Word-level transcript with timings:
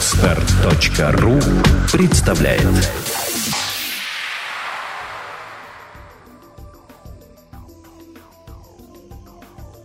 Отстар.ру 0.00 1.38
представляет 1.92 2.62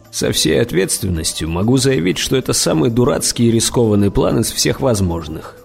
Со 0.09 0.31
всей 0.31 0.61
ответственностью 0.61 1.49
могу 1.49 1.75
заявить, 1.75 2.17
что 2.17 2.37
это 2.37 2.53
самый 2.53 2.91
дурацкий 2.91 3.49
и 3.49 3.51
рискованный 3.51 4.09
план 4.09 4.39
из 4.39 4.53
всех 4.53 4.79
возможных. 4.79 5.57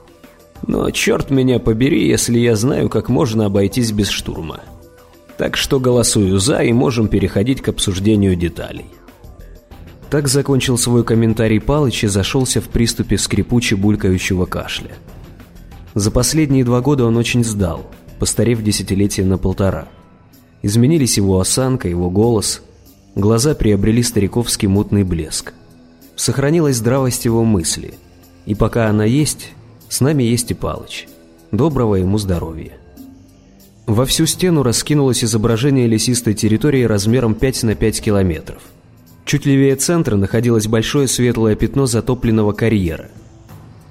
Но 0.67 0.91
черт 0.91 1.31
меня 1.31 1.61
побери, 1.61 2.09
если 2.09 2.37
я 2.41 2.57
знаю, 2.57 2.89
как 2.89 3.09
можно 3.09 3.47
обойтись 3.47 3.93
без 3.93 4.09
штурма. 4.09 4.59
Так 5.39 5.57
что 5.57 5.79
голосую 5.79 6.41
«за» 6.41 6.59
и 6.65 6.73
можем 6.73 7.07
переходить 7.07 7.63
к 7.63 7.69
обсуждению 7.69 8.35
деталей. 8.35 8.87
Так 10.11 10.27
закончил 10.27 10.77
свой 10.77 11.05
комментарий 11.05 11.61
Палыч 11.61 12.03
и 12.03 12.09
зашелся 12.09 12.61
в 12.61 12.69
приступе 12.69 13.15
скрипуче-булькающего 13.15 14.45
кашля. 14.45 14.91
За 15.95 16.11
последние 16.11 16.65
два 16.65 16.81
года 16.81 17.05
он 17.05 17.17
очень 17.17 17.45
сдал, 17.45 17.87
постарев 18.19 18.63
десятилетия 18.63 19.25
на 19.25 19.39
полтора. 19.39 19.87
Изменились 20.63 21.17
его 21.17 21.39
осанка, 21.39 21.89
его 21.89 22.11
голос, 22.11 22.61
глаза 23.15 23.55
приобрели 23.55 24.03
стариковский 24.03 24.67
мутный 24.67 25.05
блеск. 25.05 25.55
Сохранилась 26.17 26.77
здравость 26.77 27.25
его 27.25 27.45
мысли, 27.45 27.95
и 28.47 28.57
пока 28.57 28.89
она 28.89 29.05
есть, 29.05 29.53
с 29.89 30.01
нами 30.01 30.25
есть 30.25 30.51
и 30.51 30.55
Палыч. 30.55 31.07
Доброго 31.53 31.95
ему 31.95 32.19
здоровья. 32.19 32.73
Во 33.87 34.05
всю 34.07 34.27
стену 34.27 34.65
раскинулось 34.65 35.23
изображение 35.23 35.87
лесистой 35.87 36.35
территории 36.35 36.83
размером 36.83 37.35
5 37.35 37.63
на 37.63 37.75
5 37.77 38.01
километров– 38.01 38.63
Чуть 39.25 39.47
левее 39.47 39.77
центра 39.77 40.17
находилось 40.17 40.67
большое 40.67 41.07
светлое 41.07 41.55
пятно 41.55 41.87
затопленного 41.87 42.53
карьера. 42.53 43.11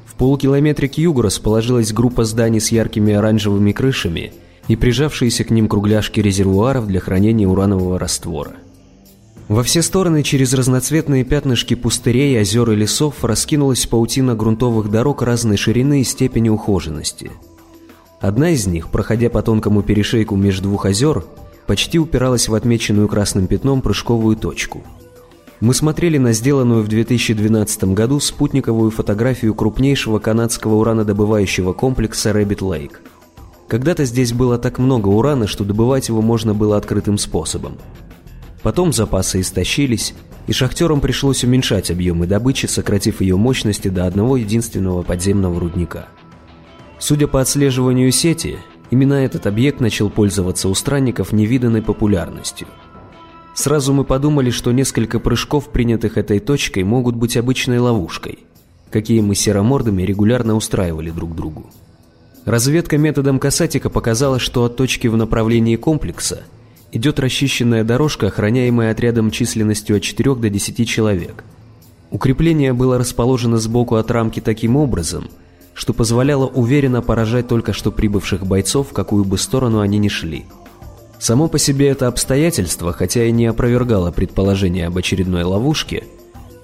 В 0.05 0.15
полукилометре 0.15 0.89
к 0.89 0.97
югу 0.97 1.21
расположилась 1.21 1.94
группа 1.94 2.25
зданий 2.25 2.59
с 2.59 2.72
яркими 2.72 3.13
оранжевыми 3.13 3.72
крышами 3.72 4.33
и 4.67 4.75
прижавшиеся 4.75 5.45
к 5.45 5.50
ним 5.50 5.67
кругляшки 5.67 6.19
резервуаров 6.19 6.88
для 6.88 7.00
хранения 7.00 7.47
уранового 7.47 7.97
раствора. 7.97 8.53
Во 9.47 9.63
все 9.63 9.81
стороны 9.81 10.22
через 10.22 10.53
разноцветные 10.53 11.23
пятнышки 11.23 11.73
пустырей, 11.73 12.39
озер 12.39 12.69
и 12.72 12.75
лесов 12.75 13.23
раскинулась 13.23 13.88
паутина 13.88 14.35
грунтовых 14.35 14.91
дорог 14.91 15.23
разной 15.23 15.57
ширины 15.57 16.02
и 16.02 16.03
степени 16.03 16.50
ухоженности. 16.50 17.31
Одна 18.19 18.50
из 18.50 18.67
них, 18.67 18.89
проходя 18.89 19.30
по 19.30 19.41
тонкому 19.41 19.81
перешейку 19.81 20.35
между 20.35 20.63
двух 20.63 20.85
озер, 20.85 21.23
почти 21.66 21.97
упиралась 21.97 22.47
в 22.47 22.53
отмеченную 22.53 23.07
красным 23.07 23.47
пятном 23.47 23.81
прыжковую 23.81 24.35
точку– 24.35 24.83
мы 25.61 25.73
смотрели 25.73 26.17
на 26.17 26.31
сделанную 26.31 26.83
в 26.83 26.88
2012 26.88 27.83
году 27.93 28.19
спутниковую 28.19 28.91
фотографию 28.91 29.53
крупнейшего 29.53 30.19
канадского 30.19 30.75
уранодобывающего 30.75 31.73
комплекса 31.73 32.31
Рэббит 32.31 32.61
Лейк. 32.61 33.01
Когда-то 33.67 34.05
здесь 34.05 34.31
было 34.31 34.57
так 34.57 34.79
много 34.79 35.09
урана, 35.09 35.47
что 35.47 35.66
добывать 35.66 36.07
его 36.07 36.21
можно 36.21 36.53
было 36.53 36.77
открытым 36.77 37.17
способом. 37.17 37.77
Потом 38.63 38.93
запасы 38.93 39.41
истощились, 39.41 40.16
и 40.47 40.53
шахтерам 40.53 41.01
пришлось 41.01 41.43
уменьшать 41.43 41.91
объемы 41.91 42.25
добычи, 42.25 42.66
сократив 42.66 43.21
ее 43.21 43.35
мощности 43.35 43.89
до 43.89 44.07
одного 44.07 44.38
единственного 44.38 45.03
подземного 45.03 45.59
рудника. 45.59 46.07
Судя 46.99 47.27
по 47.27 47.41
отслеживанию 47.41 48.11
сети, 48.11 48.57
именно 48.91 49.13
этот 49.13 49.45
объект 49.45 49.81
начал 49.81 50.09
пользоваться 50.09 50.69
у 50.69 50.73
странников 50.73 51.33
невиданной 51.33 51.81
популярностью– 51.81 52.67
Сразу 53.55 53.94
мы 53.94 54.03
подумали, 54.03 54.52
что 54.52 54.72
несколько 54.72 55.19
прыжков, 55.19 55.69
принятых 55.69 56.17
этой 56.17 56.39
точкой, 56.39 56.83
могут 56.83 57.16
быть 57.16 57.36
обычной 57.36 57.80
ловушкой, 57.80 58.39
какие 58.89 59.22
мы 59.22 59.36
серомордами 59.36 60.03
регулярно 60.03 60.56
устраивали 60.56 61.09
друг 61.09 61.36
другу. 61.36 61.69
Разведка 62.45 62.97
методом 62.97 63.38
касатика 63.39 63.89
показала, 63.89 64.39
что 64.39 64.64
от 64.64 64.75
точки 64.75 65.08
в 65.08 65.17
направлении 65.17 65.75
комплекса 65.75 66.44
идет 66.91 67.19
расчищенная 67.19 67.84
дорожка, 67.84 68.28
охраняемая 68.28 68.91
отрядом 68.91 69.29
численностью 69.29 69.97
от 69.97 70.03
4 70.03 70.35
до 70.35 70.50
10 70.50 70.88
человек. 70.88 71.44
Укрепление 72.12 72.73
было 72.73 72.97
расположено 72.97 73.57
сбоку 73.57 73.96
от 73.96 74.09
рамки 74.09 74.40
таким 74.40 74.78
образом, 74.78 75.28
что 75.73 75.94
позволяло 75.94 76.47
уверенно 76.47 77.02
поражать 77.02 77.47
только 77.47 77.73
что 77.73 77.91
прибывших 77.91 78.47
бойцов, 78.47 78.90
в 78.90 78.94
какую 78.94 79.25
бы 79.25 79.38
сторону 79.38 79.81
они 79.81 79.97
ни 79.97 80.07
шли– 80.07 80.46
Само 81.19 81.50
по 81.50 81.59
себе 81.59 81.90
это 81.90 82.07
обстоятельство, 82.07 82.94
хотя 82.94 83.25
и 83.25 83.31
не 83.31 83.46
опровергало 83.46 84.09
предположение 84.12 84.88
об 84.88 84.97
очередной 84.97 85.44
ловушке, 85.44 86.06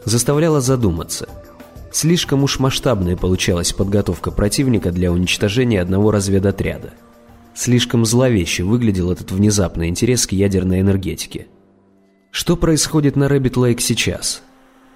заставляло 0.06 0.62
задуматься. 0.62 1.28
Слишком 1.92 2.44
уж 2.44 2.60
масштабной 2.60 3.18
получалась 3.18 3.74
подготовка 3.74 4.32
противника 4.32 4.92
для 4.92 5.12
уничтожения 5.12 5.82
одного 5.82 6.10
разведотряда. 6.12 6.94
Слишком 7.54 8.06
зловеще 8.06 8.64
выглядел 8.64 9.12
этот 9.12 9.32
внезапный 9.32 9.90
интерес 9.90 10.26
к 10.26 10.32
ядерной 10.32 10.80
энергетике. 10.80 11.48
Что 12.32 12.56
происходит 12.56 13.18
на 13.18 13.28
Рэббит 13.28 13.58
Лейк 13.58 13.82
сейчас? 13.82 14.42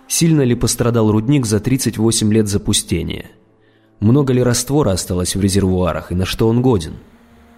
Сильно 0.07 0.41
ли 0.41 0.55
пострадал 0.55 1.11
рудник 1.11 1.45
за 1.45 1.59
38 1.59 2.33
лет 2.33 2.47
запустения? 2.47 3.25
Много 3.99 4.31
ли 4.31 4.41
раствора 4.41 4.91
осталось 4.91 5.35
в 5.35 5.41
резервуарах 5.41 6.13
и 6.13 6.15
на 6.15 6.25
что 6.25 6.47
он 6.47 6.61
годен? 6.61 6.95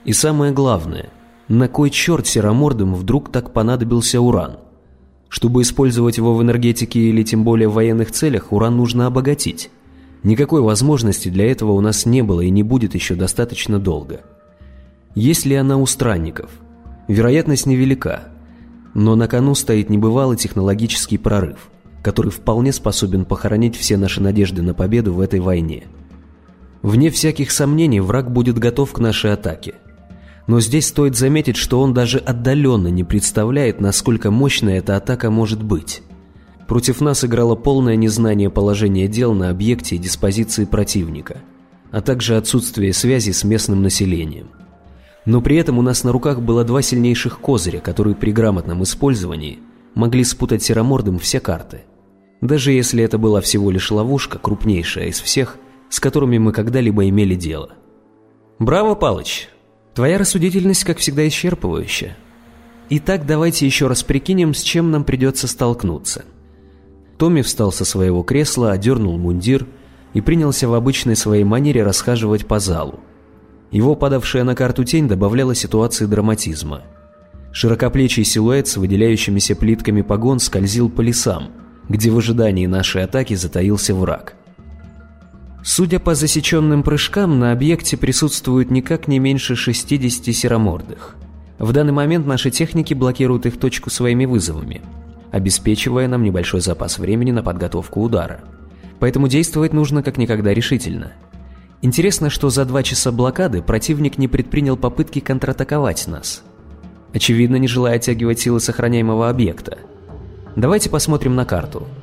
И 0.03 0.13
самое 0.13 0.51
главное– 0.51 1.09
на 1.51 1.67
кой 1.67 1.89
черт 1.89 2.28
серомордым 2.28 2.95
вдруг 2.95 3.29
так 3.29 3.51
понадобился 3.51 4.22
уран? 4.22 4.59
Чтобы 5.28 5.63
использовать 5.63 6.16
его 6.16 6.34
в 6.34 6.41
энергетике 6.41 7.01
или 7.01 7.23
тем 7.23 7.44
более 7.44 7.67
в 7.67 7.73
военных 7.73 8.12
целях, 8.12 8.53
уран 8.53 8.78
нужно 8.78 9.06
обогатить. 9.06 9.69
Никакой 10.23 10.61
возможности 10.61 11.28
для 11.28 11.51
этого 11.51 11.73
у 11.73 11.81
нас 11.81 12.06
не 12.06 12.22
было 12.22 12.40
и 12.40 12.50
не 12.50 12.63
будет 12.63 12.95
еще 12.95 13.16
достаточно 13.16 13.79
долго. 13.79 14.22
Есть 15.13 15.45
ли 15.45 15.56
она 15.56 15.78
у 15.78 15.85
странников? 15.85 16.51
Вероятность 17.09 17.66
невелика. 17.66 18.29
Но 18.94 19.16
на 19.16 19.28
кону 19.28 19.53
стоит 19.53 19.90
небывалый 19.90 20.38
технологический 20.38 21.17
прорыв, 21.17 21.69
который 22.01 22.31
вполне 22.31 22.72
способен 22.72 23.25
похоронить 23.25 23.75
все 23.75 23.97
наши 23.97 24.22
надежды 24.22 24.61
на 24.61 24.73
победу 24.73 25.13
в 25.13 25.19
этой 25.19 25.41
войне. 25.41 25.84
Вне 26.81 27.09
всяких 27.09 27.51
сомнений 27.51 28.00
враг 28.00 28.31
будет 28.31 28.57
готов 28.57 28.94
к 28.94 29.00
нашей 29.00 29.34
атаке– 29.34 29.73
но 30.51 30.59
здесь 30.59 30.88
стоит 30.88 31.16
заметить, 31.16 31.56
что 31.56 31.79
он 31.79 31.94
даже 31.94 32.17
отдаленно 32.17 32.89
не 32.89 33.06
представляет, 33.06 33.79
насколько 33.79 34.31
мощная 34.31 34.79
эта 34.79 34.97
атака 34.97 35.31
может 35.31 35.63
быть. 35.63 36.03
Против 36.67 37.00
нас 37.00 37.23
играло 37.23 37.56
полное 37.56 37.95
незнание 37.95 38.50
положения 38.50 39.07
дел 39.07 39.34
на 39.34 39.50
объекте 39.50 39.95
и 39.95 39.97
диспозиции 39.97 40.66
противника, 40.66 41.38
а 41.90 42.01
также 42.01 42.35
отсутствие 42.35 42.91
связи 42.91 43.31
с 43.31 43.45
местным 43.45 43.81
населением. 43.81 44.50
Но 45.25 45.40
при 45.40 45.56
этом 45.56 45.78
у 45.78 45.81
нас 45.81 46.03
на 46.03 46.11
руках 46.11 46.41
было 46.41 46.66
два 46.66 46.81
сильнейших 46.81 47.40
козыря, 47.40 47.79
которые 47.79 48.17
при 48.17 48.34
грамотном 48.34 48.84
использовании 48.84 49.59
могли 49.95 50.25
спутать 50.25 50.61
серомордом 50.61 51.17
все 51.17 51.40
карты. 51.40 51.84
Даже 52.41 52.73
если 52.73 53.01
это 53.01 53.17
была 53.17 53.40
всего 53.40 53.72
лишь 53.72 53.90
ловушка, 53.90 54.38
крупнейшая 54.38 55.06
из 55.07 55.22
всех, 55.22 55.56
с 55.88 56.01
которыми 56.01 56.40
мы 56.40 56.51
когда-либо 56.51 57.07
имели 57.07 57.35
дело. 57.35 57.69
«Браво, 58.59 58.95
Палыч! 58.95 59.47
Твоя 59.94 60.18
рассудительность, 60.18 60.85
как 60.85 61.00
всегда, 61.00 61.28
исчерпывающая. 61.28 62.12
Итак, 62.90 63.25
давайте 63.25 63.66
еще 63.66 63.88
раз 63.88 64.03
прикинем, 64.03 64.53
с 64.53 64.62
чем 64.62 64.90
нам 64.90 65.03
придется 65.03 65.47
столкнуться. 65.47 66.24
Томми 67.18 67.41
встал 67.41 67.72
со 67.72 67.84
своего 67.84 68.24
кресла, 68.24 68.72
одернул 68.72 69.18
мундир 69.18 69.68
и 70.13 70.22
принялся 70.22 70.68
в 70.68 70.74
обычной 70.74 71.16
своей 71.16 71.44
манере 71.44 71.84
расхаживать 71.84 72.47
по 72.47 72.59
залу. 72.59 73.02
Его 73.69 73.96
падавшая 73.96 74.44
на 74.44 74.56
карту 74.56 74.84
тень 74.84 75.07
добавляла 75.07 75.56
ситуации 75.56 76.06
драматизма. 76.06 76.84
Широкоплечий 77.53 78.23
силуэт 78.23 78.68
с 78.68 78.78
выделяющимися 78.78 79.56
плитками 79.56 80.02
погон 80.02 80.40
скользил 80.40 80.90
по 80.90 81.02
лесам, 81.02 81.52
где 81.90 82.09
в 82.09 82.18
ожидании 82.18 82.66
нашей 82.66 83.03
атаки 83.03 83.34
затаился 83.34 83.94
враг– 83.94 84.35
Судя 85.63 85.99
по 85.99 86.16
засеченным 86.16 86.81
прыжкам, 86.81 87.37
на 87.37 87.52
объекте 87.52 87.96
присутствует 87.96 88.72
никак 88.72 89.08
не 89.08 89.19
меньше 89.19 89.55
60 89.55 90.35
серомордых. 90.35 91.16
В 91.59 91.72
данный 91.72 91.93
момент 91.93 92.25
наши 92.25 92.49
техники 92.49 92.96
блокируют 92.96 93.46
их 93.46 93.59
точку 93.59 93.91
своими 93.91 94.25
вызовами, 94.25 94.81
обеспечивая 95.31 96.08
нам 96.08 96.23
небольшой 96.23 96.61
запас 96.61 96.97
времени 96.97 97.31
на 97.31 97.43
подготовку 97.43 98.02
удара. 98.02 98.41
Поэтому 98.99 99.28
действовать 99.28 99.72
нужно 99.72 100.02
как 100.02 100.17
никогда 100.17 100.52
решительно. 100.52 101.11
Интересно, 101.84 102.31
что 102.31 102.49
за 102.49 102.66
два 102.66 102.81
часа 102.81 103.11
блокады 103.11 103.61
противник 103.61 104.17
не 104.17 104.28
предпринял 104.28 104.78
попытки 104.78 105.19
контратаковать 105.19 106.08
нас. 106.08 106.43
Очевидно, 107.13 107.58
не 107.58 107.67
желая 107.67 107.97
оттягивать 107.97 108.40
силы 108.40 108.59
сохраняемого 108.59 109.29
объекта. 109.29 109.78
Давайте 110.55 110.90
посмотрим 110.90 111.35
на 111.35 111.46
карту– 111.46 111.87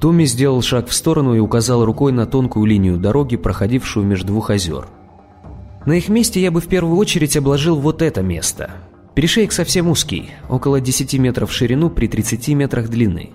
Томми 0.00 0.24
сделал 0.24 0.60
шаг 0.62 0.88
в 0.88 0.94
сторону 0.94 1.34
и 1.34 1.38
указал 1.38 1.84
рукой 1.84 2.12
на 2.12 2.26
тонкую 2.26 2.66
линию 2.66 2.98
дороги, 2.98 3.36
проходившую 3.36 4.06
между 4.06 4.28
двух 4.28 4.50
озер. 4.50 4.88
На 5.86 5.92
их 5.92 6.08
месте 6.08 6.40
я 6.40 6.50
бы 6.50 6.60
в 6.60 6.66
первую 6.66 6.96
очередь 6.96 7.36
обложил 7.36 7.76
вот 7.76 8.02
это 8.02 8.22
место. 8.22 8.70
Перешейк 9.14 9.52
совсем 9.52 9.88
узкий, 9.88 10.30
около 10.50 10.80
10 10.80 11.14
метров 11.14 11.50
в 11.50 11.54
ширину 11.54 11.88
при 11.88 12.08
30 12.08 12.48
метрах 12.48 12.88
длины. 12.88 13.30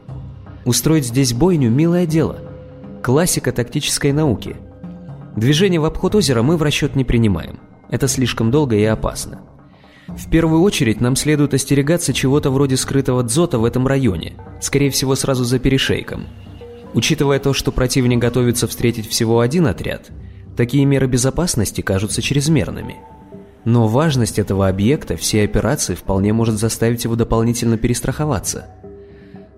Устроить 0.65 1.07
здесь 1.07 1.33
бойню– 1.33 1.69
милое 1.71 2.05
дело. 2.05 2.39
Классика 3.01 3.51
тактической 3.51 4.11
науки. 4.11 4.57
Движение 5.35 5.79
в 5.79 5.85
обход 5.85 6.13
озера 6.13 6.43
мы 6.43 6.57
в 6.57 6.61
расчет 6.61 6.95
не 6.95 7.03
принимаем. 7.03 7.59
Это 7.89 8.07
слишком 8.07 8.51
долго 8.51 8.75
и 8.75 8.83
опасно. 8.83 9.41
В 10.07 10.29
первую 10.29 10.61
очередь 10.61 11.01
нам 11.01 11.15
следует 11.15 11.53
остерегаться 11.53 12.13
чего-то 12.13 12.51
вроде 12.51 12.77
скрытого 12.77 13.23
дзота 13.23 13.57
в 13.57 13.65
этом 13.65 13.87
районе, 13.87 14.33
скорее 14.59 14.91
всего 14.91 15.15
сразу 15.15 15.45
за 15.45 15.57
перешейком. 15.57 16.27
Учитывая 16.93 17.39
то, 17.39 17.53
что 17.53 17.71
противник 17.71 18.19
готовится 18.19 18.67
встретить 18.67 19.07
всего 19.07 19.39
один 19.39 19.67
отряд, 19.67 20.11
такие 20.57 20.85
меры 20.85 21.07
безопасности 21.07 21.81
кажутся 21.81 22.21
чрезмерными. 22.21 22.97
Но 23.63 23.87
важность 23.87 24.39
этого 24.39 24.67
объекта 24.67 25.15
всей 25.15 25.45
операции 25.45 25.95
вполне 25.95 26.33
может 26.33 26.55
заставить 26.55 27.03
его 27.03 27.15
дополнительно 27.15 27.77
перестраховаться. 27.77 28.67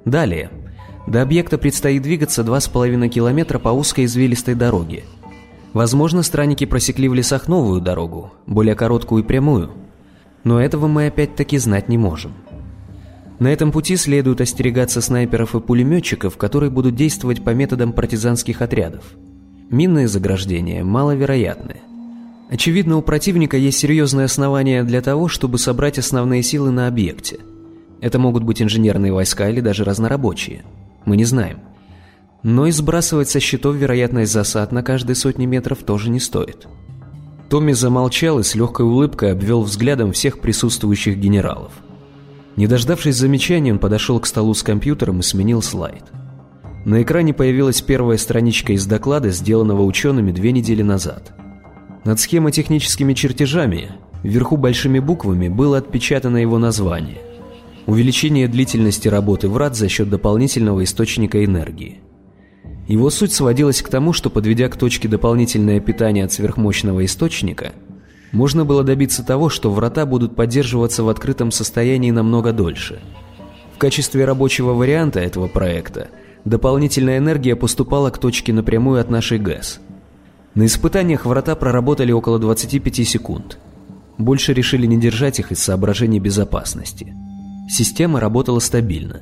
Далее. 0.06 0.50
До 1.08 1.22
объекта 1.22 1.58
предстоит 1.58 2.02
двигаться 2.02 2.44
2,5 2.44 3.08
километра 3.10 3.60
по 3.60 3.70
узкой 3.70 4.06
извилистой 4.06 4.56
дороге. 4.56 5.04
Возможно, 5.74 6.22
странники 6.22 6.66
просекли 6.66 7.08
в 7.08 7.14
лесах 7.14 7.48
новую 7.48 7.82
дорогу, 7.82 8.32
более 8.46 8.76
короткую 8.76 9.24
и 9.24 9.28
прямую– 9.28 9.72
но 10.44 10.62
этого 10.62 10.88
мы 10.88 11.08
опять-таки 11.08 11.58
знать 11.58 11.90
не 11.90 11.98
можем. 11.98 12.34
На 13.44 13.50
этом 13.50 13.74
пути 13.74 13.98
следует 13.98 14.40
остерегаться 14.40 15.02
снайперов 15.02 15.54
и 15.54 15.60
пулеметчиков, 15.60 16.38
которые 16.38 16.70
будут 16.70 16.96
действовать 16.96 17.44
по 17.44 17.50
методам 17.50 17.92
партизанских 17.92 18.62
отрядов. 18.62 19.04
Минные 19.70 20.08
заграждения 20.08 20.82
маловероятны. 20.86 21.82
Очевидно, 22.50 22.96
у 22.96 23.02
противника 23.02 23.58
есть 23.58 23.80
серьезные 23.80 24.24
основания 24.24 24.86
для 24.86 25.02
того, 25.02 25.28
чтобы 25.28 25.58
собрать 25.58 26.00
основные 26.00 26.42
силы 26.42 26.72
на 26.72 26.88
объекте. 26.88 27.40
Это 28.00 28.18
могут 28.18 28.44
быть 28.44 28.62
инженерные 28.62 29.12
войска 29.12 29.50
или 29.50 29.60
даже 29.60 29.84
разнорабочие. 29.84 30.64
Мы 31.04 31.18
не 31.18 31.26
знаем. 31.26 31.60
Но 32.44 32.66
и 32.66 32.72
сбрасывать 32.72 33.28
со 33.28 33.42
счетов 33.42 33.76
вероятность 33.76 34.32
засад 34.32 34.72
на 34.72 34.84
каждые 34.84 35.18
сотни 35.18 35.48
метров 35.48 35.80
тоже 35.80 36.10
не 36.10 36.22
стоит. 36.22 36.66
Томми 37.50 37.74
замолчал 37.74 38.40
и 38.40 38.44
с 38.44 38.56
легкой 38.56 38.86
улыбкой 38.86 39.34
обвел 39.34 39.64
взглядом 39.64 40.14
всех 40.14 40.40
присутствующих 40.40 41.18
генералов. 41.18 41.74
Не 42.56 42.68
дождавшись 42.68 43.16
замечаний, 43.16 43.72
он 43.72 43.80
подошел 43.80 44.20
к 44.20 44.28
столу 44.28 44.54
с 44.54 44.64
компьютером 44.64 45.20
и 45.20 45.24
сменил 45.24 45.62
слайд. 45.62 46.04
На 46.86 47.02
экране 47.02 47.34
появилась 47.34 47.82
первая 47.82 48.18
страничка 48.18 48.74
из 48.74 48.86
доклада, 48.86 49.30
сделанного 49.30 49.84
учеными 49.84 50.32
две 50.32 50.52
недели 50.52 50.82
назад. 50.82 51.34
Над 52.04 52.20
схемотехническими 52.20 53.14
чертежами, 53.14 53.92
вверху 54.22 54.58
большими 54.58 55.00
буквами, 55.00 55.48
было 55.48 55.78
отпечатано 55.78 56.38
его 56.38 56.60
название 56.60 57.20
«Увеличение 57.86 58.48
длительности 58.48 59.08
работы 59.08 59.48
врат 59.48 59.76
за 59.76 59.88
счет 59.88 60.10
дополнительного 60.10 60.84
источника 60.84 61.44
энергии». 61.44 62.02
Его 62.88 63.10
суть 63.10 63.32
сводилась 63.32 63.82
к 63.82 63.88
тому, 63.88 64.12
что 64.12 64.30
подведя 64.30 64.68
к 64.68 64.76
точке 64.76 65.08
дополнительное 65.08 65.80
питание 65.80 66.26
от 66.26 66.34
сверхмощного 66.34 67.06
источника, 67.06 67.72
можно 68.34 68.66
было 68.66 68.84
добиться 68.84 69.24
того, 69.24 69.48
что 69.48 69.72
врата 69.72 70.06
будут 70.06 70.36
поддерживаться 70.36 71.04
в 71.04 71.08
открытом 71.08 71.52
состоянии 71.52 72.12
намного 72.12 72.52
дольше. 72.52 73.02
В 73.74 73.78
качестве 73.78 74.26
рабочего 74.26 74.74
варианта 74.74 75.22
этого 75.22 75.48
проекта 75.48 76.10
дополнительная 76.44 77.20
энергия 77.20 77.56
поступала 77.56 78.10
к 78.10 78.18
точке 78.18 78.52
напрямую 78.52 79.00
от 79.00 79.10
нашей 79.10 79.40
ГЭС. 79.40 79.80
На 80.56 80.66
испытаниях 80.66 81.26
врата 81.26 81.56
проработали 81.56 82.12
около 82.12 82.40
25 82.40 83.08
секунд. 83.08 83.58
Больше 84.18 84.54
решили 84.54 84.86
не 84.86 85.00
держать 85.00 85.40
их 85.40 85.54
из 85.54 85.60
соображений 85.60 86.20
безопасности. 86.20 87.16
Система 87.70 88.20
работала 88.20 88.60
стабильно, 88.60 89.22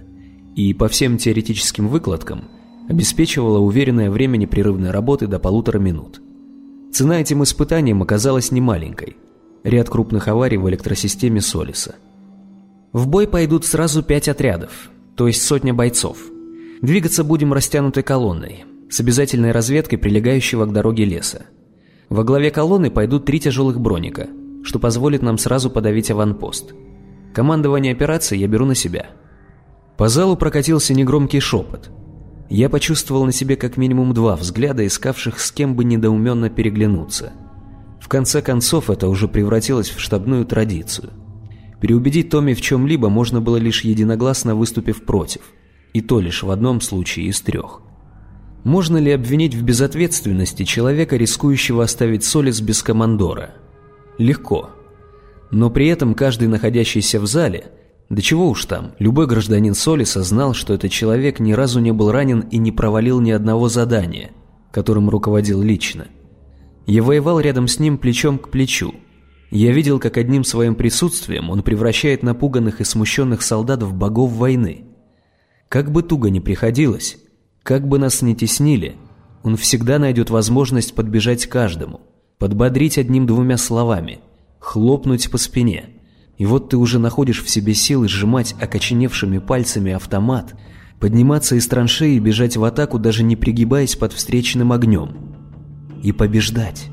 и 0.56 0.74
по 0.74 0.88
всем 0.88 1.20
теоретическим 1.20 1.88
выкладкам– 1.88 2.46
обеспечивала 2.92 3.60
уверенное 3.60 4.12
время 4.12 4.38
непрерывной 4.38 4.92
работы 4.92 5.28
до 5.28 5.40
полутора 5.40 5.80
минут. 5.80 6.22
Цена 6.92 7.22
этим 7.22 7.42
испытаниям 7.44 8.02
оказалась 8.02 8.52
немаленькой. 8.52 9.16
Ряд 9.64 9.90
крупных 9.90 10.28
аварий 10.28 10.58
в 10.58 10.68
электросистеме 10.70 11.40
Солиса. 11.40 11.96
В 12.92 13.08
бой 13.08 13.28
пойдут 13.28 13.66
сразу 13.66 14.04
пять 14.04 14.28
отрядов, 14.28 14.90
то 15.16 15.28
есть 15.28 15.42
сотня 15.42 15.74
бойцов. 15.74 16.18
Двигаться 16.82 17.24
будем 17.24 17.54
растянутой 17.54 18.04
колонной, 18.04 18.66
с 18.90 19.00
обязательной 19.00 19.52
разведкой 19.52 20.00
прилегающего 20.00 20.66
к 20.66 20.74
дороге 20.74 21.06
леса. 21.06 21.46
Во 22.10 22.26
главе 22.26 22.52
колонны 22.52 22.92
пойдут 22.92 23.24
три 23.24 23.40
тяжелых 23.40 23.80
броника, 23.80 24.28
что 24.64 24.78
позволит 24.78 25.22
нам 25.22 25.38
сразу 25.38 25.70
подавить 25.70 26.12
аванпост. 26.12 26.74
Командование 27.34 27.94
операции 27.94 28.38
я 28.38 28.48
беру 28.48 28.66
на 28.66 28.76
себя. 28.76 29.12
По 29.96 30.10
залу 30.10 30.36
прокатился 30.36 30.94
негромкий 30.94 31.40
шепот– 31.40 31.90
я 32.52 32.68
почувствовал 32.68 33.26
на 33.26 33.32
себе 33.32 33.56
как 33.56 33.78
минимум 33.78 34.14
два 34.14 34.36
взгляда, 34.36 34.86
искавших 34.86 35.40
с 35.40 35.54
кем 35.54 35.74
бы 35.74 35.86
недоуменно 35.86 36.50
переглянуться. 36.50 37.32
В 38.02 38.10
конце 38.10 38.42
концов, 38.42 38.90
это 38.90 39.08
уже 39.08 39.30
превратилось 39.30 39.90
в 39.90 40.02
штабную 40.02 40.46
традицию. 40.46 41.12
Переубедить 41.80 42.30
Томми 42.30 42.54
в 42.54 42.60
чем-либо 42.60 43.08
можно 43.08 43.40
было 43.40 43.56
лишь 43.56 43.86
единогласно 43.86 44.54
выступив 44.54 45.06
против, 45.06 45.42
и 45.94 46.02
то 46.02 46.20
лишь 46.20 46.44
в 46.44 46.52
одном 46.52 46.82
случае 46.82 47.28
из 47.28 47.40
трех. 47.40 47.82
Можно 48.66 48.98
ли 48.98 49.12
обвинить 49.12 49.56
в 49.56 49.64
безответственности 49.64 50.66
человека, 50.66 51.16
рискующего 51.16 51.84
оставить 51.84 52.26
Солис 52.26 52.60
без 52.60 52.84
командора? 52.84 53.56
Легко. 54.18 54.72
Но 55.52 55.70
при 55.70 55.88
этом 55.88 56.16
каждый 56.16 56.50
находящийся 56.50 57.22
в 57.22 57.28
зале– 57.28 57.72
да 58.12 58.22
чего 58.22 58.50
уж 58.50 58.66
там, 58.66 58.92
любой 59.00 59.26
гражданин 59.26 59.74
Солиса 59.74 60.22
знал, 60.22 60.54
что 60.54 60.74
этот 60.74 60.92
человек 60.92 61.40
ни 61.40 61.54
разу 61.54 61.80
не 61.80 61.94
был 61.94 62.12
ранен 62.12 62.42
и 62.42 62.58
не 62.58 62.74
провалил 62.74 63.22
ни 63.22 63.32
одного 63.32 63.70
задания, 63.70 64.32
которым 64.74 65.10
руководил 65.10 65.62
лично. 65.62 66.08
Я 66.86 67.04
воевал 67.04 67.40
рядом 67.40 67.70
с 67.70 67.80
ним 67.80 67.98
плечом 67.98 68.38
к 68.38 68.50
плечу. 68.50 68.94
Я 69.50 69.72
видел, 69.72 69.98
как 69.98 70.18
одним 70.18 70.44
своим 70.44 70.76
присутствием 70.76 71.50
он 71.50 71.64
превращает 71.64 72.22
напуганных 72.22 72.82
и 72.82 72.84
смущенных 72.84 73.42
солдат 73.42 73.82
в 73.82 73.94
богов 73.94 74.34
войны. 74.34 74.84
Как 75.70 75.90
бы 75.90 76.04
туго 76.04 76.30
ни 76.30 76.40
приходилось, 76.40 77.18
как 77.64 77.88
бы 77.88 77.98
нас 77.98 78.22
ни 78.22 78.34
теснили, 78.34 78.98
он 79.42 79.56
всегда 79.56 80.00
найдет 80.00 80.30
возможность 80.30 80.96
подбежать 80.96 81.46
каждому, 81.46 82.02
подбодрить 82.40 82.98
одним-двумя 82.98 83.56
словами, 83.56 84.20
хлопнуть 84.60 85.32
по 85.32 85.38
спине– 85.38 85.92
и 86.42 86.46
вот 86.48 86.70
ты 86.70 86.78
уже 86.78 86.98
находишь 86.98 87.44
в 87.44 87.50
себе 87.52 87.76
силы 87.76 88.08
сжимать 88.08 88.56
окоченевшими 88.60 89.38
пальцами 89.38 89.92
автомат, 89.92 90.56
подниматься 91.00 91.56
из 91.56 91.68
траншеи 91.68 92.16
и 92.16 92.20
бежать 92.20 92.58
в 92.58 92.64
атаку, 92.64 92.98
даже 92.98 93.22
не 93.22 93.36
пригибаясь 93.36 93.96
под 93.96 94.12
встречным 94.12 94.72
огнем. 94.72 95.18
И 96.02 96.12
побеждать. 96.12 96.90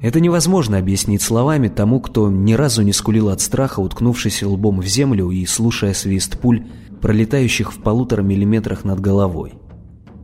Это 0.00 0.18
невозможно 0.18 0.76
объяснить 0.76 1.22
словами 1.22 1.68
тому, 1.68 2.00
кто 2.00 2.28
ни 2.32 2.54
разу 2.54 2.82
не 2.82 2.92
скулил 2.92 3.28
от 3.28 3.40
страха, 3.40 3.78
уткнувшись 3.78 4.42
лбом 4.42 4.80
в 4.80 4.86
землю 4.86 5.30
и 5.30 5.46
слушая 5.46 5.94
свист 5.94 6.40
пуль, 6.40 6.66
пролетающих 7.00 7.72
в 7.72 7.80
полутора 7.80 8.22
миллиметрах 8.22 8.82
над 8.82 8.98
головой. 8.98 9.54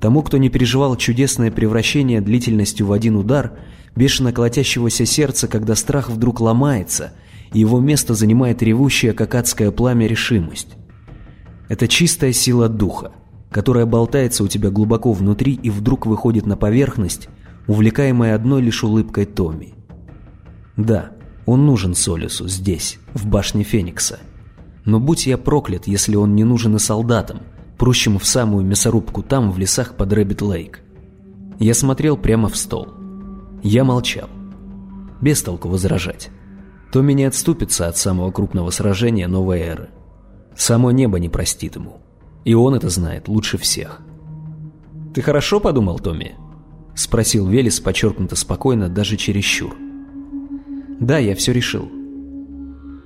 Тому, 0.00 0.24
кто 0.24 0.38
не 0.38 0.48
переживал 0.48 0.96
чудесное 0.96 1.52
превращение 1.52 2.20
длительностью 2.20 2.88
в 2.88 2.92
один 2.92 3.14
удар, 3.14 3.52
бешено 3.94 4.32
колотящегося 4.32 5.06
сердца, 5.06 5.46
когда 5.46 5.76
страх 5.76 6.10
вдруг 6.10 6.40
ломается– 6.40 7.12
его 7.52 7.80
место 7.80 8.14
занимает 8.14 8.62
ревущая, 8.62 9.12
как 9.12 9.34
адское 9.34 9.70
пламя, 9.70 10.06
решимость. 10.06 10.76
Это 11.68 11.88
чистая 11.88 12.32
сила 12.32 12.68
духа, 12.68 13.12
которая 13.50 13.86
болтается 13.86 14.44
у 14.44 14.48
тебя 14.48 14.70
глубоко 14.70 15.12
внутри 15.12 15.52
и 15.52 15.70
вдруг 15.70 16.06
выходит 16.06 16.46
на 16.46 16.56
поверхность, 16.56 17.28
увлекаемая 17.66 18.34
одной 18.34 18.62
лишь 18.62 18.82
улыбкой 18.82 19.24
Томми. 19.26 19.74
Да, 20.76 21.12
он 21.46 21.66
нужен 21.66 21.94
Солису 21.94 22.48
здесь, 22.48 22.98
в 23.12 23.26
башне 23.26 23.62
Феникса. 23.62 24.18
Но 24.84 25.00
будь 25.00 25.26
я 25.26 25.38
проклят, 25.38 25.86
если 25.86 26.16
он 26.16 26.34
не 26.34 26.44
нужен 26.44 26.76
и 26.76 26.78
солдатам, 26.78 27.40
прущим 27.78 28.18
в 28.18 28.24
самую 28.24 28.64
мясорубку 28.64 29.22
там, 29.22 29.50
в 29.50 29.58
лесах 29.58 29.94
под 29.94 30.12
Рэббит-Лейк. 30.12 30.80
Я 31.58 31.74
смотрел 31.74 32.16
прямо 32.16 32.48
в 32.48 32.56
стол. 32.56 32.88
Я 33.62 33.84
молчал. 33.84 34.28
Без 35.20 35.42
толку 35.42 35.68
возражать. 35.68 36.30
Томми 36.94 37.12
не 37.12 37.24
отступится 37.24 37.88
от 37.88 37.96
самого 37.96 38.30
крупного 38.30 38.70
сражения 38.70 39.26
новой 39.26 39.58
эры. 39.58 39.88
Само 40.54 40.92
небо 40.92 41.18
не 41.18 41.28
простит 41.28 41.74
ему. 41.74 42.00
И 42.44 42.54
он 42.54 42.76
это 42.76 42.88
знает 42.88 43.26
лучше 43.26 43.58
всех. 43.58 44.00
«Ты 45.12 45.20
хорошо 45.20 45.58
подумал, 45.58 45.98
Томми?»— 45.98 46.36
спросил 46.94 47.48
Велес 47.48 47.80
подчеркнуто 47.80 48.36
спокойно, 48.36 48.88
даже 48.88 49.16
чересчур. 49.16 49.74
«Да, 51.00 51.18
я 51.18 51.34
все 51.34 51.50
решил». 51.50 51.90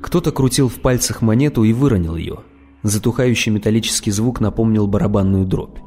Кто-то 0.02 0.32
крутил 0.32 0.68
в 0.68 0.82
пальцах 0.82 1.22
монету 1.22 1.64
и 1.64 1.72
выронил 1.72 2.16
ее. 2.16 2.40
Затухающий 2.82 3.52
металлический 3.52 4.10
звук 4.10 4.40
напомнил 4.40 4.86
барабанную 4.86 5.46
дробь, 5.46 5.78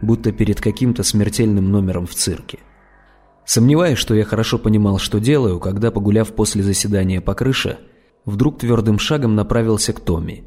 будто 0.00 0.32
перед 0.32 0.58
каким-то 0.58 1.02
смертельным 1.02 1.70
номером 1.70 2.06
в 2.06 2.14
цирке. 2.14 2.60
Сомневаюсь, 3.44 3.98
что 3.98 4.14
я 4.14 4.24
хорошо 4.24 4.58
понимал, 4.58 4.98
что 4.98 5.18
делаю, 5.18 5.58
когда, 5.58 5.90
погуляв 5.90 6.32
после 6.32 6.62
заседания 6.62 7.20
по 7.20 7.34
крыше, 7.34 7.78
вдруг 8.24 8.58
твердым 8.58 8.98
шагом 8.98 9.34
направился 9.34 9.92
к 9.92 10.00
Томми. 10.00 10.44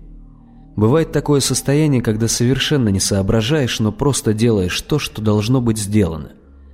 Бывает 0.76 1.12
такое 1.12 1.40
состояние, 1.40 2.02
когда 2.02 2.28
совершенно 2.28 2.90
не 2.90 3.00
соображаешь, 3.00 3.80
но 3.80 3.92
просто 3.92 4.34
делаешь 4.34 4.80
то, 4.82 5.00
что 5.00 5.22
должно 5.22 5.62
быть 5.62 5.78
сделано, 5.78 6.34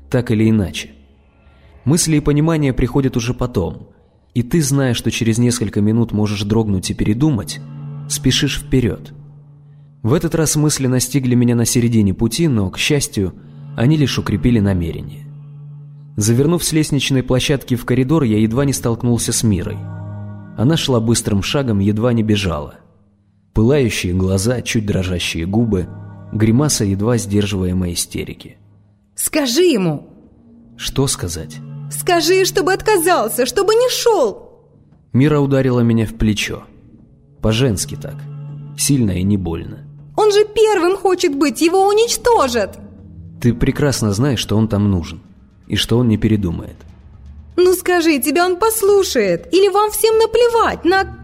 так 0.09 0.31
или 0.31 0.49
иначе. 0.49 0.91
Мысли 1.85 2.17
и 2.17 2.21
понимание 2.21 2.73
приходят 2.73 3.17
уже 3.17 3.33
потом, 3.33 3.89
и 4.33 4.43
ты, 4.43 4.61
зная, 4.61 4.93
что 4.93 5.11
через 5.11 5.37
несколько 5.37 5.81
минут 5.81 6.13
можешь 6.13 6.43
дрогнуть 6.43 6.89
и 6.89 6.93
передумать, 6.93 7.59
спешишь 8.09 8.59
вперед. 8.59 9.13
В 10.03 10.13
этот 10.13 10.33
раз 10.33 10.55
мысли 10.55 10.87
настигли 10.87 11.35
меня 11.35 11.55
на 11.55 11.65
середине 11.65 12.13
пути, 12.13 12.47
но, 12.47 12.69
к 12.69 12.77
счастью, 12.77 13.33
они 13.75 13.97
лишь 13.97 14.17
укрепили 14.17 14.59
намерение. 14.59 15.30
Завернув 16.17 16.63
с 16.63 16.71
лестничной 16.71 17.23
площадки 17.23 17.75
в 17.75 17.85
коридор, 17.85 18.23
я 18.23 18.37
едва 18.37 18.65
не 18.65 18.73
столкнулся 18.73 19.31
с 19.31 19.43
Мирой. 19.43 19.77
Она 20.57 20.75
шла 20.77 20.99
быстрым 20.99 21.41
шагом, 21.41 21.79
едва 21.79 22.13
не 22.13 22.23
бежала. 22.23 22.75
Пылающие 23.53 24.13
глаза, 24.13 24.61
чуть 24.61 24.85
дрожащие 24.85 25.45
губы, 25.45 25.87
гримаса 26.33 26.85
едва 26.85 27.17
сдерживаемой 27.17 27.93
истерики. 27.93 28.57
«Скажи 29.15 29.63
ему!» 29.63 30.07
«Что 30.77 31.07
сказать?» 31.07 31.57
«Скажи, 31.91 32.45
чтобы 32.45 32.73
отказался, 32.73 33.45
чтобы 33.45 33.75
не 33.75 33.89
шел!» 33.89 34.49
Мира 35.13 35.39
ударила 35.39 35.81
меня 35.81 36.05
в 36.05 36.15
плечо. 36.15 36.63
По-женски 37.41 37.95
так. 37.95 38.15
Сильно 38.77 39.11
и 39.11 39.23
не 39.23 39.35
больно. 39.37 39.85
«Он 40.15 40.31
же 40.31 40.45
первым 40.45 40.95
хочет 40.95 41.35
быть, 41.35 41.61
его 41.61 41.87
уничтожат!» 41.87 42.79
Ты 43.41 43.53
прекрасно 43.53 44.13
знаешь, 44.13 44.39
что 44.39 44.55
он 44.55 44.67
там 44.67 44.89
нужен. 44.89 45.21
И 45.71 45.77
что 45.77 45.97
он 45.97 46.09
не 46.09 46.17
передумает. 46.17 46.75
«Ну 47.55 47.73
скажи, 47.75 48.19
тебя 48.19 48.45
он 48.45 48.57
послушает? 48.57 49.47
Или 49.53 49.69
вам 49.69 49.89
всем 49.89 50.17
наплевать 50.17 50.83
на... 50.83 51.17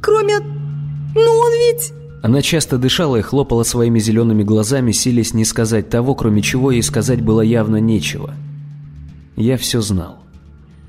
Кроме... 0.00 0.38
Ну 0.38 1.20
он 1.20 1.52
ведь...» 1.52 1.92
Она 2.22 2.40
часто 2.40 2.78
дышала 2.78 3.16
и 3.16 3.20
хлопала 3.20 3.64
своими 3.64 3.98
зелеными 3.98 4.44
глазами, 4.44 4.92
силясь 4.92 5.34
не 5.34 5.44
сказать 5.44 5.90
того, 5.90 6.14
кроме 6.14 6.40
чего 6.40 6.70
ей 6.70 6.82
сказать 6.82 7.20
было 7.20 7.42
явно 7.42 7.76
нечего. 7.76 8.32
Я 9.36 9.58
все 9.58 9.82
знал. 9.82 10.20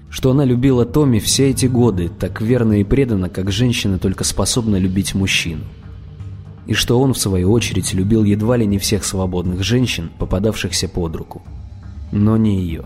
Что 0.10 0.32
она 0.32 0.46
любила 0.46 0.86
Томми 0.86 1.20
все 1.20 1.50
эти 1.50 1.66
годы, 1.66 2.10
так 2.18 2.40
верно 2.40 2.80
и 2.80 2.86
преданно, 2.86 3.28
как 3.28 3.52
женщина 3.52 4.00
только 4.00 4.24
способна 4.24 4.78
любить 4.78 5.14
мужчину. 5.14 5.66
И 6.68 6.74
что 6.74 7.02
он, 7.02 7.14
в 7.14 7.20
свою 7.20 7.52
очередь, 7.52 7.94
любил 7.94 8.24
едва 8.24 8.56
ли 8.56 8.66
не 8.66 8.78
всех 8.78 9.04
свободных 9.04 9.62
женщин, 9.62 10.10
попадавшихся 10.18 10.88
под 10.88 11.18
руку. 11.18 11.42
Но 12.14 12.38
не 12.38 12.62
ее. 12.62 12.86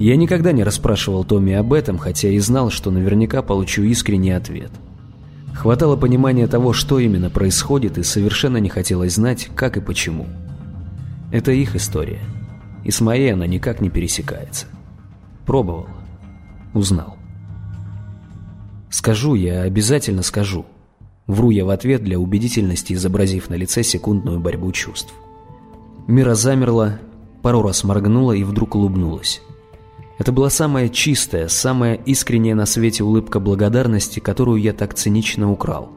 Я 0.00 0.16
никогда 0.16 0.52
не 0.52 0.64
расспрашивал 0.64 1.24
Томми 1.24 1.52
об 1.52 1.72
этом, 1.72 1.98
хотя 1.98 2.28
и 2.28 2.38
знал, 2.38 2.70
что 2.70 2.90
наверняка 2.90 3.42
получу 3.42 3.82
искренний 3.82 4.32
ответ– 4.32 4.72
Хватало 5.56 5.96
понимания 5.96 6.46
того, 6.46 6.74
что 6.74 6.98
именно 6.98 7.30
происходит, 7.30 7.96
и 7.96 8.02
совершенно 8.02 8.58
не 8.58 8.68
хотелось 8.68 9.14
знать, 9.14 9.48
как 9.54 9.78
и 9.78 9.80
почему. 9.80 10.26
Это 11.32 11.50
их 11.50 11.74
история. 11.74 12.20
И 12.84 12.90
с 12.90 13.00
моей 13.00 13.32
она 13.32 13.46
никак 13.46 13.80
не 13.80 13.88
пересекается. 13.88 14.66
Пробовал. 15.46 15.86
Узнал. 16.74 17.16
Скажу 18.90 19.34
я, 19.34 19.62
обязательно 19.62 20.22
скажу. 20.22 20.66
Вру 21.26 21.50
я 21.50 21.64
в 21.64 21.70
ответ 21.70 22.04
для 22.04 22.18
убедительности, 22.18 22.92
изобразив 22.92 23.48
на 23.48 23.54
лице 23.54 23.82
секундную 23.82 24.38
борьбу 24.38 24.70
чувств. 24.72 25.14
Мира 26.06 26.34
замерла, 26.34 26.98
пару 27.46 27.62
раз 27.62 27.84
моргнула 27.84 28.32
и 28.32 28.42
вдруг 28.42 28.74
улыбнулась. 28.74 29.40
Это 30.18 30.32
была 30.32 30.50
самая 30.50 30.88
чистая, 30.88 31.46
самая 31.46 31.94
искренняя 31.94 32.56
на 32.56 32.66
свете 32.66 33.04
улыбка 33.04 33.38
благодарности, 33.38 34.18
которую 34.18 34.60
я 34.60 34.72
так 34.72 34.94
цинично 34.94 35.52
украл. 35.52 35.92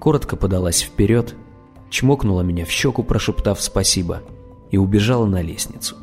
Коротко 0.00 0.34
подалась 0.34 0.82
вперед, 0.82 1.36
чмокнула 1.90 2.40
меня 2.40 2.64
в 2.64 2.70
щеку, 2.70 3.04
прошептав 3.04 3.62
спасибо, 3.62 4.22
и 4.72 4.76
убежала 4.76 5.26
на 5.26 5.42
лестницу. 5.42 5.94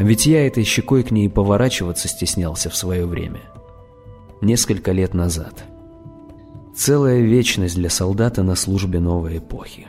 Ведь 0.00 0.26
я 0.26 0.48
этой 0.48 0.64
щекой 0.64 1.04
к 1.04 1.12
ней 1.12 1.28
поворачиваться 1.28 2.08
стеснялся 2.08 2.70
в 2.70 2.76
свое 2.76 3.06
время. 3.06 3.42
Несколько 4.40 4.90
лет 4.90 5.14
назад. 5.14 5.62
Целая 6.74 7.20
вечность 7.20 7.76
для 7.76 7.88
солдата 7.88 8.42
на 8.42 8.56
службе 8.56 8.98
новой 8.98 9.38
эпохи. 9.38 9.86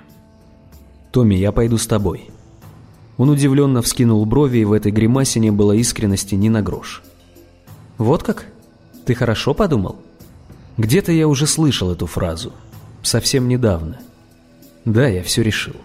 «Томми, 1.12 1.34
я 1.34 1.52
пойду 1.52 1.80
с 1.80 1.88
тобой», 1.88 2.30
он 3.18 3.30
удивленно 3.30 3.82
вскинул 3.82 4.26
брови, 4.26 4.60
и 4.60 4.66
в 4.66 4.74
этой 4.74 4.92
гримасе 4.92 5.40
не 5.40 5.52
было 5.52 5.74
искренности 5.74 6.36
ни 6.36 6.50
на 6.50 6.62
грош. 6.62 7.04
«Вот 7.98 8.24
как? 8.24 8.48
Ты 9.06 9.16
хорошо 9.16 9.54
подумал?» 9.54 9.98
Где-то 10.78 11.12
я 11.12 11.28
уже 11.28 11.46
слышал 11.46 11.92
эту 11.92 12.08
фразу. 12.08 12.52
Совсем 13.04 13.48
недавно. 13.48 14.00
Да, 14.86 15.08
я 15.08 15.22
все 15.22 15.44
решил. 15.44 15.76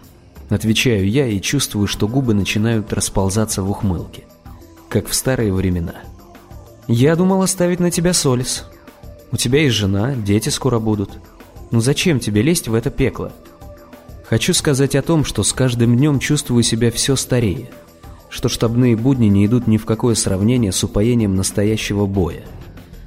Отвечаю 0.48 1.08
я 1.08 1.26
и 1.26 1.40
чувствую, 1.40 1.86
что 1.86 2.08
губы 2.08 2.32
начинают 2.32 2.92
расползаться 2.92 3.62
в 3.62 3.70
ухмылке. 3.70 4.24
Как 4.88 5.08
в 5.08 5.14
старые 5.14 5.52
времена. 5.52 5.96
Я 6.86 7.16
думал 7.16 7.42
оставить 7.42 7.80
на 7.80 7.90
тебя 7.90 8.14
Солис. 8.14 8.64
У 9.30 9.36
тебя 9.36 9.60
есть 9.60 9.76
жена, 9.76 10.14
дети 10.14 10.48
скоро 10.48 10.78
будут. 10.78 11.10
Ну 11.70 11.80
зачем 11.80 12.18
тебе 12.18 12.40
лезть 12.40 12.68
в 12.68 12.74
это 12.74 12.88
пекло? 12.88 13.32
Хочу 14.28 14.52
сказать 14.52 14.94
о 14.94 15.00
том, 15.00 15.24
что 15.24 15.42
с 15.42 15.54
каждым 15.54 15.96
днем 15.96 16.18
чувствую 16.18 16.62
себя 16.62 16.90
все 16.90 17.16
старее, 17.16 17.70
что 18.28 18.50
штабные 18.50 18.94
будни 18.94 19.28
не 19.28 19.46
идут 19.46 19.66
ни 19.66 19.78
в 19.78 19.86
какое 19.86 20.14
сравнение 20.14 20.70
с 20.70 20.84
упоением 20.84 21.34
настоящего 21.34 22.04
боя, 22.04 22.42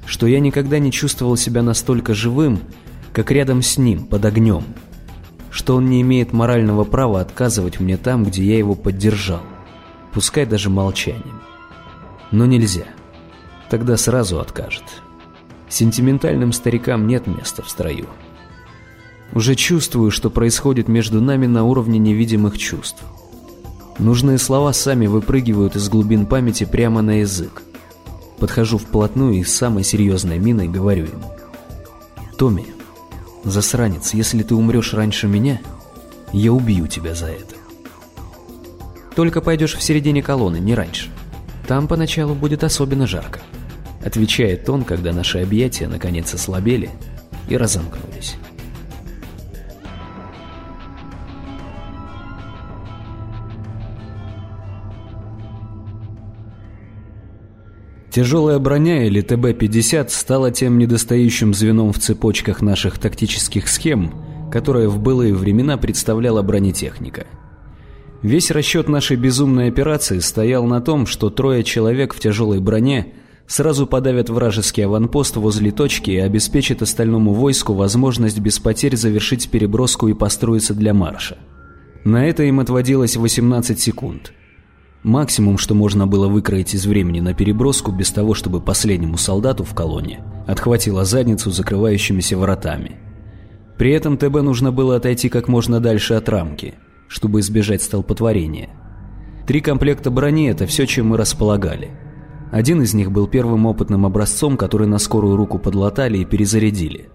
что 0.04 0.26
я 0.26 0.40
никогда 0.40 0.80
не 0.80 0.90
чувствовал 0.90 1.36
себя 1.36 1.62
настолько 1.62 2.12
живым, 2.12 2.58
как 3.12 3.30
рядом 3.30 3.62
с 3.62 3.78
ним, 3.78 4.04
под 4.04 4.24
огнем, 4.24 4.64
что 5.52 5.76
он 5.76 5.88
не 5.88 6.00
имеет 6.00 6.32
морального 6.32 6.82
права 6.82 7.20
отказывать 7.20 7.78
мне 7.78 7.96
там, 7.96 8.24
где 8.24 8.42
я 8.42 8.58
его 8.58 8.74
поддержал, 8.74 9.42
пускай 10.12 10.44
даже 10.44 10.70
молчанием. 10.70 11.40
Но 12.32 12.46
нельзя. 12.46 12.86
Тогда 13.70 13.96
сразу 13.96 14.40
откажет. 14.40 14.82
Сентиментальным 15.68 16.52
старикам 16.52 17.06
нет 17.06 17.28
места 17.28 17.62
в 17.62 17.70
строю. 17.70 18.08
Уже 19.32 19.54
чувствую, 19.54 20.10
что 20.10 20.28
происходит 20.28 20.88
между 20.88 21.20
нами 21.20 21.46
на 21.46 21.64
уровне 21.64 21.98
невидимых 21.98 22.58
чувств. 22.58 23.02
Нужные 23.98 24.38
слова 24.38 24.72
сами 24.72 25.06
выпрыгивают 25.06 25.74
из 25.74 25.88
глубин 25.88 26.26
памяти 26.26 26.64
прямо 26.64 27.02
на 27.02 27.20
язык. 27.20 27.62
Подхожу 28.38 28.76
вплотную 28.76 29.34
и 29.34 29.44
с 29.44 29.54
самой 29.54 29.84
серьезной 29.84 30.38
миной 30.38 30.68
говорю 30.68 31.04
ему. 31.04 31.32
«Томми, 32.36 32.66
засранец, 33.44 34.12
если 34.12 34.42
ты 34.42 34.54
умрешь 34.54 34.92
раньше 34.92 35.28
меня, 35.28 35.60
я 36.32 36.52
убью 36.52 36.86
тебя 36.86 37.14
за 37.14 37.26
это». 37.26 37.54
«Только 39.14 39.40
пойдешь 39.40 39.76
в 39.76 39.82
середине 39.82 40.22
колонны, 40.22 40.58
не 40.58 40.74
раньше. 40.74 41.08
Там 41.66 41.86
поначалу 41.88 42.34
будет 42.34 42.64
особенно 42.64 43.06
жарко»,— 43.06 43.40
отвечает 44.04 44.68
он, 44.68 44.84
когда 44.84 45.12
наши 45.12 45.38
объятия 45.38 45.86
наконец 45.86 46.34
ослабели 46.34 46.90
и 47.48 47.56
разомкнулись. 47.56 48.36
Тяжелая 58.12 58.58
броня 58.58 59.06
или 59.06 59.22
ТБ-50 59.22 60.10
стала 60.10 60.50
тем 60.50 60.76
недостающим 60.76 61.54
звеном 61.54 61.94
в 61.94 61.98
цепочках 61.98 62.60
наших 62.60 62.98
тактических 62.98 63.66
схем, 63.68 64.12
которая 64.52 64.88
в 64.88 65.00
былые 65.00 65.32
времена 65.32 65.78
представляла 65.78 66.42
бронетехника. 66.42 67.26
Весь 68.20 68.50
расчет 68.50 68.90
нашей 68.90 69.16
безумной 69.16 69.68
операции 69.68 70.18
стоял 70.18 70.66
на 70.66 70.82
том, 70.82 71.06
что 71.06 71.30
трое 71.30 71.64
человек 71.64 72.12
в 72.12 72.20
тяжелой 72.20 72.60
броне 72.60 73.14
сразу 73.46 73.86
подавят 73.86 74.28
вражеский 74.28 74.84
аванпост 74.84 75.36
возле 75.36 75.70
точки 75.70 76.10
и 76.10 76.18
обеспечат 76.18 76.82
остальному 76.82 77.32
войску 77.32 77.72
возможность 77.72 78.40
без 78.40 78.58
потерь 78.58 78.94
завершить 78.94 79.48
переброску 79.48 80.08
и 80.08 80.12
построиться 80.12 80.74
для 80.74 80.92
марша. 80.92 81.38
На 82.04 82.26
это 82.26 82.42
им 82.42 82.60
отводилось 82.60 83.16
18 83.16 83.80
секунд– 83.80 84.34
Максимум, 85.02 85.58
что 85.58 85.74
можно 85.74 86.06
было 86.06 86.28
выкроить 86.28 86.74
из 86.74 86.86
времени 86.86 87.18
на 87.18 87.34
переброску 87.34 87.90
без 87.90 88.12
того, 88.12 88.34
чтобы 88.34 88.60
последнему 88.60 89.16
солдату 89.16 89.64
в 89.64 89.74
колонне 89.74 90.20
отхватило 90.46 91.04
задницу 91.04 91.50
закрывающимися 91.50 92.36
воротами. 92.36 92.96
При 93.78 93.90
этом 93.92 94.16
ТБ 94.16 94.42
нужно 94.42 94.70
было 94.70 94.96
отойти 94.96 95.28
как 95.28 95.48
можно 95.48 95.80
дальше 95.80 96.14
от 96.14 96.28
рамки, 96.28 96.74
чтобы 97.08 97.40
избежать 97.40 97.82
столпотворения. 97.82 98.70
Три 99.44 99.60
комплекта 99.60 100.12
брони– 100.12 100.48
это 100.50 100.66
все, 100.66 100.86
чем 100.86 101.08
мы 101.08 101.16
располагали. 101.16 101.90
Один 102.52 102.80
из 102.82 102.94
них 102.94 103.10
был 103.10 103.26
первым 103.26 103.66
опытным 103.66 104.06
образцом, 104.06 104.56
который 104.56 104.86
на 104.86 104.98
скорую 104.98 105.36
руку 105.36 105.58
подлатали 105.58 106.18
и 106.18 106.24
перезарядили. 106.24 107.08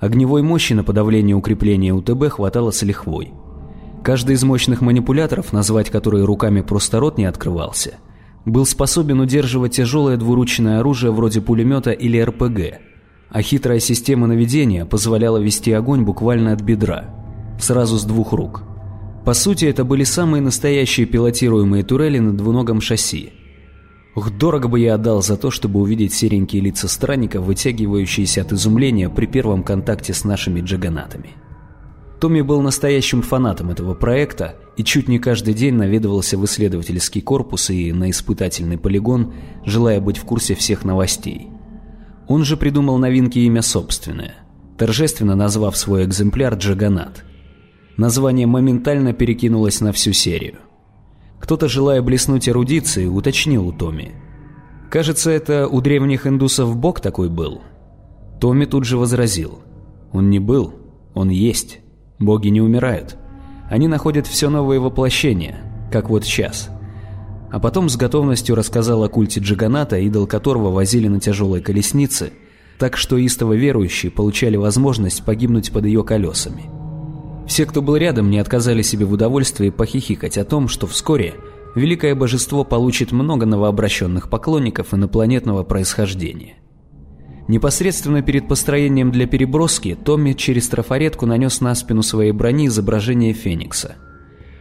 Огневой 0.00 0.42
мощи 0.42 0.72
на 0.72 0.82
подавление 0.82 1.36
укрепления 1.36 1.92
УТБ 1.92 2.30
хватало 2.30 2.72
с 2.72 2.82
лихвой– 2.82 3.32
Каждый 4.02 4.36
из 4.36 4.42
мощных 4.44 4.80
манипуляторов, 4.80 5.52
назвать 5.52 5.90
которые 5.90 6.24
руками 6.24 6.62
просто 6.62 7.00
рот 7.00 7.18
не 7.18 7.26
открывался, 7.26 7.96
был 8.46 8.64
способен 8.64 9.20
удерживать 9.20 9.72
тяжелое 9.76 10.16
двуручное 10.16 10.80
оружие 10.80 11.12
вроде 11.12 11.42
пулемета 11.42 11.90
или 11.90 12.18
РПГ, 12.18 12.80
а 13.28 13.42
хитрая 13.42 13.78
система 13.78 14.26
наведения 14.26 14.86
позволяла 14.86 15.36
вести 15.36 15.72
огонь 15.72 16.02
буквально 16.02 16.52
от 16.52 16.62
бедра, 16.62 17.14
сразу 17.60 17.98
с 17.98 18.04
двух 18.04 18.32
рук. 18.32 18.62
По 19.26 19.34
сути, 19.34 19.66
это 19.66 19.84
были 19.84 20.04
самые 20.04 20.40
настоящие 20.40 21.06
пилотируемые 21.06 21.84
турели 21.84 22.18
на 22.18 22.32
двуногом 22.32 22.80
шасси. 22.80 23.34
Ух, 24.16 24.30
дорого 24.30 24.66
бы 24.68 24.80
я 24.80 24.94
отдал 24.94 25.22
за 25.22 25.36
то, 25.36 25.50
чтобы 25.50 25.78
увидеть 25.78 26.14
серенькие 26.14 26.62
лица 26.62 26.88
странников, 26.88 27.44
вытягивающиеся 27.44 28.40
от 28.40 28.52
изумления 28.52 29.10
при 29.10 29.26
первом 29.26 29.62
контакте 29.62 30.14
с 30.14 30.24
нашими 30.24 30.62
джаганатами. 30.62 31.36
Томми 32.20 32.42
был 32.42 32.60
настоящим 32.60 33.22
фанатом 33.22 33.70
этого 33.70 33.94
проекта 33.94 34.56
и 34.76 34.84
чуть 34.84 35.08
не 35.08 35.18
каждый 35.18 35.54
день 35.54 35.74
наведывался 35.74 36.36
в 36.36 36.44
исследовательский 36.44 37.22
корпус 37.22 37.70
и 37.70 37.92
на 37.92 38.10
испытательный 38.10 38.76
полигон, 38.76 39.32
желая 39.64 40.02
быть 40.02 40.18
в 40.18 40.24
курсе 40.24 40.54
всех 40.54 40.84
новостей. 40.84 41.48
Он 42.28 42.44
же 42.44 42.58
придумал 42.58 42.98
новинки 42.98 43.38
имя 43.38 43.62
собственное, 43.62 44.34
торжественно 44.76 45.34
назвав 45.34 45.78
свой 45.78 46.04
экземпляр 46.04 46.54
«Джаганат». 46.54 47.24
Название 47.96 48.46
моментально 48.46 49.14
перекинулось 49.14 49.80
на 49.80 49.92
всю 49.92 50.12
серию. 50.12 50.58
Кто-то, 51.40 51.68
желая 51.68 52.02
блеснуть 52.02 52.50
эрудицией, 52.50 53.08
уточнил 53.08 53.66
у 53.66 53.72
Томми. 53.72 54.12
«Кажется, 54.90 55.30
это 55.30 55.66
у 55.66 55.80
древних 55.80 56.26
индусов 56.26 56.76
бог 56.76 57.00
такой 57.00 57.30
был». 57.30 57.62
Томми 58.40 58.66
тут 58.66 58.84
же 58.84 58.98
возразил. 58.98 59.60
«Он 60.12 60.28
не 60.28 60.38
был, 60.38 60.74
он 61.14 61.30
есть». 61.30 61.80
Боги 62.20 62.48
не 62.48 62.60
умирают. 62.60 63.16
Они 63.70 63.88
находят 63.88 64.26
все 64.26 64.50
новые 64.50 64.78
воплощения, 64.78 65.62
как 65.90 66.10
вот 66.10 66.24
сейчас. 66.24 66.68
А 67.50 67.58
потом 67.58 67.88
с 67.88 67.96
готовностью 67.96 68.54
рассказал 68.54 69.02
о 69.02 69.08
культе 69.08 69.40
Джаганата, 69.40 69.96
идол 69.98 70.26
которого 70.26 70.70
возили 70.70 71.08
на 71.08 71.18
тяжелой 71.18 71.62
колеснице, 71.62 72.32
так 72.78 72.98
что 72.98 73.16
истово 73.16 73.54
верующие 73.54 74.12
получали 74.12 74.56
возможность 74.56 75.24
погибнуть 75.24 75.72
под 75.72 75.86
ее 75.86 76.04
колесами. 76.04 76.64
Все, 77.46 77.64
кто 77.64 77.80
был 77.80 77.96
рядом, 77.96 78.30
не 78.30 78.38
отказали 78.38 78.82
себе 78.82 79.06
в 79.06 79.12
удовольствии 79.12 79.70
похихикать 79.70 80.36
о 80.36 80.44
том, 80.44 80.68
что 80.68 80.86
вскоре 80.86 81.34
великое 81.74 82.14
божество 82.14 82.64
получит 82.64 83.12
много 83.12 83.46
новообращенных 83.46 84.28
поклонников 84.28 84.92
инопланетного 84.92 85.64
происхождения. 85.64 86.59
Непосредственно 87.50 88.22
перед 88.22 88.46
построением 88.46 89.10
для 89.10 89.26
переброски 89.26 89.96
Томми 89.96 90.34
через 90.34 90.68
трафаретку 90.68 91.26
нанес 91.26 91.60
на 91.60 91.74
спину 91.74 92.00
своей 92.00 92.30
брони 92.30 92.68
изображение 92.68 93.32
Феникса. 93.32 93.96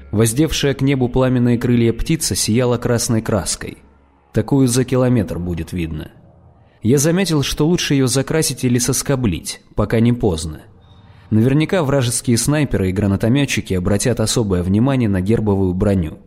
Воздевшая 0.09 0.73
к 0.73 0.81
небу 0.81 1.07
пламенные 1.07 1.59
крылья 1.59 1.93
птица 1.93 2.33
сияла 2.33 2.79
красной 2.79 3.21
краской. 3.21 3.77
Такую 4.33 4.67
за 4.67 4.85
километр 4.85 5.37
будет 5.37 5.71
видно. 5.71 6.09
Я 6.81 6.97
заметил, 6.97 7.43
что 7.43 7.67
лучше 7.67 7.93
ее 7.93 8.07
закрасить 8.07 8.63
или 8.63 8.79
соскоблить, 8.79 9.61
пока 9.75 9.99
не 9.99 10.11
поздно. 10.11 10.61
Наверняка 11.29 11.83
вражеские 11.83 12.39
снайперы 12.39 12.89
и 12.89 12.91
гранатометчики 12.91 13.75
обратят 13.75 14.19
особое 14.19 14.63
внимание 14.63 15.09
на 15.09 15.21
гербовую 15.21 15.75
броню. 15.75 16.17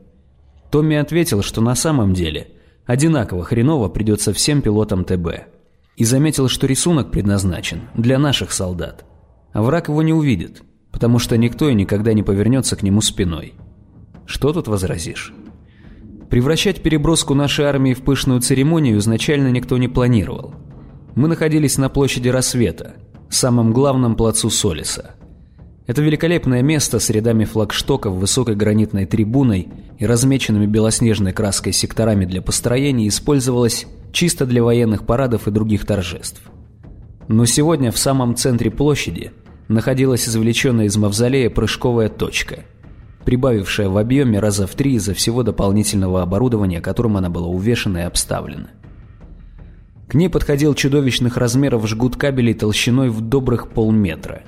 Томми 0.71 0.95
ответил, 0.95 1.43
что 1.43 1.61
на 1.61 1.75
самом 1.75 2.15
деле 2.15 2.51
одинаково 2.87 3.43
хреново 3.43 3.89
придется 3.89 4.33
всем 4.33 4.63
пилотам 4.63 5.05
ТБ 5.05 5.49
и 5.97 6.05
заметил, 6.05 6.49
что 6.49 6.67
рисунок 6.67 7.11
предназначен 7.11 7.83
для 7.95 8.19
наших 8.19 8.53
солдат. 8.53 9.05
А 9.53 9.63
враг 9.63 9.89
его 9.89 10.03
не 10.03 10.13
увидит, 10.13 10.63
потому 10.91 11.19
что 11.19 11.37
никто 11.37 11.69
и 11.69 11.75
никогда 11.75 12.13
не 12.13 12.23
повернется 12.23 12.77
к 12.77 12.83
нему 12.83 13.01
спиной. 13.01 13.55
Что 14.27 14.53
тут 14.53 14.69
возразишь? 14.69 15.33
Превращать 16.31 16.83
переброску 16.83 17.35
нашей 17.35 17.67
армии 17.67 17.93
в 17.93 18.03
пышную 18.03 18.41
церемонию 18.41 18.99
изначально 18.99 19.49
никто 19.49 19.77
не 19.77 19.89
планировал. 19.89 20.55
Мы 21.15 21.29
находились 21.29 21.77
на 21.77 21.91
площади 21.91 22.29
Рассвета, 22.29 22.95
самом 23.35 23.73
главном 23.73 24.17
плацу 24.17 24.51
Солиса. 24.51 25.15
Это 25.87 26.01
великолепное 26.01 26.63
место 26.63 27.01
с 27.01 27.11
рядами 27.11 27.45
флагштоков, 27.45 28.15
высокой 28.15 28.55
гранитной 28.55 29.05
трибуной 29.05 29.69
и 29.99 30.07
размеченными 30.07 30.67
белоснежной 30.67 31.33
краской 31.33 31.73
секторами 31.73 32.25
для 32.25 32.41
построения 32.41 33.09
использовалось 33.09 33.87
чисто 34.13 34.47
для 34.47 34.63
военных 34.63 35.05
парадов 35.05 35.49
и 35.49 35.51
других 35.51 35.87
торжеств. 35.87 36.43
Но 37.29 37.47
сегодня 37.47 37.91
в 37.91 37.99
самом 37.99 38.37
центре 38.37 38.71
площади 38.71 39.33
находилась 39.69 40.29
извлеченная 40.29 40.87
из 40.87 40.97
мавзолея 40.97 41.51
прыжковая 41.51 42.09
точка, 42.09 42.61
прибавившая 43.25 43.89
в 43.89 43.97
объеме 43.97 44.39
раза 44.39 44.67
в 44.67 44.75
три 44.75 44.95
из-за 44.95 45.15
всего 45.15 45.43
дополнительного 45.43 46.23
оборудования, 46.23 46.81
которым 46.81 47.17
она 47.17 47.31
была 47.31 47.47
увешана 47.47 47.99
и 47.99 48.03
обставлена. 48.03 48.71
К 50.09 50.15
ней 50.15 50.29
подходил 50.29 50.75
чудовищных 50.75 51.39
размеров 51.39 51.87
жгут 51.89 52.17
кабелей 52.17 52.53
толщиной 52.53 53.09
в 53.09 53.23
добрых 53.23 53.71
полметра. 53.71 54.43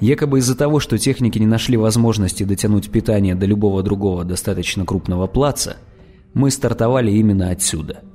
Якобы 0.00 0.38
из-за 0.40 0.56
того, 0.56 0.80
что 0.80 0.98
техники 0.98 1.38
не 1.38 1.46
нашли 1.46 1.76
возможности 1.76 2.42
дотянуть 2.42 2.90
питание 2.90 3.36
до 3.36 3.46
любого 3.46 3.82
другого 3.82 4.24
достаточно 4.24 4.84
крупного 4.84 5.26
плаца, 5.28 5.76
мы 6.34 6.50
стартовали 6.50 7.12
именно 7.12 7.50
отсюда– 7.50 8.00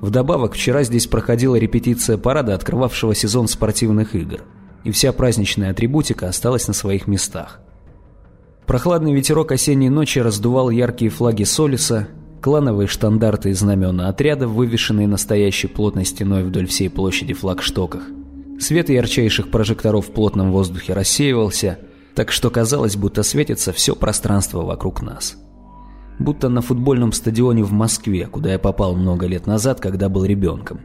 Вдобавок, 0.00 0.54
вчера 0.54 0.84
здесь 0.84 1.06
проходила 1.06 1.56
репетиция 1.56 2.18
парада, 2.18 2.54
открывавшего 2.54 3.14
сезон 3.14 3.48
спортивных 3.48 4.14
игр, 4.14 4.42
и 4.84 4.92
вся 4.92 5.12
праздничная 5.12 5.70
атрибутика 5.70 6.28
осталась 6.28 6.68
на 6.68 6.74
своих 6.74 7.08
местах. 7.08 7.60
Прохладный 8.66 9.14
ветерок 9.14 9.50
осенней 9.50 9.88
ночи 9.88 10.20
раздувал 10.20 10.70
яркие 10.70 11.10
флаги 11.10 11.42
Солиса, 11.42 12.08
клановые 12.40 12.86
штандарты 12.86 13.50
и 13.50 13.54
знамена 13.54 14.08
отрядов, 14.08 14.50
вывешенные 14.50 15.08
настоящей 15.08 15.66
плотной 15.66 16.04
стеной 16.04 16.44
вдоль 16.44 16.66
всей 16.66 16.88
площади 16.90 17.34
флагштоках. 17.34 18.02
Свет 18.60 18.90
ярчайших 18.90 19.50
прожекторов 19.50 20.06
в 20.06 20.12
плотном 20.12 20.52
воздухе 20.52 20.92
рассеивался, 20.92 21.78
так 22.14 22.30
что 22.30 22.50
казалось, 22.50 22.96
будто 22.96 23.22
светится 23.22 23.72
все 23.72 23.96
пространство 23.96 24.62
вокруг 24.62 25.02
нас 25.02 25.36
будто 26.18 26.48
на 26.48 26.60
футбольном 26.60 27.12
стадионе 27.12 27.62
в 27.62 27.72
Москве, 27.72 28.26
куда 28.26 28.52
я 28.52 28.58
попал 28.58 28.94
много 28.94 29.26
лет 29.26 29.46
назад, 29.46 29.80
когда 29.80 30.08
был 30.08 30.24
ребенком. 30.24 30.80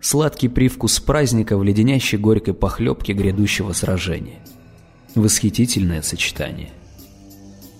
Сладкий 0.00 0.48
привкус 0.48 1.00
праздника 1.00 1.58
в 1.58 1.64
леденящей 1.64 2.18
горькой 2.18 2.54
похлебке 2.54 3.12
грядущего 3.12 3.72
сражения. 3.72 4.40
Восхитительное 5.14 6.02
сочетание. 6.02 6.70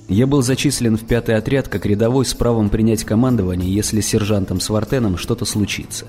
Я 0.09 0.27
был 0.27 0.43
зачислен 0.43 0.97
в 0.97 1.05
пятый 1.05 1.37
отряд 1.37 1.69
как 1.69 1.85
рядовой 1.85 2.25
с 2.25 2.35
правом 2.35 2.71
принять 2.71 3.05
командование, 3.05 3.73
если 3.73 4.01
с 4.01 4.07
сержантом 4.07 4.59
Свартеном 4.59 5.19
что-то 5.19 5.45
случится. 5.45 6.07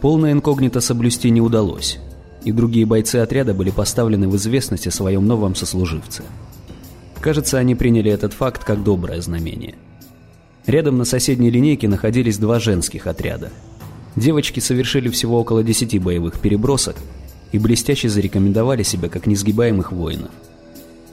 Полное 0.00 0.32
инкогнито 0.32 0.80
соблюсти 0.80 1.30
не 1.30 1.42
удалось, 1.42 1.98
и 2.44 2.50
другие 2.50 2.86
бойцы 2.86 3.16
отряда 3.16 3.52
были 3.52 3.70
поставлены 3.70 4.28
в 4.28 4.36
известность 4.36 4.86
о 4.86 4.90
своем 4.90 5.26
новом 5.26 5.54
сослуживце. 5.54 6.24
Кажется, 7.20 7.58
они 7.58 7.74
приняли 7.74 8.10
этот 8.10 8.32
факт 8.32 8.64
как 8.64 8.82
доброе 8.82 9.20
знамение. 9.20 9.74
Рядом 10.66 10.98
на 10.98 11.04
соседней 11.04 11.50
линейке 11.50 11.88
находились 11.88 12.38
два 12.38 12.58
женских 12.58 13.06
отряда. 13.06 13.50
Девочки 14.16 14.60
совершили 14.60 15.08
всего 15.08 15.40
около 15.40 15.62
10 15.62 16.00
боевых 16.02 16.40
перебросок 16.40 16.96
и 17.52 17.58
блестяще 17.58 18.08
зарекомендовали 18.08 18.82
себя 18.82 19.08
как 19.08 19.26
несгибаемых 19.26 19.92
воинов. 19.92 20.30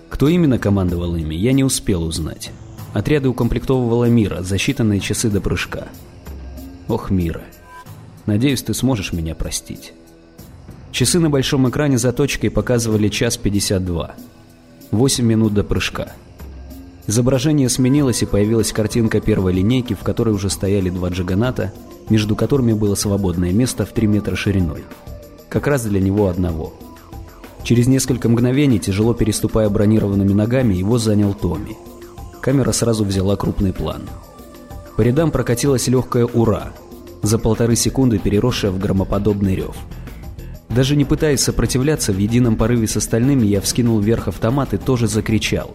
Кто 0.10 0.28
именно 0.28 0.58
командовал 0.58 1.16
ими, 1.16 1.36
я 1.36 1.52
не 1.52 1.64
успел 1.64 2.04
узнать. 2.04 2.52
Отряды 2.94 3.30
укомплектовывала 3.30 4.06
Мира 4.06 4.42
за 4.42 4.56
считанные 4.56 5.00
часы 5.00 5.30
до 5.30 5.42
прыжка. 5.42 5.88
Ох, 6.88 7.12
Мира. 7.12 7.42
Надеюсь, 8.26 8.64
ты 8.64 8.74
сможешь 8.74 9.14
меня 9.14 9.36
простить. 9.36 9.94
Часы 10.92 11.20
на 11.20 11.30
большом 11.30 11.70
экране 11.70 11.98
за 11.98 12.14
точкой 12.14 12.50
показывали 12.50 13.10
час 13.10 13.38
52. 13.38 14.16
8 14.92 15.26
минут 15.26 15.54
до 15.54 15.64
прыжка. 15.64 16.14
Изображение 17.08 17.68
сменилось 17.68 18.24
и 18.24 18.26
появилась 18.26 18.72
картинка 18.72 19.20
первой 19.20 19.54
линейки, 19.54 19.94
в 19.94 20.00
которой 20.00 20.34
уже 20.34 20.50
стояли 20.50 20.90
два 20.90 21.10
джаганата, 21.10 21.74
между 22.10 22.36
которыми 22.36 22.74
было 22.74 22.96
свободное 22.96 23.52
место 23.52 23.86
в 23.86 23.92
3 23.92 24.08
метра 24.08 24.36
шириной. 24.36 24.84
Как 25.50 25.68
раз 25.68 25.84
для 25.84 26.00
него 26.00 26.28
одного. 26.28 26.74
Через 27.64 27.88
несколько 27.88 28.30
мгновений, 28.30 28.80
тяжело 28.80 29.14
переступая 29.14 29.70
бронированными 29.70 30.34
ногами, 30.34 30.74
его 30.74 30.98
занял 30.98 31.34
Томми. 31.34 31.78
Камера 32.40 32.72
сразу 32.72 33.04
взяла 33.04 33.36
крупный 33.36 33.74
план. 33.74 34.04
По 34.96 35.02
рядам 35.02 35.32
прокатилась 35.32 35.88
легкая 35.88 36.26
«Ура!», 36.26 36.72
за 37.22 37.38
полторы 37.38 37.76
секунды 37.76 38.20
переросшая 38.20 38.72
в 38.72 38.80
громоподобный 38.80 39.56
рев. 39.56 39.76
Даже 40.70 40.96
не 40.96 41.06
пытаясь 41.06 41.42
сопротивляться, 41.42 42.12
в 42.12 42.18
едином 42.18 42.56
порыве 42.56 42.88
с 42.88 42.98
остальными 42.98 43.46
я 43.46 43.62
вскинул 43.62 44.00
вверх 44.00 44.28
автомат 44.28 44.74
и 44.74 44.78
тоже 44.78 45.08
закричал. 45.08 45.72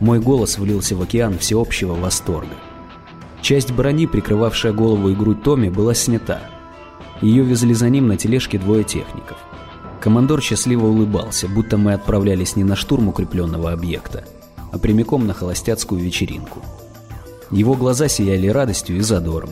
Мой 0.00 0.20
голос 0.20 0.58
влился 0.58 0.96
в 0.96 1.02
океан 1.02 1.38
всеобщего 1.38 1.94
восторга. 1.94 2.54
Часть 3.42 3.72
брони, 3.72 4.06
прикрывавшая 4.06 4.72
голову 4.72 5.10
и 5.10 5.14
грудь 5.14 5.42
Томми, 5.42 5.68
была 5.68 5.94
снята. 5.94 6.40
Ее 7.20 7.44
везли 7.44 7.74
за 7.74 7.88
ним 7.88 8.08
на 8.08 8.16
тележке 8.16 8.58
двое 8.58 8.84
техников. 8.84 9.38
Командор 10.00 10.42
счастливо 10.42 10.86
улыбался, 10.86 11.48
будто 11.48 11.78
мы 11.78 11.94
отправлялись 11.94 12.56
не 12.56 12.64
на 12.64 12.76
штурм 12.76 13.08
укрепленного 13.08 13.72
объекта, 13.72 14.24
а 14.72 14.78
прямиком 14.78 15.26
на 15.26 15.32
холостяцкую 15.32 16.00
вечеринку. 16.00 16.60
Его 17.50 17.74
глаза 17.74 18.08
сияли 18.08 18.48
радостью 18.48 18.96
и 18.96 19.00
задором. 19.00 19.50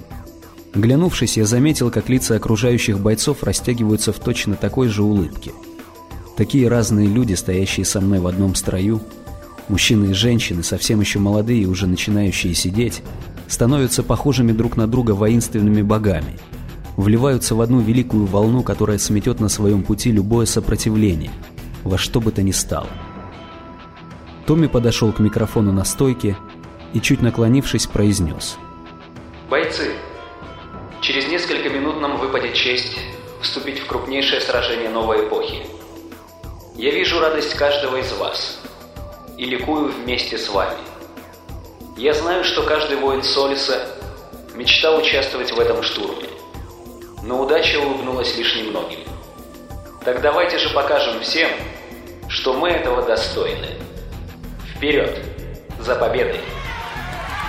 Глянувшись, 0.74 1.36
я 1.36 1.44
заметил, 1.44 1.90
как 1.90 2.08
лица 2.08 2.36
окружающих 2.36 2.98
бойцов 2.98 3.42
растягиваются 3.42 4.12
в 4.12 4.18
точно 4.18 4.54
такой 4.54 4.88
же 4.88 5.02
улыбке. 5.02 5.52
Такие 6.36 6.68
разные 6.68 7.06
люди, 7.06 7.34
стоящие 7.34 7.84
со 7.84 8.00
мной 8.00 8.20
в 8.20 8.26
одном 8.26 8.54
строю, 8.54 9.02
мужчины 9.68 10.10
и 10.10 10.14
женщины, 10.14 10.62
совсем 10.62 11.00
еще 11.00 11.18
молодые 11.18 11.62
и 11.62 11.66
уже 11.66 11.86
начинающие 11.86 12.54
сидеть, 12.54 13.02
становятся 13.48 14.02
похожими 14.02 14.52
друг 14.52 14.78
на 14.78 14.86
друга 14.86 15.10
воинственными 15.10 15.82
богами, 15.82 16.38
вливаются 16.96 17.54
в 17.54 17.60
одну 17.60 17.80
великую 17.80 18.24
волну, 18.24 18.62
которая 18.62 18.96
сметет 18.96 19.40
на 19.40 19.50
своем 19.50 19.82
пути 19.82 20.10
любое 20.10 20.46
сопротивление, 20.46 21.30
во 21.84 21.98
что 21.98 22.18
бы 22.22 22.32
то 22.32 22.42
ни 22.42 22.50
стало. 22.50 22.88
Томми 24.46 24.68
подошел 24.68 25.12
к 25.12 25.18
микрофону 25.18 25.70
на 25.70 25.84
стойке 25.84 26.36
и, 26.94 27.00
чуть 27.00 27.20
наклонившись, 27.20 27.86
произнес. 27.86 28.56
«Бойцы, 29.50 29.92
через 31.02 31.26
несколько 31.26 31.68
минут 31.68 32.00
нам 32.00 32.16
выпадет 32.16 32.54
честь 32.54 32.96
вступить 33.42 33.80
в 33.80 33.86
крупнейшее 33.86 34.40
сражение 34.40 34.88
новой 34.88 35.26
эпохи. 35.26 35.66
Я 36.76 36.92
вижу 36.92 37.18
радость 37.20 37.54
каждого 37.54 37.96
из 37.96 38.12
вас 38.12 38.60
и 39.36 39.44
ликую 39.44 39.92
вместе 39.92 40.38
с 40.38 40.48
вами. 40.48 40.78
Я 41.96 42.14
знаю, 42.14 42.44
что 42.44 42.62
каждый 42.62 42.96
воин 42.98 43.22
Солиса 43.22 43.84
мечтал 44.54 44.98
участвовать 44.98 45.50
в 45.50 45.58
этом 45.58 45.82
штурме, 45.82 46.28
но 47.22 47.42
удача 47.42 47.78
улыбнулась 47.78 48.36
лишь 48.36 48.54
немногим. 48.54 49.00
Так 50.04 50.20
давайте 50.20 50.58
же 50.58 50.70
покажем 50.70 51.20
всем, 51.20 51.50
что 52.28 52.54
мы 52.54 52.68
этого 52.68 53.02
достойны. 53.02 53.76
Вперед! 54.76 55.18
За 55.80 55.96
победой! 55.96 56.40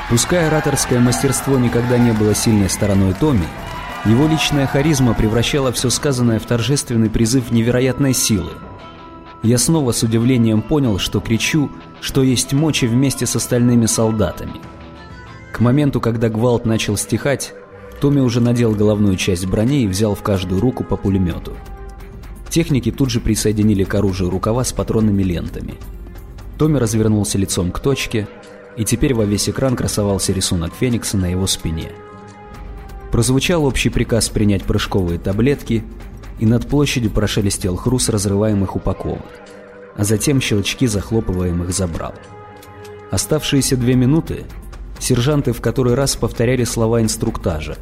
Пускай 0.09 0.47
ораторское 0.47 0.99
мастерство 0.99 1.57
никогда 1.57 1.97
не 1.97 2.11
было 2.11 2.35
сильной 2.35 2.69
стороной 2.69 3.13
Томми, 3.13 3.47
его 4.05 4.27
личная 4.27 4.67
харизма 4.67 5.13
превращала 5.13 5.71
все 5.71 5.89
сказанное 5.89 6.39
в 6.39 6.45
торжественный 6.45 7.09
призыв 7.09 7.51
невероятной 7.51 8.13
силы. 8.13 8.51
Я 9.43 9.57
снова 9.57 9.91
с 9.91 10.03
удивлением 10.03 10.61
понял, 10.61 10.99
что 10.99 11.19
кричу, 11.19 11.69
что 12.01 12.21
есть 12.21 12.53
мочи 12.53 12.85
вместе 12.85 13.25
с 13.25 13.35
остальными 13.35 13.85
солдатами. 13.85 14.53
К 15.53 15.59
моменту, 15.61 16.01
когда 16.01 16.29
гвалт 16.29 16.65
начал 16.65 16.97
стихать, 16.97 17.53
Томми 18.01 18.19
уже 18.19 18.41
надел 18.41 18.73
головную 18.73 19.15
часть 19.15 19.45
брони 19.45 19.83
и 19.83 19.87
взял 19.87 20.15
в 20.15 20.21
каждую 20.21 20.59
руку 20.59 20.83
по 20.83 20.97
пулемету. 20.97 21.53
Техники 22.49 22.91
тут 22.91 23.09
же 23.09 23.19
присоединили 23.19 23.83
к 23.83 23.95
оружию 23.95 24.29
рукава 24.29 24.63
с 24.63 24.73
патронными 24.73 25.23
лентами. 25.23 25.75
Томми 26.57 26.77
развернулся 26.77 27.37
лицом 27.37 27.71
к 27.71 27.79
точке, 27.79 28.27
и 28.77 28.86
теперь 28.86 29.13
во 29.13 29.25
весь 29.25 29.49
экран 29.49 29.75
красовался 29.75 30.33
рисунок 30.33 30.73
Феникса 30.73 31.17
на 31.17 31.31
его 31.31 31.47
спине. 31.47 31.91
Прозвучал 33.12 33.65
общий 33.65 33.89
приказ 33.89 34.29
принять 34.29 34.63
прыжковые 34.63 35.19
таблетки, 35.19 35.83
и 36.39 36.45
над 36.45 36.67
площадью 36.67 37.12
прошелестел 37.12 37.75
хруст 37.75 38.09
разрываемых 38.09 38.75
упаковок, 38.75 39.21
а 39.95 40.03
затем 40.03 40.41
щелчки 40.41 40.88
захлопываемых 40.88 41.71
забрал. 41.71 42.15
Оставшиеся 43.12 43.77
две 43.77 43.93
минуты 43.93 44.45
сержанты 44.99 45.53
в 45.53 45.62
который 45.62 45.93
раз 45.93 46.15
повторяли 46.15 46.63
слова 46.63 47.01
инструктажа, 47.01 47.77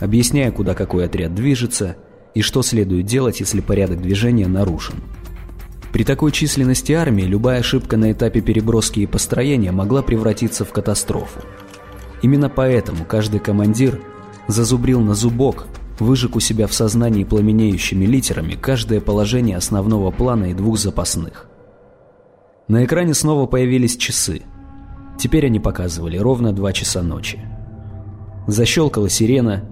объясняя, 0.00 0.50
куда 0.50 0.74
какой 0.74 1.06
отряд 1.06 1.34
движется 1.34 1.96
и 2.34 2.42
что 2.42 2.62
следует 2.62 3.06
делать, 3.06 3.40
если 3.40 3.60
порядок 3.60 4.02
движения 4.02 4.46
нарушен. 4.46 4.96
При 5.92 6.04
такой 6.04 6.32
численности 6.32 6.92
армии 6.92 7.22
любая 7.22 7.60
ошибка 7.60 7.96
на 7.96 8.12
этапе 8.12 8.40
переброски 8.40 9.00
и 9.00 9.06
построения 9.06 9.72
могла 9.72 10.02
превратиться 10.02 10.64
в 10.64 10.72
катастрофу. 10.72 11.40
Именно 12.22 12.48
поэтому 12.48 13.04
каждый 13.04 13.40
командир 13.40 14.00
зазубрил 14.48 15.00
на 15.00 15.14
зубок, 15.14 15.66
выжег 15.98 16.36
у 16.36 16.40
себя 16.40 16.66
в 16.66 16.74
сознании 16.74 17.24
пламенеющими 17.24 18.04
литерами 18.04 18.54
каждое 18.54 19.00
положение 19.00 19.56
основного 19.56 20.10
плана 20.10 20.50
и 20.50 20.54
двух 20.54 20.78
запасных. 20.78 21.46
На 22.68 22.84
экране 22.84 23.14
снова 23.14 23.46
появились 23.46 23.96
часы. 23.96 24.42
Теперь 25.18 25.46
они 25.46 25.58
показывали 25.58 26.18
ровно 26.18 26.52
два 26.52 26.72
часа 26.72 27.02
ночи. 27.02 27.40
Защелкала 28.46 29.08
сирена, 29.08 29.64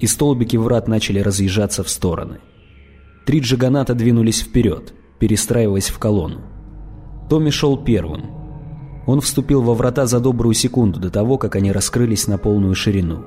и 0.00 0.06
столбики 0.06 0.56
врат 0.56 0.88
начали 0.88 1.20
разъезжаться 1.20 1.84
в 1.84 1.88
стороны. 1.88 2.38
Три 3.26 3.40
джиганата 3.40 3.94
двинулись 3.94 4.40
вперед, 4.40 4.94
перестраиваясь 5.18 5.88
в 5.88 5.98
колонну. 5.98 6.40
Томми 7.28 7.50
шел 7.50 7.76
первым. 7.76 8.26
Он 9.06 9.20
вступил 9.20 9.62
во 9.62 9.74
врата 9.74 10.06
за 10.06 10.20
добрую 10.20 10.54
секунду 10.54 11.00
до 11.00 11.10
того, 11.10 11.38
как 11.38 11.56
они 11.56 11.72
раскрылись 11.72 12.26
на 12.26 12.38
полную 12.38 12.74
ширину. 12.74 13.24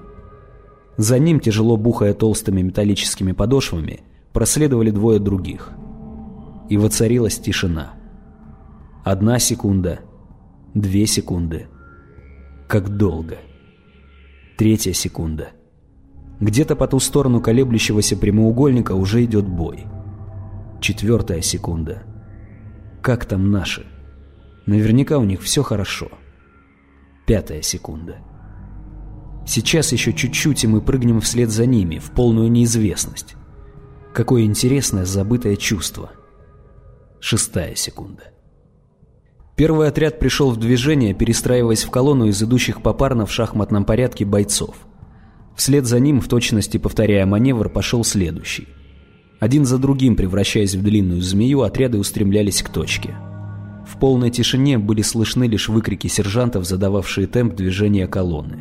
За 0.98 1.18
ним, 1.18 1.40
тяжело 1.40 1.78
бухая 1.78 2.14
толстыми 2.14 2.62
металлическими 2.62 3.32
подошвами, 3.32 4.02
проследовали 4.34 4.92
двое 4.92 5.20
других. 5.20 5.72
И 6.70 6.78
воцарилась 6.78 7.40
тишина. 7.40 7.94
Одна 9.04 9.40
секунда, 9.40 10.00
две 10.74 11.08
секунды. 11.08 11.68
Как 12.68 12.90
долго. 12.98 13.38
Третья 14.58 14.94
секунда. 14.94 15.50
Где-то 16.40 16.76
по 16.76 16.88
ту 16.88 17.00
сторону 17.00 17.42
колеблющегося 17.42 18.16
прямоугольника 18.16 18.94
уже 18.94 19.24
идет 19.26 19.48
бой. 19.48 19.86
Четвертая 20.82 21.41
секунда. 21.41 22.02
Как 23.04 23.26
там 23.26 23.52
наши? 23.52 23.86
Наверняка 24.65 25.20
у 25.20 25.24
них 25.24 25.44
все 25.44 25.62
хорошо. 25.62 26.10
Пятая 27.28 27.62
секунда. 27.62 28.17
Сейчас 29.46 29.91
еще 29.91 30.12
чуть-чуть, 30.12 30.63
и 30.63 30.67
мы 30.67 30.82
прыгнем 30.82 31.22
вслед 31.22 31.52
за 31.52 31.67
ними, 31.67 32.00
в 32.00 32.10
полную 32.10 32.50
неизвестность. 32.50 33.36
Какое 34.12 34.41
интересное 34.41 35.06
забытое 35.06 35.56
чувство. 35.56 36.13
Шестая 37.20 37.76
секунда. 37.76 38.24
Первый 39.56 39.88
отряд 39.88 40.17
пришел 40.17 40.50
в 40.50 40.58
движение, 40.58 41.13
перестраиваясь 41.13 41.84
в 41.84 41.91
колонну 41.91 42.26
из 42.26 42.41
идущих 42.41 42.82
попарно 42.82 43.28
в 43.28 43.32
шахматном 43.32 43.86
порядке 43.86 44.26
бойцов. 44.26 44.76
Вслед 45.56 45.86
за 45.86 46.00
ним, 46.00 46.22
в 46.22 46.28
точности 46.28 46.78
повторяя 46.78 47.28
маневр, 47.28 47.70
пошел 47.70 48.04
следующий. 48.04 48.67
Один 49.42 49.66
за 49.66 49.80
другим, 49.80 50.16
превращаясь 50.16 50.76
в 50.76 50.84
длинную 50.84 51.20
змею, 51.20 51.62
отряды 51.62 51.98
устремлялись 51.98 52.62
к 52.62 52.70
точке. 52.70 53.16
В 53.88 53.98
полной 53.98 54.30
тишине 54.30 54.78
были 54.78 55.02
слышны 55.02 55.46
лишь 55.46 55.68
выкрики 55.68 56.06
сержантов, 56.06 56.64
задававшие 56.68 57.26
темп 57.26 57.56
движения 57.56 58.06
колонны. 58.06 58.60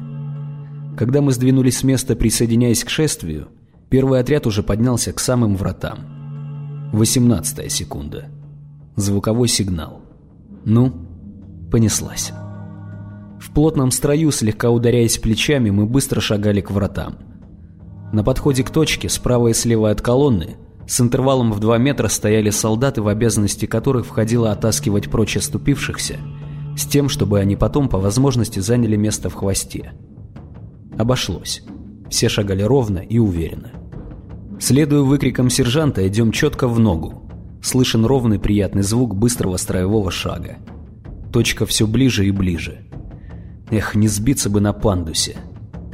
Когда 0.97 1.21
мы 1.21 1.33
сдвинулись 1.33 1.77
с 1.77 1.83
места, 1.85 2.17
присоединяясь 2.17 2.83
к 2.83 2.89
шествию, 2.89 3.49
первый 3.91 4.21
отряд 4.21 4.47
уже 4.47 4.63
поднялся 4.63 5.13
к 5.13 5.21
самым 5.21 5.55
вратам. 5.55 5.99
18 6.95 7.71
секунда. 7.71 8.31
Звуковой 8.97 9.49
сигнал. 9.49 10.01
Ну, 10.65 10.95
понеслась. 11.71 12.33
В 13.39 13.51
плотном 13.51 13.91
строю, 13.91 14.31
слегка 14.31 14.71
ударяясь 14.71 15.19
плечами, 15.19 15.69
мы 15.69 15.85
быстро 15.85 16.23
шагали 16.23 16.63
к 16.63 16.71
вратам. 16.71 17.17
На 18.15 18.25
подходе 18.25 18.65
к 18.65 18.71
точке, 18.71 19.11
справа 19.11 19.49
и 19.49 19.53
слева 19.53 19.91
от 19.91 20.01
колонны, 20.01 20.57
с 20.91 21.01
интервалом 21.01 21.53
в 21.53 21.61
2 21.61 21.79
метра 21.79 22.09
стояли 22.09 22.51
солдаты, 22.51 23.01
в 23.01 23.07
обязанности 23.07 23.65
которых 23.67 24.07
входило 24.07 24.51
оттаскивать 24.51 25.09
прочь 25.09 25.37
оступившихся, 25.37 26.19
с 26.77 26.85
тем, 26.85 27.09
чтобы 27.09 27.39
они 27.39 27.55
потом 27.55 27.89
по 27.89 27.99
возможности 27.99 28.59
заняли 28.59 28.97
место 28.97 29.31
в 29.31 29.35
хвосте. 29.35 29.93
Обошлось. 30.99 31.63
Все 32.09 32.29
шагали 32.29 32.63
ровно 32.63 32.99
и 32.99 33.21
уверенно. 33.21 33.71
Следуя 34.59 35.03
выкрикам 35.03 35.49
сержанта, 35.49 36.09
идем 36.09 36.33
четко 36.33 36.67
в 36.67 36.81
ногу. 36.81 37.31
Слышен 37.63 38.05
ровный 38.05 38.41
приятный 38.41 38.83
звук 38.83 39.15
быстрого 39.15 39.59
строевого 39.59 40.11
шага. 40.11 40.57
Точка 41.33 41.67
все 41.67 41.87
ближе 41.87 42.27
и 42.27 42.33
ближе. 42.33 42.81
Эх, 43.71 43.95
не 43.95 44.09
сбиться 44.09 44.51
бы 44.51 44.61
на 44.61 44.73
пандусе. 44.73 45.37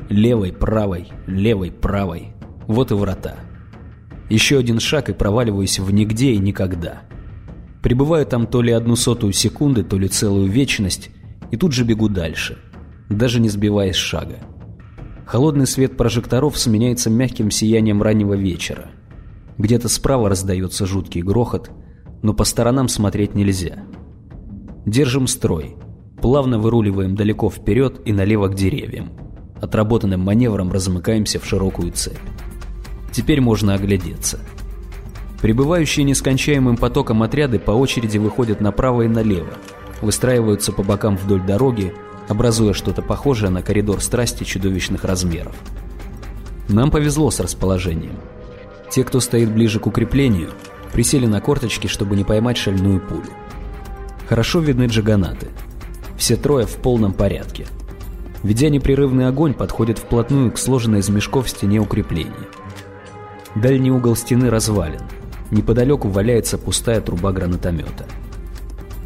Левой, 0.08 0.54
правой, 0.54 1.08
левой, 1.26 1.70
правой. 1.70 2.32
Вот 2.66 2.92
и 2.92 2.94
врата. 2.94 3.36
Еще 4.28 4.58
один 4.58 4.80
шаг 4.80 5.08
и 5.08 5.12
проваливаюсь 5.12 5.78
в 5.78 5.90
нигде 5.92 6.32
и 6.32 6.38
никогда. 6.38 7.02
Прибываю 7.82 8.26
там 8.26 8.46
то 8.46 8.62
ли 8.62 8.72
одну 8.72 8.96
сотую 8.96 9.32
секунды, 9.32 9.84
то 9.84 9.96
ли 9.98 10.08
целую 10.08 10.50
вечность, 10.50 11.10
и 11.52 11.56
тут 11.56 11.72
же 11.72 11.84
бегу 11.84 12.08
дальше, 12.08 12.58
даже 13.08 13.40
не 13.40 13.48
сбиваясь 13.48 13.94
шага. 13.94 14.38
Холодный 15.26 15.66
свет 15.66 15.96
прожекторов 15.96 16.58
сменяется 16.58 17.10
мягким 17.10 17.50
сиянием 17.50 18.02
раннего 18.02 18.34
вечера. 18.34 18.90
Где-то 19.58 19.88
справа 19.88 20.28
раздается 20.28 20.86
жуткий 20.86 21.22
грохот, 21.22 21.70
но 22.22 22.34
по 22.34 22.44
сторонам 22.44 22.88
смотреть 22.88 23.34
нельзя. 23.34 23.84
Держим 24.84 25.26
строй, 25.26 25.76
плавно 26.20 26.58
выруливаем 26.58 27.14
далеко 27.14 27.50
вперед 27.50 28.00
и 28.04 28.12
налево 28.12 28.48
к 28.48 28.54
деревьям. 28.54 29.10
Отработанным 29.60 30.20
маневром 30.20 30.70
размыкаемся 30.70 31.40
в 31.40 31.46
широкую 31.46 31.92
цепь. 31.92 32.18
Теперь 33.16 33.40
можно 33.40 33.72
оглядеться. 33.72 34.40
Прибывающие 35.40 36.04
нескончаемым 36.04 36.76
потоком 36.76 37.22
отряды 37.22 37.58
по 37.58 37.70
очереди 37.70 38.18
выходят 38.18 38.60
направо 38.60 39.02
и 39.02 39.08
налево, 39.08 39.54
выстраиваются 40.02 40.70
по 40.70 40.82
бокам 40.82 41.16
вдоль 41.16 41.40
дороги, 41.40 41.94
образуя 42.28 42.74
что-то 42.74 43.00
похожее 43.00 43.48
на 43.48 43.62
коридор 43.62 44.02
страсти 44.02 44.44
чудовищных 44.44 45.04
размеров. 45.04 45.54
Нам 46.68 46.90
повезло 46.90 47.30
с 47.30 47.40
расположением. 47.40 48.16
Те, 48.90 49.02
кто 49.02 49.20
стоит 49.20 49.50
ближе 49.50 49.80
к 49.80 49.86
укреплению, 49.86 50.50
присели 50.92 51.24
на 51.24 51.40
корточки, 51.40 51.86
чтобы 51.86 52.16
не 52.16 52.24
поймать 52.24 52.58
шальную 52.58 53.00
пулю. 53.00 53.30
Хорошо 54.28 54.60
видны 54.60 54.88
джаганаты. 54.88 55.48
Все 56.18 56.36
трое 56.36 56.66
в 56.66 56.76
полном 56.76 57.14
порядке. 57.14 57.66
Ведя 58.42 58.68
непрерывный 58.68 59.26
огонь, 59.26 59.54
подходит 59.54 59.96
вплотную 59.96 60.52
к 60.52 60.58
сложенной 60.58 60.98
из 60.98 61.08
мешков 61.08 61.48
стене 61.48 61.78
укрепления. 61.80 62.34
Дальний 63.56 63.90
угол 63.90 64.14
стены 64.16 64.50
развален. 64.50 65.00
Неподалеку 65.50 66.08
валяется 66.08 66.58
пустая 66.58 67.00
труба 67.00 67.32
гранатомета. 67.32 68.04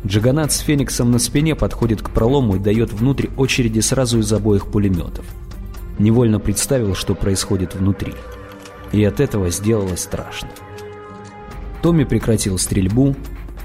Джаганат 0.05 0.51
с 0.51 0.59
Фениксом 0.59 1.13
на 1.13 1.21
спине 1.21 1.55
подходит 1.55 2.03
к 2.03 2.11
пролому 2.11 2.57
и 2.57 2.59
дает 2.59 2.93
внутрь 2.93 3.29
очереди 3.37 3.79
сразу 3.79 4.19
из 4.19 4.33
обоих 4.33 4.67
пулеметов. 4.67 5.25
Невольно 6.01 6.41
представил, 6.41 6.97
что 6.97 7.15
происходит 7.15 7.77
внутри. 7.77 8.15
И 8.91 9.05
от 9.05 9.21
этого 9.21 9.51
сделалось 9.51 10.01
страшно. 10.01 10.49
Томми 11.81 12.03
прекратил 12.03 12.59
стрельбу, 12.59 13.15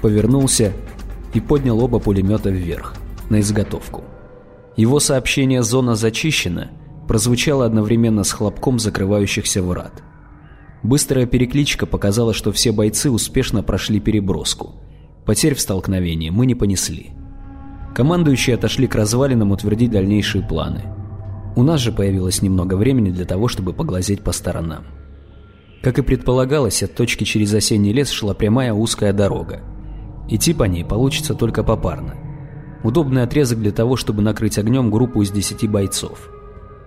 повернулся 0.02 0.72
и 1.34 1.40
поднял 1.40 1.82
оба 1.82 1.98
пулемета 1.98 2.50
вверх, 2.50 2.94
на 3.28 3.40
изготовку. 3.40 4.04
Его 4.76 5.00
сообщение 5.00 5.64
«Зона 5.64 5.96
зачищена» 5.96 6.70
прозвучало 7.08 7.64
одновременно 7.64 8.22
с 8.22 8.30
хлопком 8.30 8.78
закрывающихся 8.78 9.62
врат. 9.62 10.02
Быстрая 10.86 11.26
перекличка 11.26 11.84
показала, 11.84 12.32
что 12.32 12.52
все 12.52 12.70
бойцы 12.70 13.10
успешно 13.10 13.64
прошли 13.64 13.98
переброску. 13.98 14.76
Потерь 15.24 15.56
в 15.56 15.60
столкновении 15.60 16.30
мы 16.30 16.46
не 16.46 16.54
понесли. 16.54 17.10
Командующие 17.92 18.54
отошли 18.54 18.86
к 18.86 18.94
развалинам 18.94 19.50
утвердить 19.50 19.90
дальнейшие 19.90 20.46
планы. 20.46 20.84
У 21.56 21.64
нас 21.64 21.80
же 21.80 21.90
появилось 21.90 22.40
немного 22.40 22.76
времени 22.76 23.10
для 23.10 23.24
того, 23.24 23.48
чтобы 23.48 23.72
поглазеть 23.72 24.22
по 24.22 24.30
сторонам. 24.30 24.84
Как 25.82 25.98
и 25.98 26.02
предполагалось, 26.02 26.84
от 26.84 26.94
точки 26.94 27.24
через 27.24 27.52
осенний 27.52 27.92
лес 27.92 28.10
шла 28.10 28.32
прямая 28.32 28.72
узкая 28.72 29.12
дорога. 29.12 29.62
Идти 30.28 30.54
по 30.54 30.64
ней 30.64 30.84
получится 30.84 31.34
только 31.34 31.64
попарно. 31.64 32.14
Удобный 32.84 33.24
отрезок 33.24 33.58
для 33.58 33.72
того, 33.72 33.96
чтобы 33.96 34.22
накрыть 34.22 34.56
огнем 34.56 34.92
группу 34.92 35.20
из 35.20 35.32
десяти 35.32 35.66
бойцов. 35.66 36.30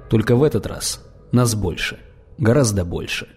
Только 0.10 0.38
в 0.38 0.44
этот 0.44 0.68
раз 0.68 1.06
нас 1.34 1.54
больше. 1.54 2.00
Гораздо 2.38 2.86
больше. 2.86 3.28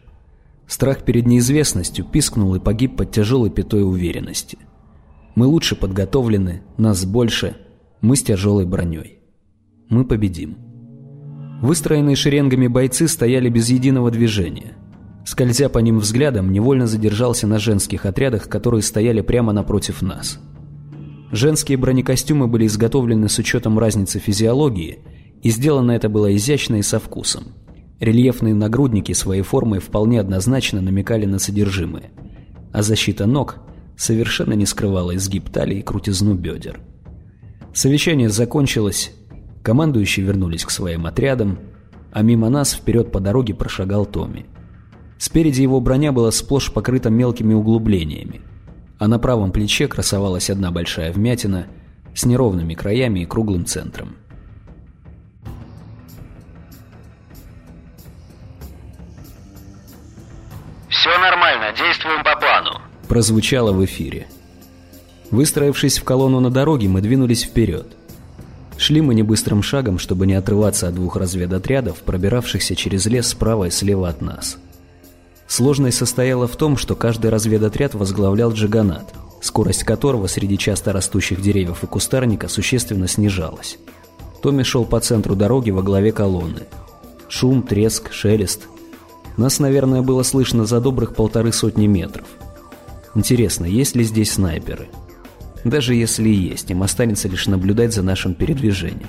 Страх 0.73 1.03
перед 1.03 1.27
неизвестностью 1.27 2.03
пискнул 2.03 2.55
и 2.55 2.59
погиб 2.59 2.97
под 2.97 3.11
тяжелой 3.11 3.51
пятой 3.51 3.85
уверенности. 3.85 4.57
Мы 5.35 5.45
лучше 5.45 5.77
подготовлены, 5.77 6.63
нас 6.79 7.05
больше, 7.05 7.59
мы 8.01 8.17
с 8.17 8.23
тяжелой 8.23 8.65
броней. 8.65 9.19
Мы 9.91 10.07
победим. 10.07 10.57
Выстроенные 11.61 12.17
шеренгами 12.17 12.69
бойцы 12.69 13.07
стояли 13.07 13.51
без 13.51 13.69
единого 13.69 14.11
движения. 14.11 14.73
Скользя 15.27 15.69
по 15.69 15.79
ним 15.79 15.99
взглядом, 15.99 16.51
невольно 16.51 16.87
задержался 16.87 17.47
на 17.47 17.59
женских 17.59 18.07
отрядах, 18.07 18.49
которые 18.49 18.81
стояли 18.81 19.21
прямо 19.21 19.53
напротив 19.53 20.01
нас. 20.01 20.41
Женские 21.33 21.77
бронекостюмы 21.77 22.47
были 22.47 22.67
изготовлены 22.67 23.29
с 23.29 23.39
учетом 23.39 23.79
разницы 23.79 24.21
физиологии, 24.21 25.01
и 25.43 25.51
сделано 25.51 25.93
это 25.93 26.09
было 26.09 26.35
изящно 26.35 26.77
и 26.77 26.83
со 26.83 26.99
вкусом. 26.99 27.62
Рельефные 28.03 28.53
нагрудники 28.53 29.12
своей 29.12 29.43
формой 29.43 29.79
вполне 29.79 30.19
однозначно 30.19 30.81
намекали 30.81 31.25
на 31.25 31.38
содержимое, 31.38 32.11
а 32.73 32.83
защита 32.83 33.27
ног 33.27 33.59
совершенно 33.97 34.55
не 34.55 34.67
скрывала 34.67 35.15
изгиб 35.15 35.51
талии 35.51 35.79
и 35.79 35.83
крутизну 35.83 36.35
бедер. 36.35 36.81
Совещание 37.73 38.29
закончилось, 38.29 39.12
командующие 39.62 40.27
вернулись 40.27 40.65
к 40.65 40.73
своим 40.73 41.07
отрядам, 41.07 41.61
а 42.11 42.23
мимо 42.23 42.49
нас 42.49 42.73
вперед 42.73 43.12
по 43.12 43.21
дороге 43.21 43.55
прошагал 43.55 44.05
Томми. 44.05 44.47
Спереди 45.19 45.62
его 45.62 45.81
броня 45.81 46.11
была 46.11 46.33
сплошь 46.33 46.73
покрыта 46.73 47.09
мелкими 47.09 47.55
углублениями, 47.55 48.41
а 48.99 49.07
на 49.07 49.21
правом 49.21 49.53
плече 49.53 49.87
красовалась 49.87 50.51
одна 50.51 50.73
большая 50.73 51.12
вмятина 51.12 51.69
с 52.17 52.25
неровными 52.25 52.75
краями 52.75 53.21
и 53.21 53.27
круглым 53.27 53.65
центром. 53.65 54.17
«Все 61.03 61.19
нормально, 61.19 61.73
действуем 61.77 62.23
по 62.23 62.37
плану»,– 62.37 62.81
прозвучало 63.09 63.73
в 63.73 63.85
эфире. 63.85 64.29
Выстроившись 65.31 65.99
в 65.99 66.05
колонну 66.05 66.38
на 66.41 66.51
дороге, 66.51 66.88
мы 66.88 67.01
двинулись 67.01 67.43
вперед. 67.43 67.88
Шли 68.79 69.01
мы 69.01 69.15
не 69.15 69.23
быстрым 69.23 69.62
шагом, 69.62 69.99
чтобы 69.99 70.27
не 70.27 70.35
отрываться 70.35 70.87
от 70.87 70.95
двух 70.95 71.17
разведотрядов, 71.17 71.99
пробиравшихся 72.03 72.77
через 72.77 73.07
лес 73.07 73.27
справа 73.29 73.65
и 73.65 73.71
слева 73.71 74.09
от 74.09 74.23
нас– 74.23 74.59
Сложность 75.53 75.99
состояла 75.99 76.49
в 76.49 76.57
том, 76.57 76.79
что 76.79 76.95
каждый 76.95 77.31
разведотряд 77.31 77.93
возглавлял 77.95 78.55
джиганат, 78.55 79.12
скорость 79.43 79.85
которого 79.85 80.27
среди 80.27 80.57
часто 80.57 80.95
растущих 80.95 81.43
деревьев 81.43 81.85
и 81.85 81.87
кустарника 81.87 82.49
существенно 82.49 83.07
снижалась. 83.07 83.77
Томми 84.41 84.62
шел 84.62 84.87
по 84.87 84.99
центру 85.01 85.37
дороги 85.37 85.69
во 85.71 85.83
главе 85.83 86.11
колонны. 86.11 86.62
Шум, 87.29 87.62
треск, 87.62 88.15
шелест. 88.15 88.62
Нас, 89.37 89.59
наверное, 89.61 90.03
было 90.03 90.23
слышно 90.23 90.66
за 90.66 90.81
добрых 90.81 91.14
полторы 91.14 91.53
сотни 91.53 91.87
метров. 91.87 92.27
Интересно, 93.14 93.64
есть 93.64 93.97
ли 93.97 94.05
здесь 94.05 94.33
снайперы? 94.33 94.88
Даже 95.64 95.95
если 95.95 96.29
и 96.29 96.35
есть, 96.35 96.71
им 96.71 96.83
останется 96.83 97.29
лишь 97.29 97.47
наблюдать 97.47 97.95
за 97.95 98.03
нашим 98.03 98.35
передвижением. 98.35 99.09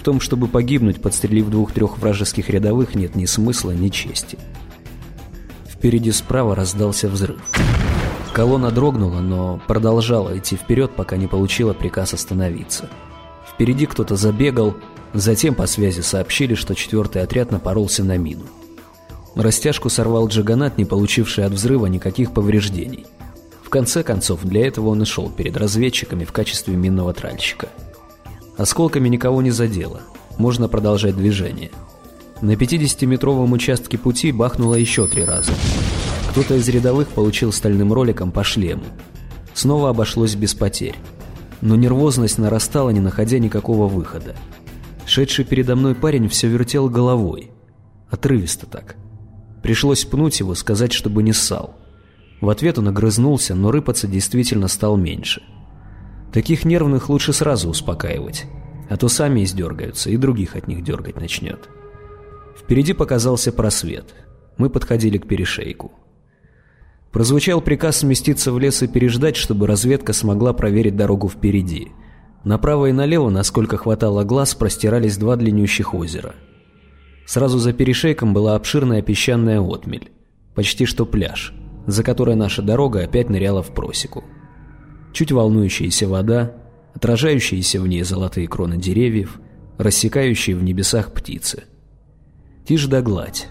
В 0.00 0.02
том, 0.02 0.20
чтобы 0.20 0.48
погибнуть, 0.48 1.02
подстрелив 1.02 1.48
двух-трех 1.48 1.98
вражеских 1.98 2.48
рядовых, 2.48 2.94
нет 2.94 3.14
ни 3.14 3.26
смысла, 3.26 3.72
ни 3.72 3.88
чести. 3.88 4.38
Впереди 5.68 6.12
справа 6.12 6.54
раздался 6.54 7.08
взрыв. 7.08 7.40
Колонна 8.32 8.70
дрогнула, 8.70 9.20
но 9.20 9.60
продолжала 9.66 10.36
идти 10.36 10.56
вперед, 10.56 10.92
пока 10.94 11.16
не 11.16 11.26
получила 11.26 11.72
приказ 11.72 12.14
остановиться. 12.14 12.88
Впереди 13.48 13.86
кто-то 13.86 14.16
забегал, 14.16 14.76
затем 15.12 15.54
по 15.54 15.66
связи 15.66 16.00
сообщили, 16.00 16.54
что 16.54 16.74
четвертый 16.74 17.22
отряд 17.22 17.50
напоролся 17.50 18.04
на 18.04 18.16
мину. 18.16 18.44
Растяжку 19.36 19.88
сорвал 19.88 20.28
Джаганат, 20.28 20.78
не 20.78 20.84
получивший 20.84 21.44
от 21.44 21.52
взрыва 21.52 21.86
никаких 21.86 22.32
повреждений. 22.32 23.06
В 23.62 23.68
конце 23.68 24.02
концов, 24.02 24.42
для 24.42 24.66
этого 24.66 24.88
он 24.88 25.02
и 25.02 25.04
шел 25.04 25.30
перед 25.30 25.56
разведчиками 25.56 26.24
в 26.24 26.32
качестве 26.32 26.74
минного 26.74 27.12
тральщика. 27.12 27.68
Осколками 28.56 29.08
никого 29.08 29.42
не 29.42 29.50
задело, 29.50 30.00
можно 30.38 30.68
продолжать 30.68 31.16
движение– 31.16 31.70
на 32.42 32.52
50-метровом 32.52 33.52
участке 33.52 33.96
пути 33.96 34.30
бахнуло 34.30 34.74
еще 34.74 35.06
три 35.06 35.24
раза. 35.24 35.52
Кто-то 36.30 36.54
из 36.54 36.68
рядовых 36.68 37.08
получил 37.08 37.50
стальным 37.50 37.94
роликом 37.94 38.30
по 38.30 38.44
шлему. 38.44 38.84
Снова 39.54 39.88
обошлось 39.88 40.34
без 40.34 40.54
потерь. 40.54 40.96
Но 41.62 41.76
нервозность 41.76 42.36
нарастала, 42.36 42.90
не 42.90 43.00
находя 43.00 43.38
никакого 43.38 43.88
выхода. 43.88 44.36
Шедший 45.06 45.46
передо 45.46 45.76
мной 45.76 45.94
парень 45.94 46.28
все 46.28 46.48
вертел 46.48 46.90
головой. 46.90 47.52
Отрывисто 48.10 48.66
так. 48.66 48.96
Пришлось 49.66 50.04
пнуть 50.04 50.38
его, 50.38 50.54
сказать, 50.54 50.92
чтобы 50.92 51.24
не 51.24 51.32
ссал. 51.32 51.74
В 52.40 52.50
ответ 52.50 52.78
он 52.78 52.86
огрызнулся, 52.86 53.56
но 53.56 53.72
рыпаться 53.72 54.06
действительно 54.06 54.68
стал 54.68 54.96
меньше. 54.96 55.42
Таких 56.32 56.64
нервных 56.64 57.08
лучше 57.08 57.32
сразу 57.32 57.68
успокаивать, 57.68 58.44
а 58.88 58.96
то 58.96 59.08
сами 59.08 59.42
издергаются 59.42 60.08
и 60.08 60.16
других 60.16 60.54
от 60.54 60.68
них 60.68 60.84
дергать 60.84 61.16
начнет. 61.16 61.68
Впереди 62.56 62.92
показался 62.92 63.50
просвет. 63.50 64.14
Мы 64.56 64.70
подходили 64.70 65.18
к 65.18 65.26
перешейку. 65.26 65.90
Прозвучал 67.10 67.60
приказ 67.60 67.96
сместиться 67.96 68.52
в 68.52 68.60
лес 68.60 68.84
и 68.84 68.86
переждать, 68.86 69.34
чтобы 69.34 69.66
разведка 69.66 70.12
смогла 70.12 70.52
проверить 70.52 70.94
дорогу 70.94 71.28
впереди. 71.28 71.88
Направо 72.44 72.86
и 72.86 72.92
налево, 72.92 73.30
насколько 73.30 73.78
хватало 73.78 74.22
глаз, 74.22 74.54
простирались 74.54 75.16
два 75.16 75.34
длиннющих 75.34 75.92
озера. 75.92 76.36
Сразу 77.26 77.58
за 77.58 77.72
перешейком 77.72 78.32
была 78.32 78.54
обширная 78.54 79.02
песчаная 79.02 79.60
отмель. 79.60 80.10
Почти 80.54 80.86
что 80.86 81.04
пляж, 81.04 81.52
за 81.86 82.02
которой 82.02 82.36
наша 82.36 82.62
дорога 82.62 83.02
опять 83.02 83.28
ныряла 83.28 83.62
в 83.62 83.74
просеку. 83.74 84.24
Чуть 85.12 85.32
волнующаяся 85.32 86.08
вода, 86.08 86.54
отражающиеся 86.94 87.80
в 87.80 87.86
ней 87.86 88.02
золотые 88.02 88.48
кроны 88.48 88.76
деревьев, 88.76 89.40
рассекающие 89.76 90.56
в 90.56 90.62
небесах 90.62 91.12
птицы– 91.12 91.64
Тишь 92.66 92.86
да 92.86 93.00
гладь. 93.00 93.46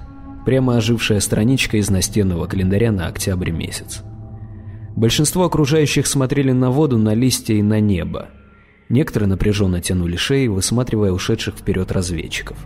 Прямо 0.46 0.76
ожившая 0.76 1.22
страничка 1.22 1.78
из 1.78 1.90
настенного 1.90 2.48
календаря 2.48 2.92
на 2.92 3.08
октябрь 3.08 3.52
месяц. 3.52 4.02
Большинство 4.96 5.46
окружающих 5.46 6.06
смотрели 6.06 6.52
на 6.52 6.70
воду, 6.70 6.98
на 6.98 7.14
листья 7.14 7.54
и 7.54 7.62
на 7.62 7.80
небо. 7.80 8.28
Некоторые 8.90 9.30
напряженно 9.30 9.80
тянули 9.80 10.18
шеи, 10.18 10.48
высматривая 10.48 11.14
ушедших 11.14 11.56
вперед 11.56 11.94
разведчиков. 11.94 12.58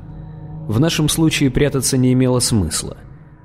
В 0.70 0.80
нашем 0.80 1.10
случае 1.10 1.50
прятаться 1.50 1.98
не 1.98 2.14
имело 2.14 2.38
смысла, 2.38 2.98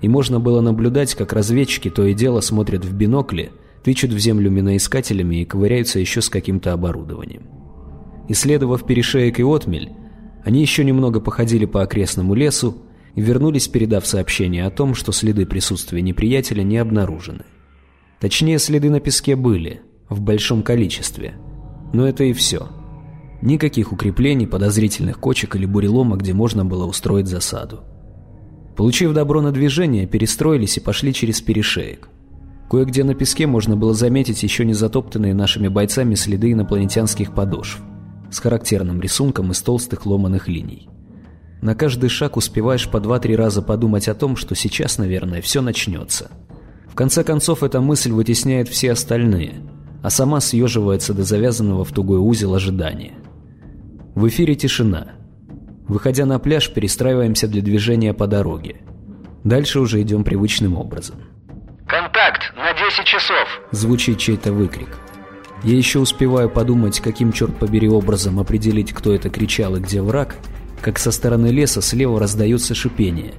и 0.02 0.08
можно 0.08 0.40
было 0.40 0.60
наблюдать, 0.60 1.14
как 1.14 1.32
разведчики 1.32 1.88
то 1.88 2.04
и 2.04 2.12
дело 2.12 2.42
смотрят 2.42 2.84
в 2.84 2.92
бинокли, 2.92 3.50
тычут 3.82 4.12
в 4.12 4.18
землю 4.18 4.50
миноискателями 4.50 5.36
и 5.36 5.46
ковыряются 5.46 5.98
еще 5.98 6.20
с 6.20 6.28
каким-то 6.28 6.74
оборудованием. 6.74 7.44
Исследовав 8.28 8.84
перешеек 8.84 9.40
и 9.40 9.42
отмель, 9.42 9.92
они 10.44 10.60
еще 10.60 10.84
немного 10.84 11.18
походили 11.18 11.64
по 11.64 11.80
окрестному 11.80 12.34
лесу, 12.34 12.76
и 13.14 13.22
вернулись, 13.22 13.68
передав 13.68 14.06
сообщение 14.06 14.66
о 14.66 14.70
том, 14.70 14.94
что 14.94 15.10
следы 15.10 15.46
присутствия 15.46 16.02
неприятеля 16.02 16.62
не 16.62 16.76
обнаружены. 16.76 17.46
Точнее, 18.20 18.58
следы 18.58 18.90
на 18.90 19.00
песке 19.00 19.34
были, 19.34 19.80
в 20.10 20.20
большом 20.20 20.62
количестве. 20.62 21.36
Но 21.94 22.06
это 22.06 22.24
и 22.24 22.34
все. 22.34 22.68
Никаких 23.44 23.92
укреплений, 23.92 24.46
подозрительных 24.46 25.20
кочек 25.20 25.54
или 25.54 25.66
бурелома, 25.66 26.16
где 26.16 26.32
можно 26.32 26.64
было 26.64 26.86
устроить 26.86 27.26
засаду. 27.26 27.80
Получив 28.74 29.12
добро 29.12 29.42
на 29.42 29.52
движение, 29.52 30.06
перестроились 30.06 30.78
и 30.78 30.80
пошли 30.80 31.12
через 31.12 31.42
перешеек. 31.42 32.08
Кое-где 32.70 33.04
на 33.04 33.14
песке 33.14 33.46
можно 33.46 33.76
было 33.76 33.92
заметить 33.92 34.42
еще 34.42 34.64
не 34.64 34.72
затоптанные 34.72 35.34
нашими 35.34 35.68
бойцами 35.68 36.14
следы 36.14 36.52
инопланетянских 36.52 37.34
подошв 37.34 37.82
с 38.30 38.38
характерным 38.38 39.02
рисунком 39.02 39.50
из 39.50 39.60
толстых 39.60 40.06
ломаных 40.06 40.48
линий. 40.48 40.88
На 41.60 41.74
каждый 41.74 42.08
шаг 42.08 42.38
успеваешь 42.38 42.88
по 42.88 42.98
два-три 42.98 43.36
раза 43.36 43.60
подумать 43.60 44.08
о 44.08 44.14
том, 44.14 44.36
что 44.36 44.54
сейчас, 44.54 44.96
наверное, 44.96 45.42
все 45.42 45.60
начнется. 45.60 46.30
В 46.88 46.94
конце 46.94 47.22
концов, 47.22 47.62
эта 47.62 47.82
мысль 47.82 48.10
вытесняет 48.10 48.68
все 48.68 48.92
остальные, 48.92 49.56
а 50.02 50.08
сама 50.08 50.40
съеживается 50.40 51.12
до 51.12 51.24
завязанного 51.24 51.84
в 51.84 51.92
тугой 51.92 52.20
узел 52.20 52.54
ожидания. 52.54 53.12
В 54.14 54.28
эфире 54.28 54.54
тишина. 54.54 55.08
Выходя 55.88 56.24
на 56.24 56.38
пляж, 56.38 56.70
перестраиваемся 56.72 57.48
для 57.48 57.62
движения 57.62 58.14
по 58.14 58.28
дороге. 58.28 58.76
Дальше 59.42 59.80
уже 59.80 60.00
идем 60.02 60.22
привычным 60.22 60.76
образом. 60.76 61.16
«Контакт 61.86 62.54
на 62.56 62.72
10 62.72 63.04
часов!» 63.04 63.48
Звучит 63.72 64.18
чей-то 64.18 64.52
выкрик. 64.52 64.88
Я 65.64 65.76
еще 65.76 65.98
успеваю 65.98 66.48
подумать, 66.48 67.00
каким, 67.00 67.32
черт 67.32 67.58
побери, 67.58 67.88
образом 67.88 68.38
определить, 68.38 68.92
кто 68.92 69.12
это 69.12 69.30
кричал 69.30 69.76
и 69.76 69.80
где 69.80 70.00
враг, 70.00 70.36
как 70.80 70.98
со 70.98 71.10
стороны 71.10 71.48
леса 71.48 71.82
слева 71.82 72.20
раздается 72.20 72.74
шипение. 72.74 73.34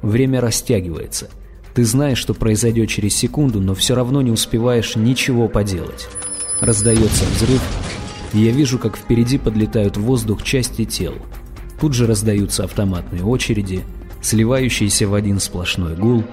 Время 0.00 0.40
растягивается. 0.40 1.28
Ты 1.74 1.84
знаешь, 1.84 2.18
что 2.18 2.32
произойдет 2.32 2.88
через 2.88 3.14
секунду, 3.14 3.60
но 3.60 3.74
все 3.74 3.94
равно 3.94 4.22
не 4.22 4.30
успеваешь 4.30 4.96
ничего 4.96 5.48
поделать. 5.48 6.08
Раздается 6.60 7.24
взрыв, 7.26 7.62
и 8.32 8.38
я 8.38 8.52
вижу, 8.52 8.78
как 8.78 8.96
впереди 8.96 9.38
подлетают 9.38 9.96
в 9.96 10.02
воздух 10.02 10.42
части 10.42 10.84
тел. 10.84 11.14
Тут 11.80 11.94
же 11.94 12.06
раздаются 12.06 12.64
автоматные 12.64 13.24
очереди, 13.24 13.84
сливающиеся 14.20 15.08
в 15.08 15.14
один 15.14 15.40
сплошной 15.40 15.94
гул, 15.94 16.24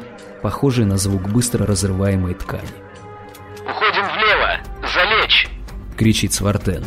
похожий 0.41 0.85
на 0.85 0.97
звук 0.97 1.29
быстро 1.29 1.65
разрываемой 1.65 2.33
ткани. 2.33 2.63
«Уходим 3.63 4.05
влево! 4.15 4.59
Залечь!»— 4.93 5.49
кричит 5.97 6.33
Свартен. 6.33 6.83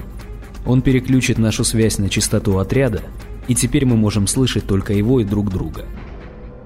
Он 0.67 0.83
переключит 0.83 1.39
нашу 1.39 1.65
связь 1.65 1.99
на 1.99 2.09
частоту 2.09 2.59
отряда, 2.59 3.03
и 3.47 3.55
теперь 3.55 3.87
мы 3.87 3.97
можем 3.97 4.27
слышать 4.27 4.67
только 4.67 4.93
его 4.93 5.21
и 5.21 5.25
друг 5.25 5.51
друга. 5.51 5.87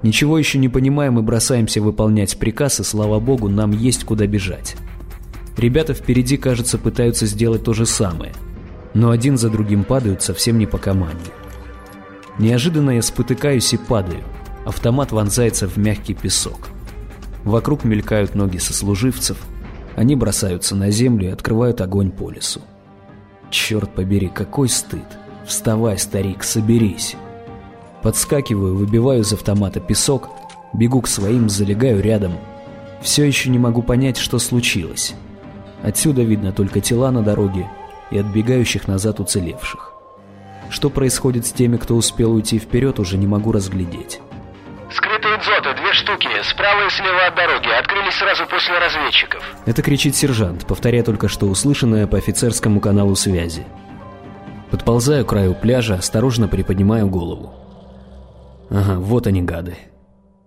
Ничего 0.03 0.37
еще 0.37 0.59
не 0.59 0.69
понимаем 0.69 1.19
и 1.19 1.23
бросаемся 1.23 1.81
выполнять 1.81 2.37
приказ, 2.37 2.81
и 2.81 2.85
слава 2.85 3.21
богу, 3.21 3.49
нам 3.49 3.71
есть 3.71 4.05
куда 4.05 4.27
бежать. 4.27 4.75
Ребята 5.57 5.95
впереди, 5.95 6.37
кажется, 6.37 6.79
пытаются 6.79 7.27
сделать 7.27 7.65
то 7.65 7.73
же 7.73 7.87
самое, 7.87 8.33
но 8.95 9.11
один 9.11 9.37
за 9.37 9.51
другим 9.51 9.85
падают 9.85 10.23
совсем 10.23 10.59
не 10.59 10.67
по 10.67 10.79
команде. 10.79 11.31
Неожиданно 12.39 12.91
я 12.91 13.03
спотыкаюсь 13.03 13.73
и 13.75 13.77
падаю. 13.77 14.23
Автомат 14.65 15.13
вонзается 15.13 15.69
в 15.69 15.77
мягкий 15.77 16.15
песок. 16.15 16.69
Вокруг 17.45 17.85
мелькают 17.85 18.35
ноги 18.35 18.59
сослуживцев. 18.59 19.37
Они 19.97 20.17
бросаются 20.17 20.75
на 20.75 20.91
землю 20.91 21.29
и 21.29 21.33
открывают 21.33 21.81
огонь 21.81 22.11
по 22.11 22.31
лесу. 22.31 22.63
Черт 23.51 23.95
побери, 23.95 24.29
какой 24.29 24.69
стыд. 24.69 25.05
Вставай, 25.47 25.99
старик, 25.99 26.45
соберись. 26.45 27.17
Подскакиваю, 28.03 28.77
выбиваю 28.77 29.21
из 29.21 29.33
автомата 29.33 29.81
песок, 29.81 30.31
бегу 30.73 31.03
к 31.03 31.09
своим, 31.09 31.51
залегаю 31.51 32.01
рядом. 32.01 32.33
Все 33.03 33.25
еще 33.25 33.51
не 33.51 33.59
могу 33.59 33.83
понять, 33.83 34.17
что 34.17 34.39
случилось. 34.39 35.15
Отсюда 35.83 36.23
видно 36.23 36.53
только 36.53 36.81
тела 36.81 37.11
на 37.11 37.23
дороге 37.23 37.69
и 38.11 38.19
отбегающих 38.19 38.87
назад 38.87 39.21
уцелевших. 39.21 39.93
Что 40.71 40.91
происходит 40.91 41.47
с 41.47 41.53
теми, 41.53 41.77
кто 41.77 41.97
успел 41.97 42.33
уйти 42.33 42.59
вперед, 42.59 42.99
уже 42.99 43.19
не 43.19 43.27
могу 43.27 43.53
разглядеть. 43.53 44.21
«Скрытые 44.91 45.39
дзоты, 45.39 45.75
две 45.75 45.93
штуки, 45.95 46.29
справа 46.43 46.87
и 46.87 46.91
слева 46.91 47.27
от 47.27 47.35
дороги, 47.35 47.69
открылись 47.69 48.15
сразу 48.15 48.47
после 48.47 48.79
разведчиков». 48.79 49.43
Это 49.65 49.83
кричит 49.83 50.15
сержант, 50.15 50.67
повторяя 50.67 51.03
только 51.03 51.29
что 51.29 51.47
услышанное 51.47 52.07
по 52.07 52.19
офицерскому 52.19 52.79
каналу 52.81 53.17
связи. 53.17 53.65
Подползаю 54.71 55.25
к 55.25 55.31
краю 55.31 55.55
пляжа, 55.55 55.95
осторожно 55.95 56.47
приподнимаю 56.47 57.09
голову. 57.09 57.55
Ага, 58.71 58.99
вот 58.99 59.27
они 59.27 59.43
гады. 59.43 59.77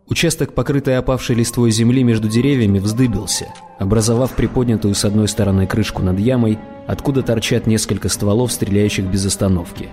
Участок, 0.08 0.54
покрытый 0.54 0.98
опавшей 0.98 1.36
листвой 1.36 1.72
земли 1.72 2.04
между 2.04 2.30
деревьями, 2.30 2.78
вздыбился, 2.78 3.48
образовав 3.80 4.34
приподнятую 4.34 4.94
с 4.94 5.04
одной 5.04 5.28
стороны 5.28 5.66
крышку 5.66 6.04
над 6.04 6.20
ямой, 6.20 6.60
откуда 6.86 7.24
торчат 7.24 7.66
несколько 7.66 8.08
стволов, 8.08 8.52
стреляющих 8.52 9.06
без 9.06 9.26
остановки. 9.26 9.90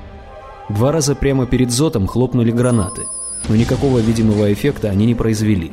Два 0.68 0.92
раза 0.92 1.14
прямо 1.14 1.46
перед 1.46 1.70
зотом 1.70 2.06
хлопнули 2.06 2.50
гранаты, 2.50 3.02
но 3.48 3.56
никакого 3.56 4.00
видимого 4.00 4.52
эффекта 4.52 4.90
они 4.90 5.06
не 5.06 5.14
произвели. 5.14 5.72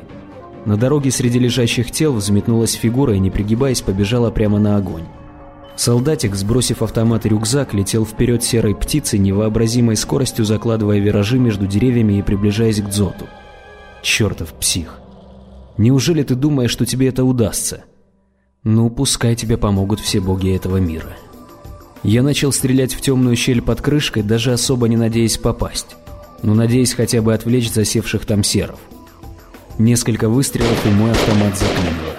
На 0.65 0.77
дороге 0.77 1.11
среди 1.11 1.37
лежащих 1.37 1.91
тел 1.91 2.13
взметнулась 2.13 2.73
фигура 2.73 3.13
и, 3.13 3.19
не 3.19 3.31
пригибаясь, 3.31 3.81
побежала 3.81 4.31
прямо 4.31 4.57
на 4.57 4.77
огонь. 4.77 5.05
Солдатик, 5.75 6.35
сбросив 6.35 6.81
автомат 6.81 7.25
и 7.25 7.29
рюкзак, 7.29 7.73
летел 7.73 8.05
вперед 8.05 8.41
серой 8.41 8.73
птицей, 8.73 9.19
невообразимой 9.19 9.97
скоростью 9.97 10.45
закладывая 10.45 10.99
виражи 10.99 11.39
между 11.39 11.67
деревьями 11.67 12.19
и 12.19 12.21
приближаясь 12.21 12.81
к 12.81 12.87
дзоту. 12.87 13.27
Чертов 14.01 14.53
псих. 14.53 14.99
Неужели 15.77 16.23
ты 16.23 16.35
думаешь, 16.35 16.71
что 16.71 16.85
тебе 16.85 17.07
это 17.07 17.23
удастся? 17.23 17.83
Ну, 18.63 18.89
пускай 18.89 19.35
тебе 19.35 19.57
помогут 19.57 19.99
все 19.99 20.19
боги 20.19 20.55
этого 20.55 20.77
мира. 20.77 21.15
Я 22.03 22.23
начал 22.23 22.51
стрелять 22.51 22.93
в 22.93 23.01
темную 23.01 23.35
щель 23.35 23.61
под 23.61 23.81
крышкой, 23.81 24.23
даже 24.23 24.53
особо 24.53 24.87
не 24.87 24.97
надеясь 24.97 25.37
попасть. 25.37 25.95
Но 26.43 26.53
надеясь 26.53 26.93
хотя 26.93 27.21
бы 27.21 27.33
отвлечь 27.33 27.71
засевших 27.71 28.25
там 28.25 28.43
серов. 28.43 28.79
Несколько 29.77 30.29
выстрелов, 30.29 30.85
и 30.85 30.89
мой 30.89 31.11
автомат 31.11 31.57
заклинило. 31.57 32.15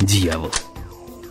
Дьявол. 0.00 0.50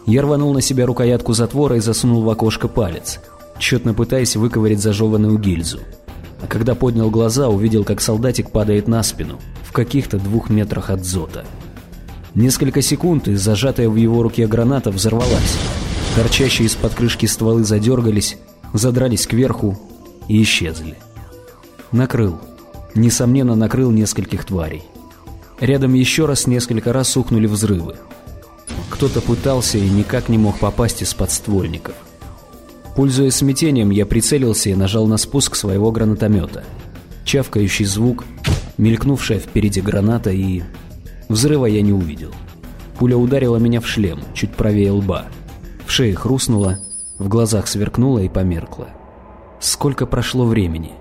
Я 0.06 0.22
рванул 0.22 0.54
на 0.54 0.62
себя 0.62 0.86
рукоятку 0.86 1.34
затвора 1.34 1.78
и 1.78 1.82
засунул 1.82 2.24
в 2.24 2.30
окошко 2.30 2.68
палец, 2.68 3.20
тщетно 3.58 3.94
пытаясь 3.94 4.36
выковырять 4.36 4.80
зажеванную 4.80 5.38
гильзу. 5.38 5.80
А 6.42 6.48
когда 6.48 6.76
поднял 6.76 7.10
глаза, 7.10 7.50
увидел, 7.50 7.84
как 7.84 8.02
солдатик 8.02 8.52
падает 8.52 8.88
на 8.88 9.04
спину, 9.04 9.40
в 9.64 9.72
каких-то 9.72 10.18
двух 10.18 10.50
метрах 10.50 10.90
от 10.90 11.04
зота. 11.06 11.46
Несколько 12.36 12.82
секунд, 12.82 13.28
и 13.28 13.36
зажатая 13.36 13.90
в 13.90 13.96
его 13.96 14.24
руке 14.24 14.48
граната 14.48 14.92
взорвалась. 14.92 15.58
Торчащие 16.16 16.68
из-под 16.68 16.94
крышки 16.94 17.26
стволы 17.26 17.64
задергались, 17.64 18.38
задрались 18.74 19.28
кверху 19.28 19.78
и 20.28 20.42
исчезли. 20.42 20.96
Накрыл. 21.92 22.40
Несомненно, 22.96 23.56
накрыл 23.56 23.92
нескольких 23.92 24.46
тварей. 24.46 24.84
Рядом 25.60 25.94
еще 25.94 26.26
раз 26.26 26.48
несколько 26.48 26.94
раз 26.94 27.16
ухнули 27.18 27.48
взрывы. 27.48 27.98
Кто-то 28.90 29.22
пытался 29.22 29.78
и 29.78 29.90
никак 29.90 30.30
не 30.30 30.38
мог 30.38 30.58
попасть 30.60 31.02
из 31.02 31.14
подствольников. 31.14 31.96
Пользуясь 32.96 33.36
смятением, 33.36 33.92
я 33.92 34.06
прицелился 34.06 34.70
и 34.70 34.76
нажал 34.76 35.08
на 35.08 35.18
спуск 35.18 35.56
своего 35.56 35.92
гранатомета. 35.92 36.64
Чавкающий 37.24 37.86
звук, 37.86 38.26
мелькнувшая 38.78 39.40
впереди 39.40 39.82
граната 39.82 40.32
и... 40.32 40.64
Взрыва 41.28 41.68
я 41.68 41.82
не 41.82 41.94
увидел. 41.94 42.34
Пуля 42.98 43.16
ударила 43.18 43.58
меня 43.58 43.82
в 43.82 43.88
шлем, 43.88 44.20
чуть 44.34 44.52
правее 44.52 44.92
лба. 44.92 45.26
В 45.86 45.92
шее 45.92 46.16
хрустнуло, 46.16 46.80
в 47.18 47.28
глазах 47.28 47.68
сверкнуло 47.68 48.20
и 48.20 48.30
померкло. 48.30 48.88
Сколько 49.60 50.06
прошло 50.06 50.46
времени? 50.46 50.92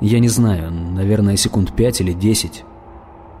Я 0.00 0.18
не 0.18 0.28
знаю, 0.28 0.72
наверное, 0.72 1.36
секунд 1.36 1.74
пять 1.76 2.00
или 2.00 2.12
десять. 2.12 2.64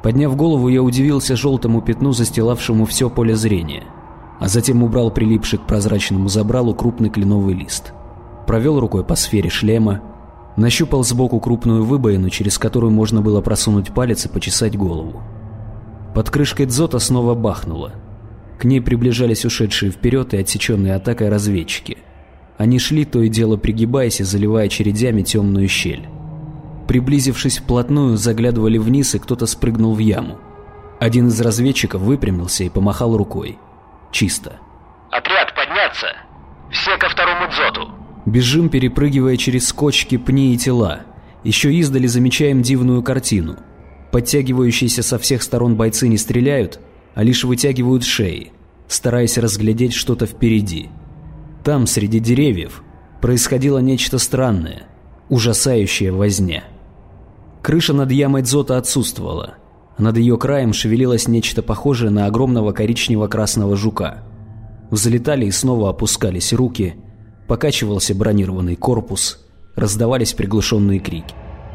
Подняв 0.02 0.36
голову, 0.36 0.68
я 0.68 0.82
удивился 0.82 1.36
желтому 1.36 1.82
пятну, 1.82 2.12
застилавшему 2.12 2.84
все 2.84 3.10
поле 3.10 3.34
зрения, 3.36 3.84
а 4.40 4.48
затем 4.48 4.82
убрал 4.82 5.12
прилипший 5.12 5.60
к 5.60 5.66
прозрачному 5.66 6.28
забралу 6.28 6.74
крупный 6.74 7.10
кленовый 7.10 7.54
лист. 7.54 7.92
Провел 8.48 8.80
рукой 8.80 9.04
по 9.04 9.14
сфере 9.14 9.50
шлема, 9.50 10.00
Нащупал 10.56 11.04
сбоку 11.04 11.40
крупную 11.40 11.84
выбоину, 11.84 12.28
через 12.28 12.58
которую 12.58 12.90
можно 12.90 13.22
было 13.22 13.40
просунуть 13.40 13.92
палец 13.92 14.26
и 14.26 14.28
почесать 14.28 14.76
голову. 14.76 15.22
Под 16.14 16.28
крышкой 16.28 16.66
дзота 16.66 16.98
снова 16.98 17.34
бахнуло. 17.34 17.92
К 18.58 18.64
ней 18.64 18.80
приближались 18.80 19.44
ушедшие 19.44 19.90
вперед 19.90 20.34
и 20.34 20.38
отсеченные 20.38 20.96
атакой 20.96 21.28
разведчики. 21.28 21.98
Они 22.58 22.78
шли, 22.78 23.04
то 23.04 23.22
и 23.22 23.28
дело 23.28 23.56
пригибаясь 23.56 24.20
и 24.20 24.24
заливая 24.24 24.68
чередями 24.68 25.22
темную 25.22 25.66
щель. 25.66 26.08
Приблизившись 26.86 27.58
вплотную, 27.58 28.16
заглядывали 28.16 28.76
вниз, 28.76 29.14
и 29.14 29.18
кто-то 29.18 29.46
спрыгнул 29.46 29.94
в 29.94 29.98
яму. 30.00 30.38
Один 30.98 31.28
из 31.28 31.40
разведчиков 31.40 32.02
выпрямился 32.02 32.64
и 32.64 32.68
помахал 32.68 33.16
рукой. 33.16 33.56
Чисто. 34.10 34.58
«Отряд, 35.10 35.54
подняться! 35.54 36.06
Все 36.70 36.96
ко 36.98 37.08
второму 37.08 37.48
дзоту!» 37.50 37.90
Бежим, 38.26 38.68
перепрыгивая 38.68 39.36
через 39.36 39.68
скотчки, 39.68 40.16
пни 40.18 40.54
и 40.54 40.58
тела. 40.58 41.00
Еще 41.42 41.72
издали 41.74 42.06
замечаем 42.06 42.62
дивную 42.62 43.02
картину. 43.02 43.56
Подтягивающиеся 44.12 45.02
со 45.02 45.18
всех 45.18 45.42
сторон 45.42 45.76
бойцы 45.76 46.08
не 46.08 46.18
стреляют, 46.18 46.80
а 47.14 47.22
лишь 47.22 47.44
вытягивают 47.44 48.04
шеи, 48.04 48.52
стараясь 48.88 49.38
разглядеть 49.38 49.94
что-то 49.94 50.26
впереди. 50.26 50.90
Там, 51.64 51.86
среди 51.86 52.20
деревьев, 52.20 52.82
Происходило 53.20 53.78
нечто 53.78 54.18
странное, 54.18 54.84
ужасающее 55.28 56.10
возня. 56.10 56.64
Крыша 57.62 57.92
над 57.92 58.10
ямой 58.10 58.40
дзота 58.42 58.78
отсутствовала, 58.78 59.56
над 59.98 60.16
ее 60.16 60.38
краем 60.38 60.72
шевелилось 60.72 61.28
нечто 61.28 61.62
похожее 61.62 62.10
на 62.10 62.26
огромного 62.26 62.72
коричнево-красного 62.72 63.76
жука. 63.76 64.22
Взлетали 64.90 65.46
и 65.46 65.50
снова 65.50 65.90
опускались 65.90 66.52
руки, 66.52 66.94
покачивался 67.46 68.14
бронированный 68.14 68.76
корпус, 68.76 69.44
раздавались 69.76 70.32
приглушенные 70.32 71.00
крики. 71.00 71.34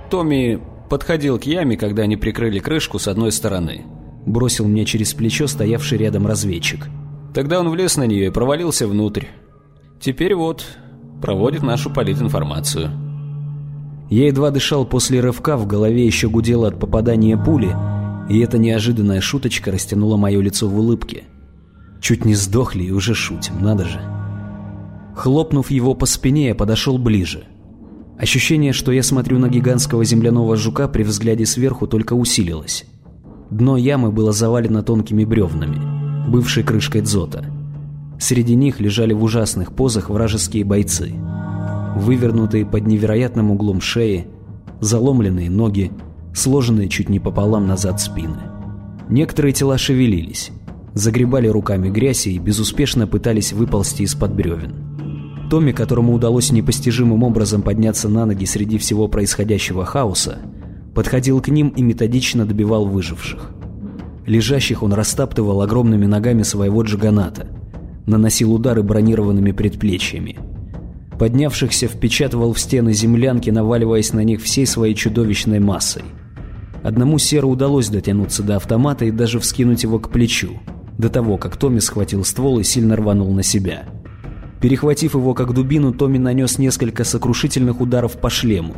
Томми 0.09 0.59
подходил 0.89 1.39
к 1.39 1.43
яме, 1.43 1.77
когда 1.77 2.03
они 2.03 2.17
прикрыли 2.17 2.59
крышку 2.59 2.99
с 2.99 3.07
одной 3.07 3.31
стороны. 3.31 3.85
Бросил 4.25 4.67
мне 4.67 4.85
через 4.85 5.13
плечо 5.13 5.47
стоявший 5.47 5.97
рядом 5.99 6.25
разведчик. 6.25 6.87
Тогда 7.33 7.59
он 7.59 7.69
влез 7.69 7.97
на 7.97 8.07
нее 8.07 8.27
и 8.27 8.31
провалился 8.31 8.87
внутрь. 8.87 9.25
Теперь 9.99 10.35
вот, 10.35 10.65
проводит 11.21 11.63
нашу 11.63 11.91
политинформацию. 11.91 12.91
Я 14.09 14.27
едва 14.27 14.51
дышал 14.51 14.85
после 14.85 15.19
рывка, 15.19 15.57
в 15.57 15.65
голове 15.65 16.05
еще 16.05 16.29
гудело 16.29 16.67
от 16.67 16.79
попадания 16.79 17.37
пули, 17.37 17.75
и 18.29 18.39
эта 18.39 18.57
неожиданная 18.57 19.21
шуточка 19.21 19.71
растянула 19.71 20.17
мое 20.17 20.41
лицо 20.41 20.67
в 20.67 20.77
улыбке. 20.77 21.23
Чуть 22.01 22.25
не 22.25 22.35
сдохли 22.35 22.83
и 22.83 22.91
уже 22.91 23.13
шутим, 23.13 23.61
надо 23.61 23.85
же. 23.85 23.99
Хлопнув 25.15 25.71
его 25.71 25.93
по 25.93 26.05
спине, 26.05 26.47
я 26.47 26.55
подошел 26.55 26.97
ближе. 26.97 27.45
Ощущение, 28.17 28.73
что 28.73 28.91
я 28.91 29.03
смотрю 29.03 29.39
на 29.39 29.49
гигантского 29.49 30.03
земляного 30.05 30.55
жука 30.55 30.87
при 30.87 31.03
взгляде 31.03 31.45
сверху 31.45 31.87
только 31.87 32.13
усилилось. 32.13 32.85
Дно 33.49 33.77
ямы 33.77 34.11
было 34.11 34.31
завалено 34.31 34.83
тонкими 34.83 35.25
бревнами, 35.25 36.29
бывшей 36.29 36.63
крышкой 36.63 37.01
дзота. 37.01 37.45
Среди 38.19 38.55
них 38.55 38.79
лежали 38.79 39.13
в 39.13 39.23
ужасных 39.23 39.73
позах 39.73 40.09
вражеские 40.09 40.63
бойцы. 40.63 41.13
Вывернутые 41.95 42.65
под 42.65 42.87
невероятным 42.87 43.51
углом 43.51 43.81
шеи, 43.81 44.27
заломленные 44.79 45.49
ноги, 45.49 45.91
сложенные 46.35 46.89
чуть 46.89 47.09
не 47.09 47.19
пополам 47.19 47.67
назад 47.67 47.99
спины. 48.01 48.37
Некоторые 49.09 49.53
тела 49.53 49.77
шевелились, 49.77 50.51
загребали 50.93 51.47
руками 51.47 51.89
грязь 51.89 52.27
и 52.27 52.37
безуспешно 52.37 53.07
пытались 53.07 53.53
выползти 53.53 54.03
из-под 54.03 54.33
бревен. 54.33 55.47
Томми, 55.49 55.71
которому 55.71 56.13
удалось 56.13 56.51
непостижимым 56.51 57.23
образом 57.23 57.61
подняться 57.61 58.09
на 58.09 58.25
ноги 58.25 58.45
среди 58.45 58.77
всего 58.77 59.07
происходящего 59.07 59.85
хаоса, 59.85 60.39
подходил 60.95 61.39
к 61.41 61.49
ним 61.49 61.69
и 61.69 61.83
методично 61.83 62.45
добивал 62.45 62.85
выживших. 62.85 63.51
Лежащих 64.25 64.81
он 64.81 64.93
растаптывал 64.93 65.61
огромными 65.61 66.05
ногами 66.05 66.41
своего 66.41 66.81
джаганата, 66.81 67.47
наносил 68.07 68.53
удары 68.53 68.81
бронированными 68.81 69.51
предплечьями. 69.51 70.39
Поднявшихся 71.19 71.87
впечатывал 71.87 72.53
в 72.53 72.59
стены 72.59 72.93
землянки, 72.93 73.49
наваливаясь 73.51 74.13
на 74.13 74.23
них 74.23 74.41
всей 74.41 74.65
своей 74.65 74.95
чудовищной 74.95 75.59
массой. 75.59 76.03
Одному 76.85 77.17
Серу 77.17 77.49
удалось 77.49 77.89
дотянуться 77.89 78.43
до 78.43 78.57
автомата 78.57 79.05
и 79.05 79.11
даже 79.11 79.39
вскинуть 79.39 79.81
его 79.81 79.97
к 79.97 80.11
плечу, 80.11 80.59
до 80.99 81.09
того, 81.09 81.37
как 81.37 81.57
Томми 81.57 81.79
схватил 81.79 82.23
ствол 82.23 82.59
и 82.59 82.63
сильно 82.63 82.95
рванул 82.95 83.33
на 83.33 83.41
себя. 83.41 83.85
Перехватив 84.61 85.15
его 85.15 85.33
как 85.33 85.51
дубину, 85.55 85.95
Томми 85.95 86.19
нанес 86.19 86.59
несколько 86.59 87.03
сокрушительных 87.03 87.81
ударов 87.81 88.19
по 88.19 88.29
шлему, 88.29 88.75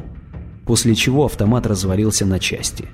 после 0.66 0.96
чего 0.96 1.26
автомат 1.26 1.68
развалился 1.68 2.26
на 2.26 2.40
части. 2.40 2.86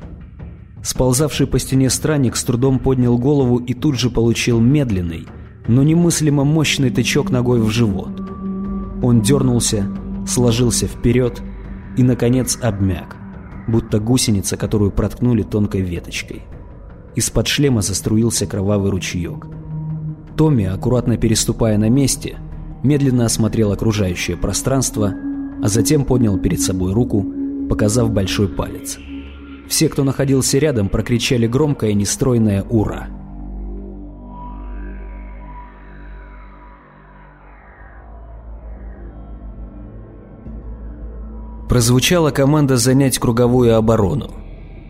Сползавший 0.82 1.46
по 1.46 1.60
стене 1.60 1.92
странник 1.92 2.36
с 2.36 2.44
трудом 2.44 2.80
поднял 2.80 3.16
голову 3.20 3.58
и 3.58 3.76
тут 3.76 4.00
же 4.00 4.10
получил 4.10 4.60
медленный, 4.60 5.28
но 5.68 5.84
немыслимо 5.84 6.44
мощный 6.44 6.90
тычок 6.90 7.30
ногой 7.30 7.62
в 7.62 7.70
живот. 7.70 8.20
Он 9.04 9.22
дернулся, 9.22 9.88
сложился 10.28 10.88
вперед 10.88 11.40
и, 11.98 12.02
наконец, 12.02 12.58
обмяк, 12.60 13.16
будто 13.68 14.00
гусеница, 14.00 14.58
которую 14.58 14.92
проткнули 14.92 15.44
тонкой 15.44 15.82
веточкой. 15.82 16.44
Из-под 17.16 17.48
шлема 17.48 17.82
заструился 17.82 18.46
кровавый 18.46 18.92
ручеек. 18.92 19.48
Томми, 20.36 20.66
аккуратно 20.66 21.18
переступая 21.18 21.78
на 21.78 21.90
месте, 21.90 22.38
медленно 22.84 23.26
осмотрел 23.26 23.72
окружающее 23.72 24.36
пространство, 24.36 25.14
а 25.62 25.68
затем 25.68 26.06
поднял 26.06 26.38
перед 26.38 26.60
собой 26.60 26.94
руку, 26.94 27.26
показав 27.70 28.12
большой 28.12 28.50
палец. 28.50 28.98
Все, 29.68 29.90
кто 29.90 30.04
находился 30.04 30.58
рядом, 30.58 30.90
прокричали 30.90 31.48
громкое 31.48 31.94
нестройное 31.94 32.64
«Ура!». 32.64 33.08
Прозвучала 41.74 42.30
команда 42.30 42.78
занять 42.78 43.18
круговую 43.18 43.76
оборону. 43.76 44.30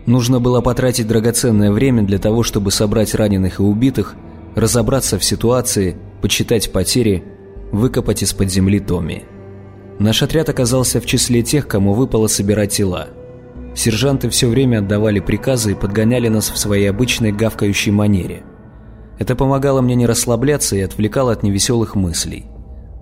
Нужно 0.05 0.41
было 0.41 0.59
потратить 0.59 1.07
драгоценное 1.07 1.71
время 1.71 2.03
для 2.03 2.17
того, 2.17 2.43
чтобы 2.43 2.71
собрать 2.71 3.15
раненых 3.15 3.61
и 3.61 3.63
убитых, 3.63 4.15
разобраться 4.53 5.17
в 5.17 5.23
ситуации, 5.23 5.95
подсчитать 6.21 6.73
потери, 6.73 7.23
выкопать 7.71 8.21
из-под 8.23 8.51
земли 8.51 8.81
Томми. 8.81 9.23
Наш 9.97 10.23
отряд 10.23 10.49
оказался 10.49 10.99
в 10.99 11.05
числе 11.05 11.41
тех, 11.41 11.69
кому 11.69 11.93
выпало 11.93 12.27
собирать 12.27 12.73
тела. 12.73 13.07
Сержанты 13.73 14.29
все 14.29 14.49
время 14.49 14.79
отдавали 14.79 15.21
приказы 15.21 15.71
и 15.71 15.75
подгоняли 15.75 16.27
нас 16.27 16.49
в 16.49 16.57
своей 16.57 16.89
обычной 16.89 17.31
гавкающей 17.31 17.93
манере. 17.93 18.43
Это 19.19 19.38
помогало 19.38 19.79
мне 19.79 19.95
не 19.95 20.05
расслабляться 20.05 20.75
и 20.75 20.81
отвлекало 20.81 21.31
от 21.31 21.43
невеселых 21.43 21.95
мыслей. 21.95 22.47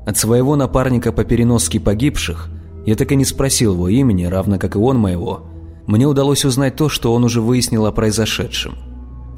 От 0.05 0.17
своего 0.17 0.55
напарника 0.55 1.11
по 1.11 1.23
переноске 1.23 1.79
погибших– 1.79 2.47
я 2.85 2.95
так 2.95 3.11
и 3.11 3.15
не 3.15 3.25
спросил 3.25 3.73
его 3.73 3.89
имени, 3.89 4.25
равно 4.25 4.57
как 4.57 4.75
и 4.75 4.79
он 4.79 4.97
моего. 4.97 5.41
Мне 5.85 6.05
удалось 6.05 6.45
узнать 6.45 6.75
то, 6.75 6.89
что 6.89 7.13
он 7.13 7.23
уже 7.23 7.41
выяснил 7.41 7.85
о 7.85 7.91
произошедшем. 7.91 8.75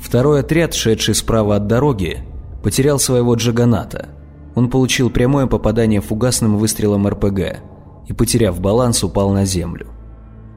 Второй 0.01 0.41
отряд, 0.41 0.73
шедший 0.73 1.15
справа 1.15 1.55
от 1.55 1.67
дороги, 1.67 2.19
потерял 2.61 2.99
своего 2.99 3.35
джаганата. 3.35 4.09
Он 4.55 4.69
получил 4.69 5.09
прямое 5.09 5.47
попадание 5.47 6.01
фугасным 6.01 6.57
выстрелом 6.57 7.07
РПГ 7.07 7.61
и, 8.07 8.13
потеряв 8.13 8.59
баланс, 8.59 9.03
упал 9.03 9.31
на 9.31 9.45
землю. 9.45 9.87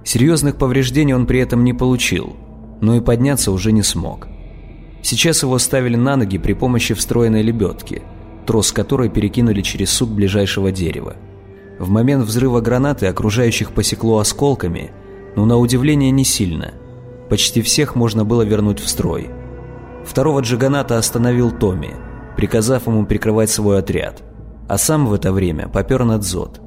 Серьезных 0.04 0.56
повреждений 0.56 1.14
он 1.14 1.26
при 1.26 1.40
этом 1.40 1.64
не 1.64 1.72
получил, 1.72 2.36
но 2.80 2.96
и 2.96 3.00
подняться 3.00 3.50
уже 3.50 3.72
не 3.72 3.82
смог. 3.82 4.28
Сейчас 5.02 5.42
его 5.42 5.58
ставили 5.58 5.96
на 5.96 6.16
ноги 6.16 6.38
при 6.38 6.52
помощи 6.52 6.94
встроенной 6.94 7.42
лебедки, 7.42 8.02
трос 8.46 8.72
которой 8.72 9.08
перекинули 9.08 9.62
через 9.62 9.90
сук 9.90 10.10
ближайшего 10.10 10.72
дерева. 10.72 11.16
В 11.78 11.90
момент 11.90 12.24
взрыва 12.24 12.60
гранаты 12.60 13.06
окружающих 13.06 13.72
посекло 13.72 14.18
осколками, 14.18 14.92
но 15.34 15.44
на 15.44 15.58
удивление 15.58 16.10
не 16.10 16.24
сильно. 16.24 16.72
Почти 17.28 17.60
всех 17.60 17.94
можно 17.94 18.24
было 18.24 18.42
вернуть 18.42 18.80
в 18.80 18.88
строй. 18.88 19.28
Второго 20.04 20.40
джиганата 20.40 20.96
остановил 20.96 21.50
Томми, 21.50 21.94
приказав 22.36 22.86
ему 22.86 23.04
прикрывать 23.04 23.50
свой 23.50 23.78
отряд, 23.78 24.22
а 24.68 24.78
сам 24.78 25.06
в 25.06 25.12
это 25.12 25.32
время 25.32 25.68
попер 25.68 26.04
на 26.04 26.18
дзот. 26.18 26.60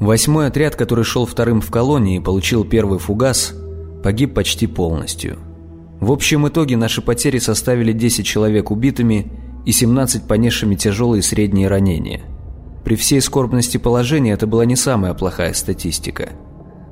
Восьмой 0.00 0.46
отряд, 0.46 0.76
который 0.76 1.04
шел 1.04 1.26
вторым 1.26 1.60
в 1.60 1.70
колонии 1.70 2.18
и 2.18 2.22
получил 2.22 2.64
первый 2.64 3.00
фугас, 3.00 3.54
погиб 4.02 4.32
почти 4.32 4.66
полностью. 4.66 5.38
В 6.00 6.12
общем 6.12 6.46
итоге 6.48 6.76
наши 6.76 7.02
потери 7.02 7.38
составили 7.38 7.92
10 7.92 8.24
человек 8.24 8.70
убитыми 8.70 9.30
и 9.66 9.72
17 9.72 10.22
понесшими 10.22 10.76
тяжелые 10.76 11.18
и 11.18 11.22
средние 11.22 11.68
ранения– 11.68 12.22
при 12.88 12.96
всей 12.96 13.20
скорбности 13.20 13.76
положения 13.76 14.32
это 14.32 14.46
была 14.46 14.64
не 14.64 14.74
самая 14.74 15.12
плохая 15.12 15.52
статистика. 15.52 16.30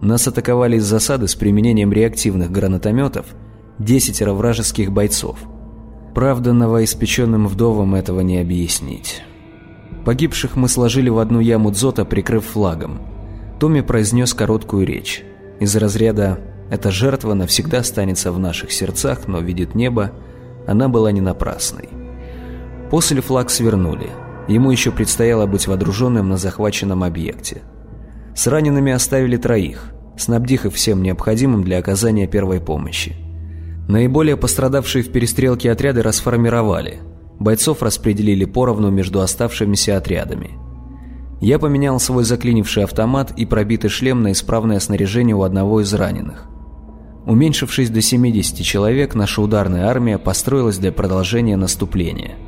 Нас 0.03 0.29
атаковали 0.29 0.77
из 0.77 0.85
засады 0.85 1.27
с 1.27 1.35
применением 1.35 1.91
реактивных 1.91 2.53
гранатометов 2.53 3.25
десятеро 3.79 4.35
вражеских 4.35 4.93
бойцов. 4.93 5.39
Правда, 6.15 6.53
новоиспеченным 6.53 7.49
вдовам 7.49 7.95
этого 7.95 8.21
не 8.21 8.37
объяснить. 8.37 9.23
Погибших 10.05 10.55
мы 10.55 10.69
сложили 10.69 11.09
в 11.09 11.19
одну 11.19 11.41
яму 11.41 11.71
дзота, 11.71 12.05
прикрыв 12.05 12.45
флагом. 12.45 13.01
Томми 13.59 13.81
произнес 13.81 14.35
короткую 14.35 14.87
речь. 14.87 15.25
Из 15.61 15.75
разряда 15.77 16.39
«Эта 16.71 16.91
жертва 16.91 17.33
навсегда 17.33 17.79
останется 17.79 18.33
в 18.33 18.39
наших 18.39 18.71
сердцах, 18.71 19.29
но 19.29 19.41
видит 19.41 19.75
небо», 19.75 20.13
она 20.67 20.91
была 20.91 21.11
не 21.11 21.23
напрасной. 21.23 21.89
После 22.91 23.23
флаг 23.23 23.49
свернули– 23.49 24.11
Ему 24.49 24.71
еще 24.71 24.93
предстояло 24.93 25.47
быть 25.47 25.67
водруженным 25.67 26.29
на 26.29 26.37
захваченном 26.37 27.03
объекте. 27.03 27.63
С 28.35 28.47
ранеными 28.47 28.93
оставили 28.93 29.37
троих, 29.37 29.93
снабдив 30.17 30.67
их 30.67 30.73
всем 30.73 31.03
необходимым 31.03 31.65
для 31.65 31.79
оказания 31.79 32.29
первой 32.29 32.61
помощи. 32.61 33.17
Наиболее 33.89 34.37
пострадавшие 34.37 35.03
в 35.03 35.11
перестрелке 35.11 35.71
отряды 35.71 36.03
расформировали. 36.03 37.01
Бойцов 37.39 37.83
распределили 37.83 38.45
поровну 38.45 38.91
между 38.91 39.21
оставшимися 39.21 39.97
отрядами. 39.97 40.51
Я 41.41 41.59
поменял 41.59 42.01
свой 42.01 42.25
заклинивший 42.25 42.85
автомат 42.85 43.33
и 43.37 43.45
пробитый 43.45 43.91
шлем 43.91 44.23
на 44.23 44.33
исправное 44.33 44.81
снаряжение 44.81 45.37
у 45.37 45.43
одного 45.43 45.81
из 45.81 45.93
раненых. 45.93 46.49
Уменьшившись 47.27 47.91
до 47.91 48.01
70 48.01 48.65
человек, 48.65 49.15
наша 49.15 49.43
ударная 49.43 49.87
армия 49.87 50.19
построилась 50.19 50.79
для 50.79 50.93
продолжения 50.93 51.57
наступления– 51.57 52.37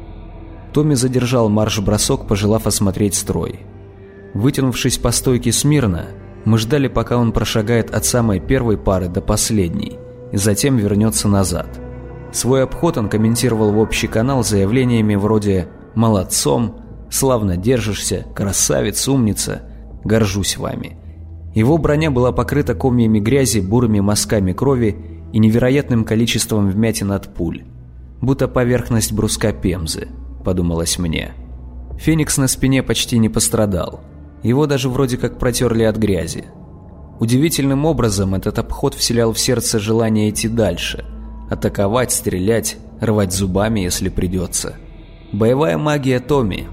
Томми 0.78 0.94
задержал 0.94 1.48
марш-бросок, 1.48 2.28
пожелав 2.28 2.68
осмотреть 2.68 3.16
строй. 3.16 3.58
Вытянувшись 4.32 4.96
по 4.96 5.10
стойке 5.10 5.50
смирно, 5.50 6.06
мы 6.44 6.56
ждали, 6.56 6.86
пока 6.86 7.16
он 7.16 7.32
прошагает 7.32 7.92
от 7.92 8.04
самой 8.04 8.38
первой 8.38 8.78
пары 8.78 9.08
до 9.08 9.20
последней, 9.20 9.98
и 10.30 10.36
затем 10.36 10.76
вернется 10.76 11.26
назад. 11.26 11.66
Свой 12.30 12.62
обход 12.62 12.96
он 12.96 13.08
комментировал 13.08 13.72
в 13.72 13.78
общий 13.80 14.06
канал 14.06 14.44
заявлениями 14.44 15.16
вроде 15.16 15.66
«молодцом», 15.96 16.76
«славно 17.10 17.56
держишься», 17.56 18.24
«красавец», 18.32 19.08
«умница», 19.08 19.62
«горжусь 20.04 20.58
вами». 20.58 20.96
Его 21.56 21.76
броня 21.78 22.12
была 22.12 22.30
покрыта 22.30 22.76
комьями 22.76 23.18
грязи, 23.18 23.58
бурыми 23.58 23.98
мазками 23.98 24.52
крови 24.52 24.96
и 25.32 25.40
невероятным 25.40 26.04
количеством 26.04 26.70
вмятин 26.70 27.10
от 27.10 27.34
пуль. 27.34 27.64
Будто 28.20 28.46
поверхность 28.46 29.12
бруска 29.12 29.50
пемзы, 29.52 30.06
подумалось 30.44 30.98
мне. 30.98 31.32
Феникс 31.98 32.38
на 32.38 32.48
спине 32.48 32.82
почти 32.82 33.18
не 33.18 33.28
пострадал. 33.28 34.00
Его 34.42 34.66
даже 34.66 34.88
вроде 34.88 35.16
как 35.16 35.38
протерли 35.38 35.82
от 35.82 35.96
грязи. 35.96 36.44
Удивительным 37.18 37.84
образом 37.84 38.34
этот 38.34 38.58
обход 38.58 38.94
вселял 38.94 39.32
в 39.32 39.38
сердце 39.38 39.80
желание 39.80 40.30
идти 40.30 40.48
дальше. 40.48 41.04
Атаковать, 41.50 42.12
стрелять, 42.12 42.76
рвать 43.00 43.32
зубами, 43.32 43.80
если 43.80 44.08
придется. 44.08 44.76
Боевая 45.32 45.76
магия 45.76 46.20
Томми. 46.20 46.68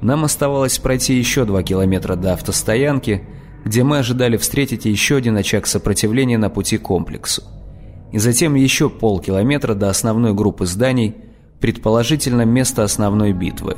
Нам 0.00 0.24
оставалось 0.24 0.78
пройти 0.78 1.14
еще 1.14 1.44
два 1.44 1.62
километра 1.62 2.16
до 2.16 2.32
автостоянки, 2.32 3.22
где 3.64 3.82
мы 3.82 3.98
ожидали 3.98 4.36
встретить 4.36 4.84
еще 4.84 5.16
один 5.16 5.36
очаг 5.36 5.66
сопротивления 5.66 6.38
на 6.38 6.48
пути 6.48 6.78
к 6.78 6.82
комплексу. 6.82 7.42
И 8.12 8.18
затем 8.18 8.54
еще 8.54 8.88
полкилометра 8.88 9.74
до 9.74 9.90
основной 9.90 10.32
группы 10.32 10.64
зданий, 10.66 11.14
предположительно 11.60 12.42
место 12.42 12.82
основной 12.84 13.32
битвы. 13.32 13.76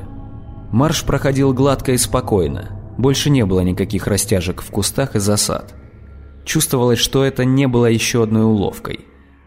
Марш 0.72 1.04
проходил 1.04 1.52
гладко 1.52 1.92
и 1.92 1.96
спокойно. 1.96 2.70
Больше 2.98 3.30
не 3.30 3.44
было 3.46 3.60
никаких 3.60 4.06
растяжек 4.06 4.62
в 4.62 4.70
кустах 4.70 5.16
и 5.16 5.18
засад. 5.18 5.74
Чувствовалось, 6.44 6.98
что 6.98 7.24
это 7.24 7.44
не 7.44 7.66
было 7.68 7.86
еще 7.86 8.22
одной 8.22 8.44
уловкой. 8.44 9.00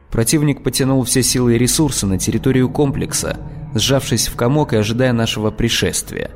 Противник 0.10 0.64
потянул 0.64 1.04
все 1.04 1.24
силы 1.24 1.56
и 1.56 1.58
ресурсы 1.58 2.06
на 2.06 2.18
территорию 2.18 2.70
комплекса, 2.70 3.38
сжавшись 3.74 4.28
в 4.28 4.36
комок 4.36 4.74
и 4.74 4.78
ожидая 4.78 5.14
нашего 5.14 5.52
пришествия. 5.52 6.32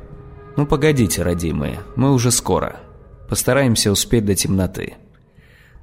Ну 0.56 0.66
погодите, 0.66 1.22
родимые, 1.22 1.80
мы 1.94 2.12
уже 2.12 2.30
скоро. 2.30 2.76
Постараемся 3.28 3.92
успеть 3.92 4.24
до 4.24 4.34
темноты. 4.34 4.94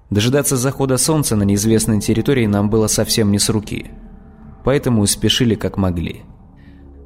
Дожидаться 0.10 0.58
захода 0.58 0.98
солнца 0.98 1.36
на 1.36 1.44
неизвестной 1.44 2.00
территории 2.02 2.46
нам 2.46 2.70
было 2.70 2.88
совсем 2.88 3.32
не 3.32 3.40
с 3.40 3.50
руки. 3.50 3.92
Поэтому 4.64 5.06
спешили 5.06 5.56
как 5.56 5.78
могли. 5.78 6.22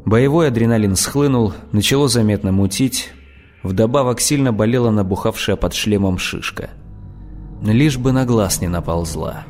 Боевой 0.06 0.48
адреналин 0.48 0.96
схлынул, 0.96 1.54
начало 1.72 2.08
заметно 2.08 2.52
мутить. 2.52 3.12
Вдобавок 3.64 4.22
сильно 4.22 4.54
болела 4.54 4.92
набухавшая 4.92 5.56
под 5.56 5.74
шлемом 5.74 6.18
шишка. 6.18 6.70
Лишь 7.62 7.98
бы 7.98 8.12
на 8.12 8.26
глаз 8.26 8.62
не 8.62 8.68
наползла. 8.68 9.46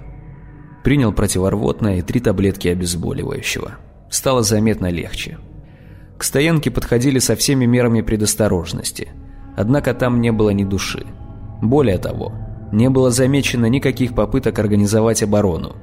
Принял 0.84 1.12
противорвотное 1.12 1.98
и 1.98 2.02
три 2.02 2.20
таблетки 2.20 2.70
обезболивающего. 2.70 3.74
Стало 4.10 4.42
заметно 4.42 4.90
легче. 4.90 5.38
К 6.18 6.24
стоянке 6.24 6.72
подходили 6.72 7.20
со 7.20 7.36
всеми 7.36 7.66
мерами 7.66 8.02
предосторожности. 8.02 9.10
Однако 9.56 9.94
там 9.94 10.22
не 10.22 10.32
было 10.32 10.52
ни 10.52 10.64
души. 10.64 11.06
Более 11.62 11.98
того, 11.98 12.32
не 12.72 12.90
было 12.90 13.12
замечено 13.12 13.66
никаких 13.68 14.16
попыток 14.16 14.58
организовать 14.60 15.22
оборону. 15.22 15.76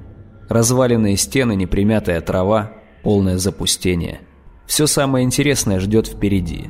Разваленные 0.49 1.17
стены, 1.17 1.55
непримятая 1.57 2.21
трава, 2.21 2.73
полное 3.03 3.39
запустение– 3.39 4.21
все 4.67 4.87
самое 4.87 5.25
интересное 5.25 5.79
ждет 5.81 6.07
впереди. 6.07 6.65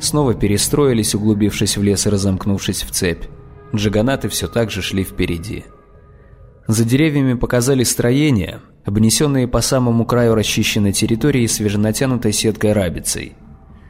Снова 0.00 0.34
перестроились, 0.34 1.14
углубившись 1.14 1.76
в 1.76 1.82
лес 1.82 2.06
и 2.06 2.10
разомкнувшись 2.10 2.82
в 2.82 2.90
цепь. 2.90 3.24
Джаганаты 3.74 4.28
все 4.28 4.48
так 4.48 4.70
же 4.70 4.82
шли 4.82 5.04
впереди. 5.04 5.64
За 6.66 6.84
деревьями 6.84 7.34
показались 7.34 7.90
строения, 7.90 8.60
обнесенные 8.84 9.46
по 9.46 9.60
самому 9.60 10.04
краю 10.04 10.34
расчищенной 10.34 10.92
территории 10.92 11.46
свеженатянутой 11.46 12.32
сеткой 12.32 12.72
рабицей. 12.72 13.34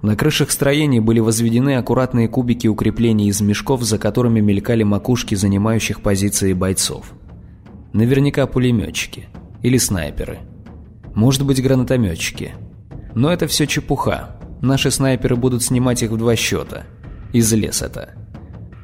На 0.03 0.17
крышах 0.17 0.51
строений 0.51 0.99
были 0.99 1.21
возведены 1.21 1.77
аккуратные 1.77 2.29
кубики 2.29 2.67
укреплений 2.67 3.29
из 3.29 3.41
мешков, 3.41 3.83
за 3.83 3.99
которыми 3.99 4.41
мелькали 4.41 4.83
макушки 4.83 5.37
занимающих 5.37 6.03
позиции 6.03 6.53
бойцов. 6.55 7.13
Наверняка 7.93 8.47
пулеметчики. 8.47 9.29
Или 9.63 9.79
снайперы. 9.79 10.39
Может 11.15 11.45
быть, 11.45 11.63
гранатометчики. 11.63 12.55
Но 13.15 13.33
это 13.33 13.47
все 13.47 13.67
чепуха. 13.67 14.37
Наши 14.61 14.91
снайперы 14.91 15.37
будут 15.37 15.63
снимать 15.63 16.03
их 16.03 16.11
в 16.11 16.17
два 16.17 16.37
счета. 16.37 16.85
Из 17.33 17.53
леса-то. 17.53 18.15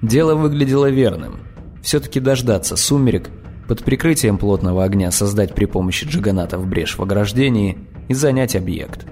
Дело 0.03 0.35
выглядело 0.35 0.91
верным. 0.91 1.41
Все-таки 1.83 2.21
дождаться 2.21 2.77
сумерек, 2.77 3.31
под 3.69 3.85
прикрытием 3.85 4.39
плотного 4.39 4.83
огня 4.83 5.11
создать 5.11 5.55
при 5.55 5.67
помощи 5.67 6.07
джиганатов 6.07 6.67
брешь 6.67 6.97
в 6.97 7.03
ограждении 7.03 7.77
и 8.09 8.15
занять 8.15 8.57
объект. 8.57 9.07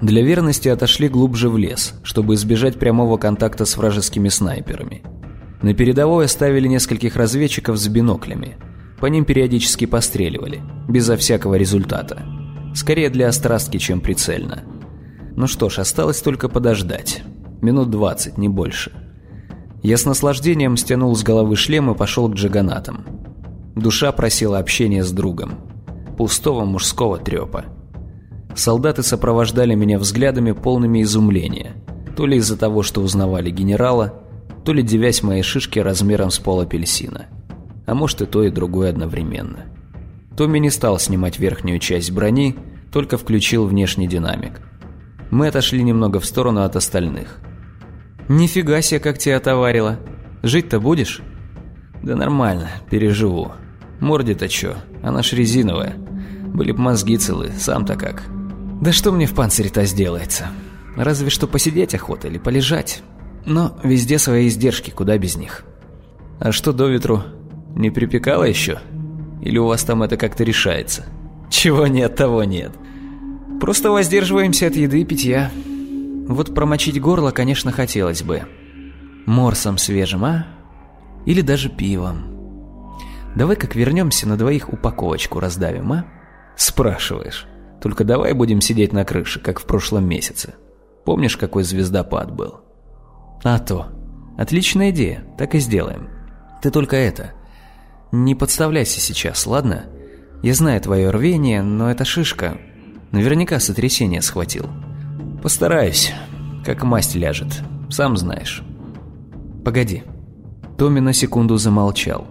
Для 0.00 0.22
верности 0.22 0.68
отошли 0.68 1.06
глубже 1.06 1.50
в 1.50 1.58
лес, 1.58 1.92
чтобы 2.02 2.34
избежать 2.34 2.78
прямого 2.78 3.18
контакта 3.18 3.66
с 3.66 3.76
вражескими 3.76 4.30
снайперами. 4.30 5.02
На 5.60 5.74
передовой 5.74 6.24
оставили 6.24 6.66
нескольких 6.66 7.16
разведчиков 7.16 7.76
с 7.76 7.86
биноклями. 7.88 8.56
По 9.04 9.08
ним 9.08 9.26
периодически 9.26 9.84
постреливали, 9.84 10.62
безо 10.88 11.18
всякого 11.18 11.56
результата. 11.56 12.22
Скорее 12.74 13.10
для 13.10 13.28
острастки, 13.28 13.76
чем 13.76 14.00
прицельно. 14.00 14.64
Ну 15.36 15.46
что 15.46 15.68
ж, 15.68 15.80
осталось 15.80 16.22
только 16.22 16.48
подождать. 16.48 17.22
Минут 17.60 17.90
двадцать, 17.90 18.38
не 18.38 18.48
больше. 18.48 18.92
Я 19.82 19.98
с 19.98 20.06
наслаждением 20.06 20.78
стянул 20.78 21.14
с 21.14 21.22
головы 21.22 21.54
шлем 21.54 21.90
и 21.90 21.94
пошел 21.94 22.30
к 22.30 22.34
джаганатам. 22.34 23.04
Душа 23.76 24.10
просила 24.10 24.56
общения 24.56 25.04
с 25.04 25.12
другом. 25.12 25.56
Пустого 26.16 26.64
мужского 26.64 27.18
трепа. 27.18 27.66
Солдаты 28.56 29.02
сопровождали 29.02 29.74
меня 29.74 29.98
взглядами 29.98 30.52
полными 30.52 31.02
изумления. 31.02 31.72
То 32.16 32.24
ли 32.24 32.38
из-за 32.38 32.56
того, 32.56 32.82
что 32.82 33.02
узнавали 33.02 33.50
генерала, 33.50 34.14
то 34.64 34.72
ли 34.72 34.82
девясь 34.82 35.22
моей 35.22 35.42
шишки 35.42 35.78
размером 35.78 36.30
с 36.30 36.38
пол 36.38 36.60
апельсина. 36.60 37.26
А 37.86 37.94
может 37.94 38.22
и 38.22 38.26
то, 38.26 38.42
и 38.42 38.50
другое 38.50 38.90
одновременно. 38.90 39.66
Томми 40.36 40.58
не 40.58 40.70
стал 40.70 40.98
снимать 40.98 41.38
верхнюю 41.38 41.78
часть 41.78 42.10
брони, 42.10 42.56
только 42.92 43.18
включил 43.18 43.66
внешний 43.66 44.08
динамик. 44.08 44.60
Мы 45.30 45.48
отошли 45.48 45.82
немного 45.82 46.20
в 46.20 46.24
сторону 46.26 46.62
от 46.62 46.76
остальных. 46.76 47.38
«Нифига 48.28 48.80
себе, 48.80 49.00
как 49.00 49.18
тебя 49.18 49.36
отоварило! 49.36 49.98
Жить-то 50.42 50.80
будешь?» 50.80 51.20
«Да 52.02 52.16
нормально, 52.16 52.70
переживу. 52.90 53.52
Морде-то 54.00 54.48
чё, 54.48 54.74
она 55.02 55.22
ж 55.22 55.32
резиновая. 55.32 55.94
Были 56.46 56.72
б 56.72 56.78
мозги 56.78 57.16
целы, 57.16 57.50
сам-то 57.58 57.96
как». 57.96 58.24
«Да 58.80 58.92
что 58.92 59.12
мне 59.12 59.26
в 59.26 59.34
панцире-то 59.34 59.84
сделается? 59.84 60.48
Разве 60.96 61.30
что 61.30 61.46
посидеть 61.46 61.94
охота 61.94 62.28
или 62.28 62.38
полежать. 62.38 63.02
Но 63.46 63.78
везде 63.82 64.18
свои 64.18 64.48
издержки, 64.48 64.90
куда 64.90 65.18
без 65.18 65.36
них». 65.36 65.64
«А 66.40 66.52
что 66.52 66.72
до 66.72 66.88
ветру? 66.88 67.22
Не 67.74 67.90
припекало 67.90 68.44
еще?» 68.44 68.80
Или 69.44 69.58
у 69.58 69.66
вас 69.66 69.84
там 69.84 70.02
это 70.02 70.16
как-то 70.16 70.42
решается? 70.42 71.04
Чего 71.50 71.86
нет, 71.86 72.16
того 72.16 72.44
нет. 72.44 72.72
Просто 73.60 73.90
воздерживаемся 73.90 74.68
от 74.68 74.74
еды 74.74 75.02
и 75.02 75.04
питья. 75.04 75.50
Вот 76.26 76.54
промочить 76.54 76.98
горло, 76.98 77.30
конечно, 77.30 77.70
хотелось 77.70 78.22
бы. 78.22 78.44
Морсом 79.26 79.76
свежим, 79.76 80.24
а? 80.24 80.46
Или 81.26 81.42
даже 81.42 81.68
пивом. 81.68 83.02
Давай 83.36 83.56
как 83.56 83.74
вернемся 83.74 84.26
на 84.26 84.38
двоих 84.38 84.72
упаковочку 84.72 85.40
раздавим, 85.40 85.92
а? 85.92 86.06
Спрашиваешь. 86.56 87.46
Только 87.82 88.04
давай 88.04 88.32
будем 88.32 88.62
сидеть 88.62 88.94
на 88.94 89.04
крыше, 89.04 89.40
как 89.40 89.60
в 89.60 89.66
прошлом 89.66 90.08
месяце. 90.08 90.54
Помнишь, 91.04 91.36
какой 91.36 91.64
звездопад 91.64 92.34
был? 92.34 92.62
А 93.42 93.58
то. 93.58 93.88
Отличная 94.38 94.90
идея, 94.90 95.24
так 95.36 95.54
и 95.54 95.58
сделаем. 95.58 96.08
Ты 96.62 96.70
только 96.70 96.96
это... 96.96 97.34
Не 98.16 98.36
подставляйся 98.36 99.00
сейчас, 99.00 99.44
ладно? 99.44 99.86
Я 100.40 100.54
знаю 100.54 100.80
твое 100.80 101.10
рвение, 101.10 101.62
но 101.62 101.90
эта 101.90 102.04
шишка... 102.04 102.58
Наверняка 103.10 103.58
сотрясение 103.58 104.22
схватил. 104.22 104.66
Постараюсь. 105.42 106.12
Как 106.64 106.84
масть 106.84 107.16
ляжет. 107.16 107.62
Сам 107.90 108.16
знаешь. 108.16 108.62
Погоди. 109.64 110.04
Томми 110.78 111.00
на 111.00 111.12
секунду 111.12 111.56
замолчал. 111.56 112.26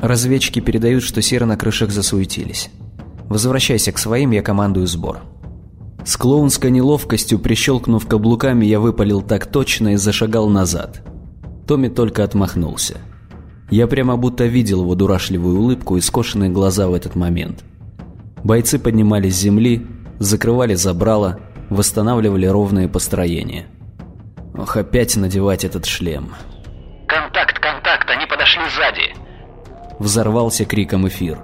Разведчики 0.00 0.58
передают, 0.58 1.04
что 1.04 1.22
серы 1.22 1.46
на 1.46 1.56
крышах 1.56 1.90
засуетились. 1.90 2.70
Возвращайся 3.28 3.92
к 3.92 3.98
своим, 3.98 4.32
я 4.32 4.42
командую 4.42 4.88
сбор. 4.88 5.20
С 6.04 6.16
клоунской 6.16 6.72
неловкостью, 6.72 7.38
прищелкнув 7.38 8.06
каблуками, 8.06 8.66
я 8.66 8.80
выпалил 8.80 9.22
так 9.22 9.46
точно 9.46 9.94
и 9.94 9.96
зашагал 9.96 10.48
назад. 10.48 11.02
Томми 11.68 11.88
только 11.88 12.24
отмахнулся. 12.24 12.98
Я 13.70 13.86
прямо 13.86 14.16
будто 14.16 14.44
видел 14.46 14.82
его 14.82 14.94
дурашливую 14.94 15.60
улыбку 15.60 15.96
и 15.96 16.00
скошенные 16.00 16.50
глаза 16.50 16.88
в 16.88 16.94
этот 16.94 17.14
момент. 17.14 17.64
Бойцы 18.42 18.78
поднимались 18.78 19.36
с 19.36 19.40
земли, 19.40 19.86
закрывали 20.18 20.74
забрала, 20.74 21.38
восстанавливали 21.68 22.46
ровные 22.46 22.88
построения. 22.88 23.66
Ох, 24.58 24.76
опять 24.76 25.16
надевать 25.16 25.64
этот 25.64 25.86
шлем. 25.86 26.34
Контакт, 27.06 27.58
контакт, 27.60 28.10
они 28.10 28.26
подошли 28.26 28.62
сзади. 28.74 29.14
Взорвался 29.98 30.64
криком 30.64 31.06
эфир. 31.06 31.38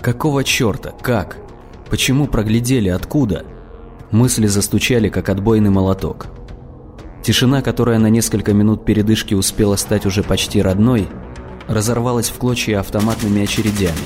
Какого 0.00 0.42
черта? 0.42 0.92
Как? 1.02 1.38
Почему 1.88 2.26
проглядели? 2.26 2.88
Откуда? 2.88 3.44
Мысли 4.10 4.46
застучали, 4.46 5.08
как 5.08 5.28
отбойный 5.28 5.70
молоток. 5.70 6.26
Тишина, 7.22 7.62
которая 7.62 7.98
на 7.98 8.08
несколько 8.08 8.52
минут 8.52 8.84
передышки 8.84 9.34
успела 9.34 9.76
стать 9.76 10.04
уже 10.04 10.22
почти 10.22 10.60
родной, 10.60 11.08
разорвалась 11.68 12.30
в 12.30 12.38
клочья 12.38 12.80
автоматными 12.80 13.42
очередями. 13.42 13.96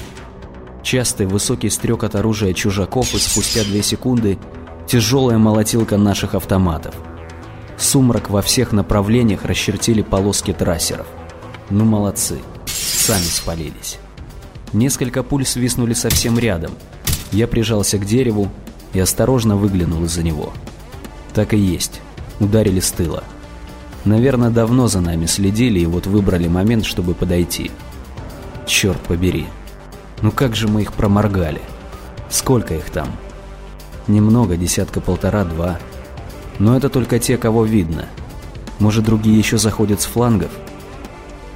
Частый 0.83 1.27
высокий 1.27 1.71
стрек 1.71 2.05
от 2.05 2.15
оружия 2.15 2.53
чужаков 2.55 3.15
и 3.15 3.19
спустя 3.19 3.65
две 3.65 3.83
секунды 3.83 4.39
тяжелая 4.87 5.39
молотилка 5.39 5.97
наших 5.97 6.35
автоматов. 6.35 6.95
Сумрак 7.77 8.31
во 8.31 8.43
всех 8.43 8.73
направлениях 8.73 9.45
расчертили 9.45 10.03
полоски 10.03 10.53
трассеров. 10.53 11.07
Ну 11.71 11.85
молодцы, 11.85 12.39
сами 12.67 13.23
спалились. 13.23 13.99
Несколько 14.73 15.23
пуль 15.23 15.47
свистнули 15.47 15.95
совсем 15.95 16.39
рядом. 16.39 16.73
Я 17.33 17.47
прижался 17.47 17.99
к 17.99 18.05
дереву 18.05 18.49
и 18.93 19.01
осторожно 19.01 19.57
выглянул 19.57 20.05
из-за 20.05 20.23
него. 20.23 20.53
Так 21.35 21.53
и 21.53 21.59
есть, 21.59 22.01
ударили 22.41 22.81
с 22.81 22.91
тыла. 22.91 23.23
Наверное, 24.05 24.51
давно 24.51 24.89
за 24.89 25.01
нами 25.01 25.27
следили 25.27 25.81
и 25.81 25.87
вот 25.87 26.07
выбрали 26.07 26.49
момент, 26.49 26.85
чтобы 26.85 27.15
подойти. 27.15 27.71
Черт 28.67 29.01
побери. 29.01 29.47
Ну 30.23 30.31
как 30.31 30.55
же 30.57 30.69
мы 30.69 30.83
их 30.83 30.93
проморгали? 30.93 31.61
Сколько 32.31 32.75
их 32.75 32.91
там? 32.91 33.09
Немного, 34.07 34.57
десятка 34.57 35.01
полтора-два. 35.01 35.79
Но 36.59 36.77
это 36.77 36.89
только 36.89 37.19
те, 37.19 37.37
кого 37.37 37.65
видно. 37.65 38.07
Может, 38.79 39.05
другие 39.05 39.39
еще 39.39 39.59
заходят 39.59 40.01
с 40.01 40.07
флангов? 40.07 40.51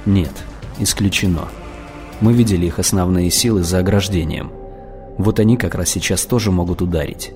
Нет, 0.05 0.31
исключено. 0.79 1.47
Мы 2.21 2.33
видели 2.33 2.65
их 2.65 2.79
основные 2.79 3.31
силы 3.31 3.63
за 3.63 3.79
ограждением. 3.79 4.51
Вот 5.17 5.39
они 5.39 5.57
как 5.57 5.75
раз 5.75 5.89
сейчас 5.89 6.25
тоже 6.25 6.51
могут 6.51 6.81
ударить. 6.81 7.33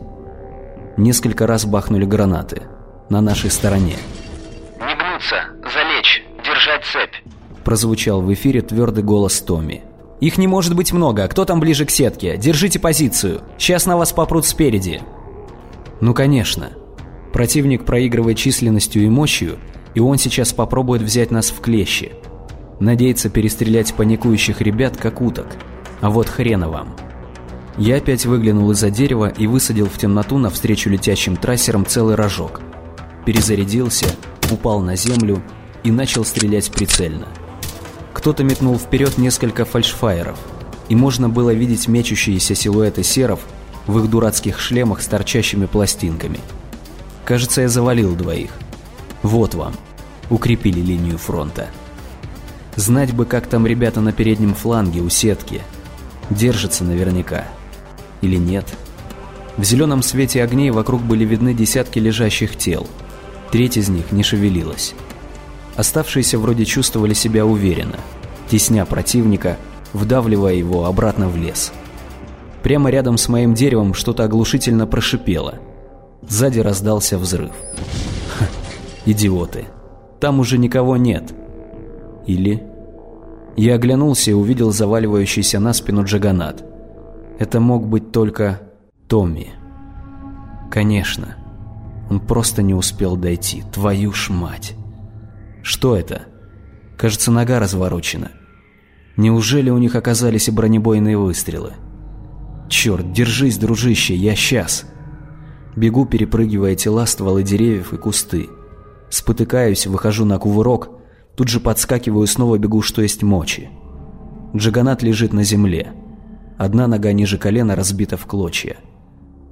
Несколько 0.97 1.45
раз 1.45 1.65
бахнули 1.65 2.05
гранаты. 2.05 2.63
На 3.09 3.21
нашей 3.21 3.51
стороне. 3.51 3.95
Не 5.17 5.23
гнуться, 5.23 5.35
залечь, 5.73 6.23
держать 6.43 6.85
цепь. 6.85 7.33
Прозвучал 7.63 8.21
в 8.21 8.31
эфире 8.33 8.61
твердый 8.61 9.03
голос 9.03 9.39
Томми. 9.41 9.81
Их 10.19 10.37
не 10.37 10.47
может 10.47 10.75
быть 10.75 10.93
много. 10.93 11.27
Кто 11.27 11.43
там 11.43 11.59
ближе 11.59 11.85
к 11.85 11.91
сетке? 11.91 12.37
Держите 12.37 12.79
позицию. 12.79 13.41
Сейчас 13.57 13.87
на 13.87 13.97
вас 13.97 14.13
попрут 14.13 14.45
спереди. 14.45 15.01
Ну, 16.01 16.13
конечно. 16.13 16.71
Противник 17.33 17.83
проигрывает 17.85 18.37
численностью 18.37 19.03
и 19.03 19.09
мощью, 19.09 19.57
и 19.95 19.99
он 19.99 20.17
сейчас 20.17 20.53
попробует 20.53 21.01
взять 21.01 21.31
нас 21.31 21.49
в 21.49 21.61
клещи. 21.61 22.11
Надеется 22.79 23.29
перестрелять 23.29 23.93
паникующих 23.95 24.61
ребят, 24.61 24.97
как 24.97 25.21
уток. 25.21 25.47
А 25.99 26.11
вот 26.11 26.29
хрена 26.29 26.69
вам. 26.69 26.95
Я 27.77 27.97
опять 27.97 28.25
выглянул 28.25 28.69
из-за 28.71 28.91
дерева 28.91 29.33
и 29.35 29.47
высадил 29.47 29.87
в 29.87 29.97
темноту 29.97 30.37
навстречу 30.37 30.89
летящим 30.89 31.35
трассерам 31.35 31.85
целый 31.85 32.15
рожок. 32.15 32.61
Перезарядился, 33.25 34.07
упал 34.51 34.81
на 34.81 34.95
землю 34.95 35.41
и 35.83 35.91
начал 35.91 36.25
стрелять 36.25 36.71
прицельно. 36.71 37.27
Кто-то 38.13 38.43
метнул 38.43 38.77
вперед 38.77 39.17
несколько 39.17 39.65
фальшфайеров, 39.65 40.37
и 40.89 40.95
можно 40.95 41.29
было 41.29 41.53
видеть 41.53 41.87
мечущиеся 41.87 42.55
силуэты 42.55 43.03
серов 43.03 43.41
в 43.85 43.99
их 43.99 44.09
дурацких 44.09 44.59
шлемах 44.59 45.01
с 45.01 45.07
торчащими 45.07 45.65
пластинками. 45.65 46.39
Кажется, 47.25 47.61
я 47.61 47.69
завалил 47.69 48.15
двоих. 48.15 48.51
Вот 49.21 49.53
вам. 49.53 49.73
Укрепили 50.29 50.79
линию 50.79 51.17
фронта. 51.17 51.67
Знать 52.75 53.13
бы, 53.13 53.25
как 53.25 53.47
там 53.47 53.65
ребята 53.65 54.01
на 54.01 54.11
переднем 54.11 54.53
фланге 54.53 55.01
у 55.01 55.09
сетки. 55.09 55.61
Держатся 56.29 56.83
наверняка. 56.83 57.45
Или 58.21 58.37
нет? 58.37 58.65
В 59.57 59.63
зеленом 59.63 60.03
свете 60.03 60.43
огней 60.43 60.69
вокруг 60.71 61.01
были 61.01 61.25
видны 61.25 61.53
десятки 61.53 61.99
лежащих 61.99 62.55
тел. 62.55 62.87
Треть 63.51 63.77
из 63.77 63.89
них 63.89 64.11
не 64.11 64.23
шевелилась. 64.23 64.93
Оставшиеся 65.75 66.39
вроде 66.39 66.65
чувствовали 66.65 67.13
себя 67.13 67.45
уверенно, 67.45 67.97
тесня 68.49 68.85
противника, 68.85 69.57
вдавливая 69.93 70.55
его 70.55 70.85
обратно 70.85 71.29
в 71.29 71.37
лес. 71.37 71.71
Прямо 72.63 72.89
рядом 72.89 73.17
с 73.17 73.29
моим 73.29 73.53
деревом 73.53 73.93
что-то 73.93 74.23
оглушительно 74.23 74.87
прошипело. 74.87 75.55
Сзади 76.27 76.59
раздался 76.59 77.17
взрыв. 77.17 77.51
Ха, 78.37 78.45
идиоты. 79.05 79.65
Там 80.19 80.39
уже 80.39 80.57
никого 80.57 80.97
нет. 80.97 81.33
Или... 82.25 82.63
Я 83.55 83.73
оглянулся 83.73 84.29
и 84.29 84.35
увидел 84.35 84.71
заваливающийся 84.71 85.59
на 85.59 85.73
спину 85.73 86.03
джаганат. 86.03 86.63
Это 87.39 87.59
мог 87.59 87.87
быть 87.87 88.11
только 88.11 88.61
Томми. 89.07 89.53
Конечно. 90.69 91.37
Он 92.09 92.19
просто 92.19 92.61
не 92.61 92.73
успел 92.73 93.17
дойти. 93.17 93.63
Твою 93.73 94.13
ж 94.13 94.29
мать. 94.29 94.75
Что 95.61 95.95
это? 95.95 96.23
Кажется, 96.97 97.31
нога 97.31 97.59
разворочена. 97.59 98.31
Неужели 99.17 99.69
у 99.69 99.77
них 99.77 99.95
оказались 99.95 100.47
и 100.47 100.51
бронебойные 100.51 101.17
выстрелы? 101.17 101.73
Черт, 102.69 103.11
держись, 103.11 103.57
дружище, 103.57 104.15
я 104.15 104.35
сейчас. 104.35 104.85
Бегу, 105.75 106.05
перепрыгивая 106.05 106.75
тела, 106.75 107.05
стволы 107.05 107.43
деревьев 107.43 107.93
и 107.93 107.97
кусты. 107.97 108.47
Спотыкаюсь, 109.09 109.87
выхожу 109.87 110.25
на 110.25 110.37
кувырок, 110.37 110.89
тут 111.35 111.47
же 111.47 111.59
подскакиваю, 111.59 112.27
снова 112.27 112.57
бегу, 112.57 112.81
что 112.81 113.01
есть 113.01 113.23
мочи. 113.23 113.69
Джаганат 114.55 115.03
лежит 115.03 115.33
на 115.33 115.43
земле. 115.43 115.93
Одна 116.57 116.87
нога 116.87 117.13
ниже 117.13 117.37
колена 117.37 117.75
разбита 117.75 118.17
в 118.17 118.25
клочья. 118.25 118.77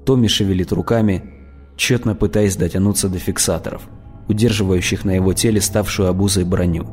Томми 0.05 0.27
шевелит 0.27 0.71
руками, 0.71 1.34
тщетно 1.75 2.15
пытаясь 2.15 2.55
дотянуться 2.55 3.09
до 3.09 3.19
фиксаторов 3.19 3.87
удерживающих 4.27 5.05
на 5.05 5.11
его 5.11 5.33
теле 5.33 5.61
ставшую 5.61 6.09
обузой 6.09 6.45
броню. 6.45 6.87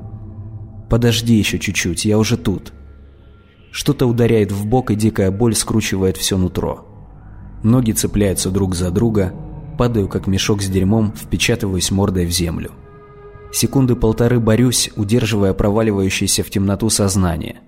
«Подожди 0.90 1.34
еще 1.34 1.58
чуть-чуть, 1.58 2.04
я 2.04 2.18
уже 2.18 2.36
тут». 2.36 2.72
Что-то 3.70 4.06
ударяет 4.06 4.52
в 4.52 4.66
бок, 4.66 4.90
и 4.90 4.94
дикая 4.94 5.30
боль 5.30 5.54
скручивает 5.54 6.18
все 6.18 6.36
нутро. 6.36 6.86
Ноги 7.62 7.92
цепляются 7.92 8.50
друг 8.50 8.74
за 8.74 8.90
друга, 8.90 9.32
падаю, 9.78 10.08
как 10.08 10.26
мешок 10.26 10.60
с 10.60 10.68
дерьмом, 10.68 11.14
впечатываюсь 11.16 11.90
мордой 11.90 12.26
в 12.26 12.30
землю. 12.30 12.72
Секунды 13.50 13.96
полторы 13.96 14.40
борюсь, 14.40 14.90
удерживая 14.96 15.54
проваливающееся 15.54 16.42
в 16.42 16.50
темноту 16.50 16.90
сознание. 16.90 17.60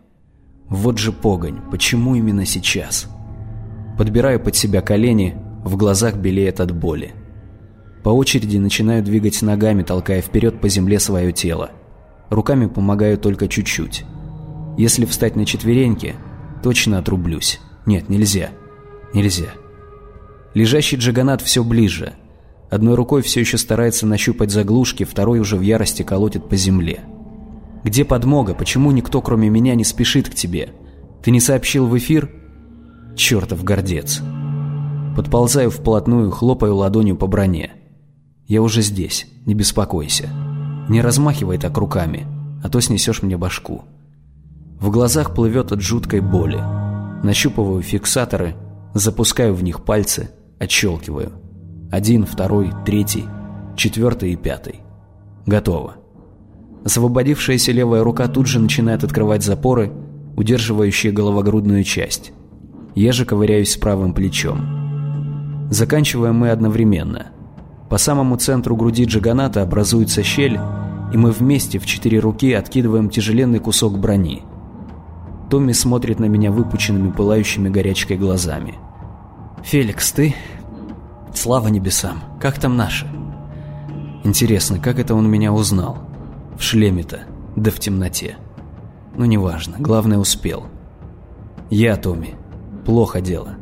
Вот 0.68 0.98
же 0.98 1.12
погонь, 1.12 1.60
почему 1.70 2.14
именно 2.14 2.44
сейчас? 2.44 3.06
Подбираю 3.96 4.40
под 4.40 4.56
себя 4.56 4.82
колени, 4.82 5.36
в 5.64 5.76
глазах 5.76 6.16
белеет 6.16 6.60
от 6.60 6.72
боли. 6.72 7.12
По 8.02 8.10
очереди 8.10 8.58
начинаю 8.58 9.02
двигать 9.02 9.40
ногами, 9.40 9.82
толкая 9.82 10.20
вперед 10.20 10.60
по 10.60 10.68
земле 10.68 11.00
свое 11.00 11.32
тело. 11.32 11.70
Руками 12.28 12.66
помогаю 12.66 13.16
только 13.16 13.48
чуть-чуть. 13.48 14.04
Если 14.76 15.06
встать 15.06 15.36
на 15.36 15.46
четвереньки, 15.46 16.16
точно 16.62 16.98
отрублюсь. 16.98 17.60
Нет, 17.86 18.10
нельзя. 18.10 18.50
Нельзя. 19.14 19.48
Лежащий 20.52 20.96
джаганат 20.96 21.40
все 21.40 21.64
ближе. 21.64 22.12
Одной 22.70 22.94
рукой 22.94 23.22
все 23.22 23.40
еще 23.40 23.56
старается 23.56 24.06
нащупать 24.06 24.50
заглушки, 24.50 25.04
второй 25.04 25.38
уже 25.38 25.56
в 25.56 25.62
ярости 25.62 26.02
колотит 26.02 26.48
по 26.48 26.56
земле. 26.56 27.00
«Где 27.84 28.04
подмога? 28.04 28.54
Почему 28.54 28.90
никто, 28.92 29.20
кроме 29.20 29.50
меня, 29.50 29.74
не 29.74 29.84
спешит 29.84 30.28
к 30.28 30.34
тебе? 30.34 30.70
Ты 31.22 31.30
не 31.30 31.40
сообщил 31.40 31.86
в 31.86 31.96
эфир?» 31.96 32.30
«Чертов 33.14 33.62
гордец!» 33.62 34.22
Подползаю 35.14 35.70
вплотную, 35.70 36.30
хлопаю 36.30 36.76
ладонью 36.76 37.16
по 37.16 37.26
броне. 37.26 37.72
Я 38.46 38.62
уже 38.62 38.82
здесь, 38.82 39.26
не 39.46 39.54
беспокойся. 39.54 40.28
Не 40.88 41.00
размахивай 41.00 41.56
так 41.58 41.76
руками, 41.78 42.26
а 42.62 42.68
то 42.68 42.80
снесешь 42.80 43.22
мне 43.22 43.36
башку. 43.36 43.84
В 44.80 44.90
глазах 44.90 45.34
плывет 45.34 45.72
от 45.72 45.80
жуткой 45.80 46.20
боли. 46.20 46.60
Нащупываю 47.22 47.80
фиксаторы, 47.80 48.54
запускаю 48.92 49.54
в 49.54 49.62
них 49.62 49.84
пальцы, 49.84 50.30
отщелкиваю. 50.58 51.32
Один, 51.90 52.26
второй, 52.26 52.72
третий, 52.84 53.24
четвертый 53.76 54.32
и 54.32 54.36
пятый. 54.36 54.80
Готово. 55.46 55.94
Освободившаяся 56.84 57.72
левая 57.72 58.02
рука 58.02 58.28
тут 58.28 58.46
же 58.46 58.58
начинает 58.58 59.04
открывать 59.04 59.42
запоры, 59.42 59.92
удерживающие 60.36 61.12
головогрудную 61.12 61.84
часть. 61.84 62.32
Я 62.94 63.12
же 63.12 63.24
ковыряюсь 63.24 63.72
с 63.72 63.76
правым 63.76 64.12
плечом. 64.12 64.83
Заканчиваем 65.70 66.36
мы 66.36 66.50
одновременно. 66.50 67.26
По 67.88 67.98
самому 67.98 68.36
центру 68.36 68.76
груди 68.76 69.04
джаганата 69.04 69.62
образуется 69.62 70.22
щель, 70.22 70.58
и 71.12 71.16
мы 71.16 71.30
вместе 71.30 71.78
в 71.78 71.86
четыре 71.86 72.18
руки 72.18 72.52
откидываем 72.52 73.10
тяжеленный 73.10 73.58
кусок 73.58 73.98
брони. 73.98 74.42
Томми 75.50 75.72
смотрит 75.72 76.18
на 76.18 76.24
меня 76.26 76.50
выпученными 76.50 77.10
пылающими 77.10 77.68
горячкой 77.68 78.16
глазами. 78.16 78.74
«Феликс, 79.62 80.12
ты...» 80.12 80.34
«Слава 81.34 81.68
небесам! 81.68 82.20
Как 82.40 82.58
там 82.58 82.76
наши?» 82.76 83.06
Интересно, 84.24 84.78
как 84.78 84.98
это 84.98 85.14
он 85.14 85.30
меня 85.30 85.52
узнал? 85.52 85.98
В 86.58 86.62
шлеме-то, 86.62 87.24
да 87.56 87.70
в 87.70 87.78
темноте. 87.78 88.36
Ну, 89.16 89.26
неважно, 89.26 89.76
главное 89.78 90.18
успел. 90.18 90.64
Я, 91.68 91.96
Томми. 91.96 92.34
Плохо 92.86 93.20
дело. 93.20 93.56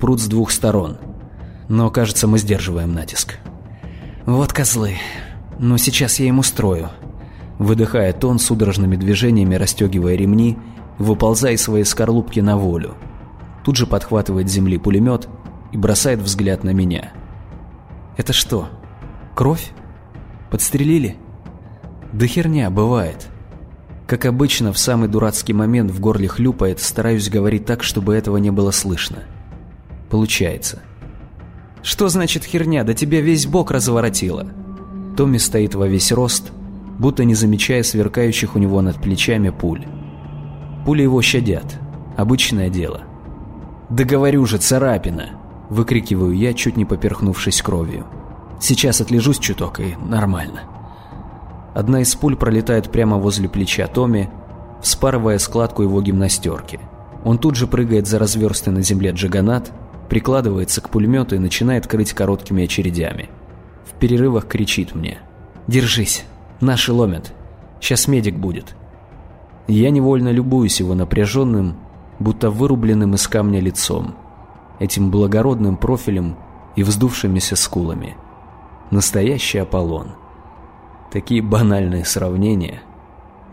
Пруд 0.00 0.20
с 0.20 0.26
двух 0.26 0.50
сторон. 0.50 0.98
Но, 1.68 1.90
кажется, 1.90 2.26
мы 2.26 2.38
сдерживаем 2.38 2.92
натиск. 2.92 3.38
Вот 4.26 4.52
козлы. 4.52 4.96
Но 5.58 5.76
сейчас 5.76 6.18
я 6.18 6.26
им 6.26 6.38
устрою. 6.38 6.90
Выдыхает 7.58 8.24
он 8.24 8.38
судорожными 8.38 8.96
движениями, 8.96 9.54
расстегивая 9.54 10.16
ремни, 10.16 10.58
выползая 10.98 11.54
из 11.54 11.62
своей 11.62 11.84
скорлупки 11.84 12.40
на 12.40 12.56
волю. 12.56 12.94
Тут 13.64 13.76
же 13.76 13.86
подхватывает 13.86 14.48
с 14.48 14.52
земли 14.52 14.78
пулемет 14.78 15.28
и 15.72 15.76
бросает 15.76 16.20
взгляд 16.20 16.64
на 16.64 16.70
меня. 16.70 17.12
Это 18.16 18.32
что, 18.32 18.68
кровь? 19.34 19.70
Подстрелили? 20.50 21.16
Да 22.12 22.26
херня, 22.26 22.70
бывает. 22.70 23.28
Как 24.06 24.26
обычно, 24.26 24.72
в 24.72 24.78
самый 24.78 25.08
дурацкий 25.08 25.54
момент 25.54 25.90
в 25.90 26.00
горле 26.00 26.28
хлюпает, 26.28 26.80
стараюсь 26.80 27.30
говорить 27.30 27.64
так, 27.64 27.82
чтобы 27.82 28.14
этого 28.14 28.36
не 28.36 28.50
было 28.50 28.70
слышно. 28.70 29.20
Получается. 30.10 30.80
«Что 31.82 32.08
значит 32.08 32.44
херня? 32.44 32.84
Да 32.84 32.94
тебя 32.94 33.20
весь 33.20 33.46
бок 33.46 33.70
разворотило!» 33.70 34.46
Томми 35.16 35.38
стоит 35.38 35.74
во 35.74 35.88
весь 35.88 36.12
рост, 36.12 36.52
будто 36.98 37.24
не 37.24 37.34
замечая 37.34 37.82
сверкающих 37.82 38.54
у 38.56 38.58
него 38.58 38.80
над 38.80 38.96
плечами 39.00 39.50
пуль. 39.50 39.86
Пули 40.84 41.02
его 41.02 41.20
щадят. 41.22 41.78
Обычное 42.16 42.68
дело. 42.68 43.02
«Да 43.90 44.04
говорю 44.04 44.46
же, 44.46 44.58
царапина!» 44.58 45.30
Выкрикиваю 45.68 46.32
я, 46.36 46.52
чуть 46.52 46.76
не 46.76 46.84
поперхнувшись 46.84 47.62
кровью. 47.62 48.06
«Сейчас 48.60 49.00
отлежусь 49.00 49.38
чуток 49.38 49.80
и 49.80 49.96
нормально». 50.00 50.60
Одна 51.74 52.00
из 52.00 52.14
пуль 52.14 52.36
пролетает 52.36 52.90
прямо 52.90 53.16
возле 53.16 53.48
плеча 53.48 53.86
Томми, 53.86 54.30
вспарывая 54.82 55.38
складку 55.38 55.82
его 55.82 56.02
гимнастерки. 56.02 56.78
Он 57.24 57.38
тут 57.38 57.56
же 57.56 57.66
прыгает 57.66 58.06
за 58.06 58.18
разверстый 58.18 58.72
на 58.72 58.82
земле 58.82 59.12
джаганат, 59.12 59.72
прикладывается 60.12 60.82
к 60.82 60.90
пулемету 60.90 61.36
и 61.36 61.38
начинает 61.38 61.86
крыть 61.86 62.12
короткими 62.12 62.64
очередями. 62.64 63.30
В 63.86 63.94
перерывах 63.98 64.46
кричит 64.46 64.94
мне 64.94 65.20
«Держись, 65.66 66.26
наши 66.60 66.92
ломят, 66.92 67.32
сейчас 67.80 68.08
медик 68.08 68.36
будет». 68.36 68.76
Я 69.68 69.88
невольно 69.88 70.28
любуюсь 70.28 70.80
его 70.80 70.92
напряженным, 70.94 71.76
будто 72.18 72.50
вырубленным 72.50 73.14
из 73.14 73.26
камня 73.26 73.58
лицом, 73.58 74.14
этим 74.80 75.10
благородным 75.10 75.78
профилем 75.78 76.36
и 76.76 76.82
вздувшимися 76.82 77.56
скулами. 77.56 78.14
Настоящий 78.90 79.60
Аполлон. 79.60 80.08
Такие 81.10 81.40
банальные 81.40 82.04
сравнения. 82.04 82.82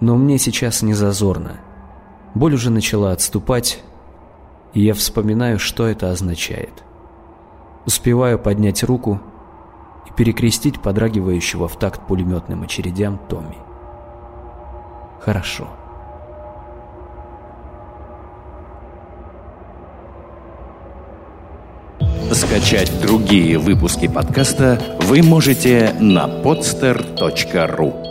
Но 0.01 0.17
мне 0.17 0.37
сейчас 0.37 0.81
не 0.81 0.93
зазорно. 0.93 1.61
Боль 2.35 2.55
уже 2.55 2.69
начала 2.69 3.13
отступать, 3.13 3.81
и 4.73 4.81
я 4.81 4.93
вспоминаю, 4.93 5.59
что 5.59 5.87
это 5.87 6.11
означает. 6.11 6.83
Успеваю 7.85 8.37
поднять 8.37 8.83
руку 8.83 9.19
и 10.07 10.11
перекрестить 10.13 10.81
подрагивающего 10.81 11.67
в 11.67 11.77
такт 11.79 12.05
пулеметным 12.07 12.63
очередям 12.63 13.19
Томми. 13.29 13.57
Хорошо. 15.21 15.67
Скачать 22.31 22.91
другие 23.01 23.57
выпуски 23.57 24.07
подкаста 24.07 24.79
вы 25.01 25.23
можете 25.23 25.95
на 25.99 26.27
podster.ru 26.27 28.08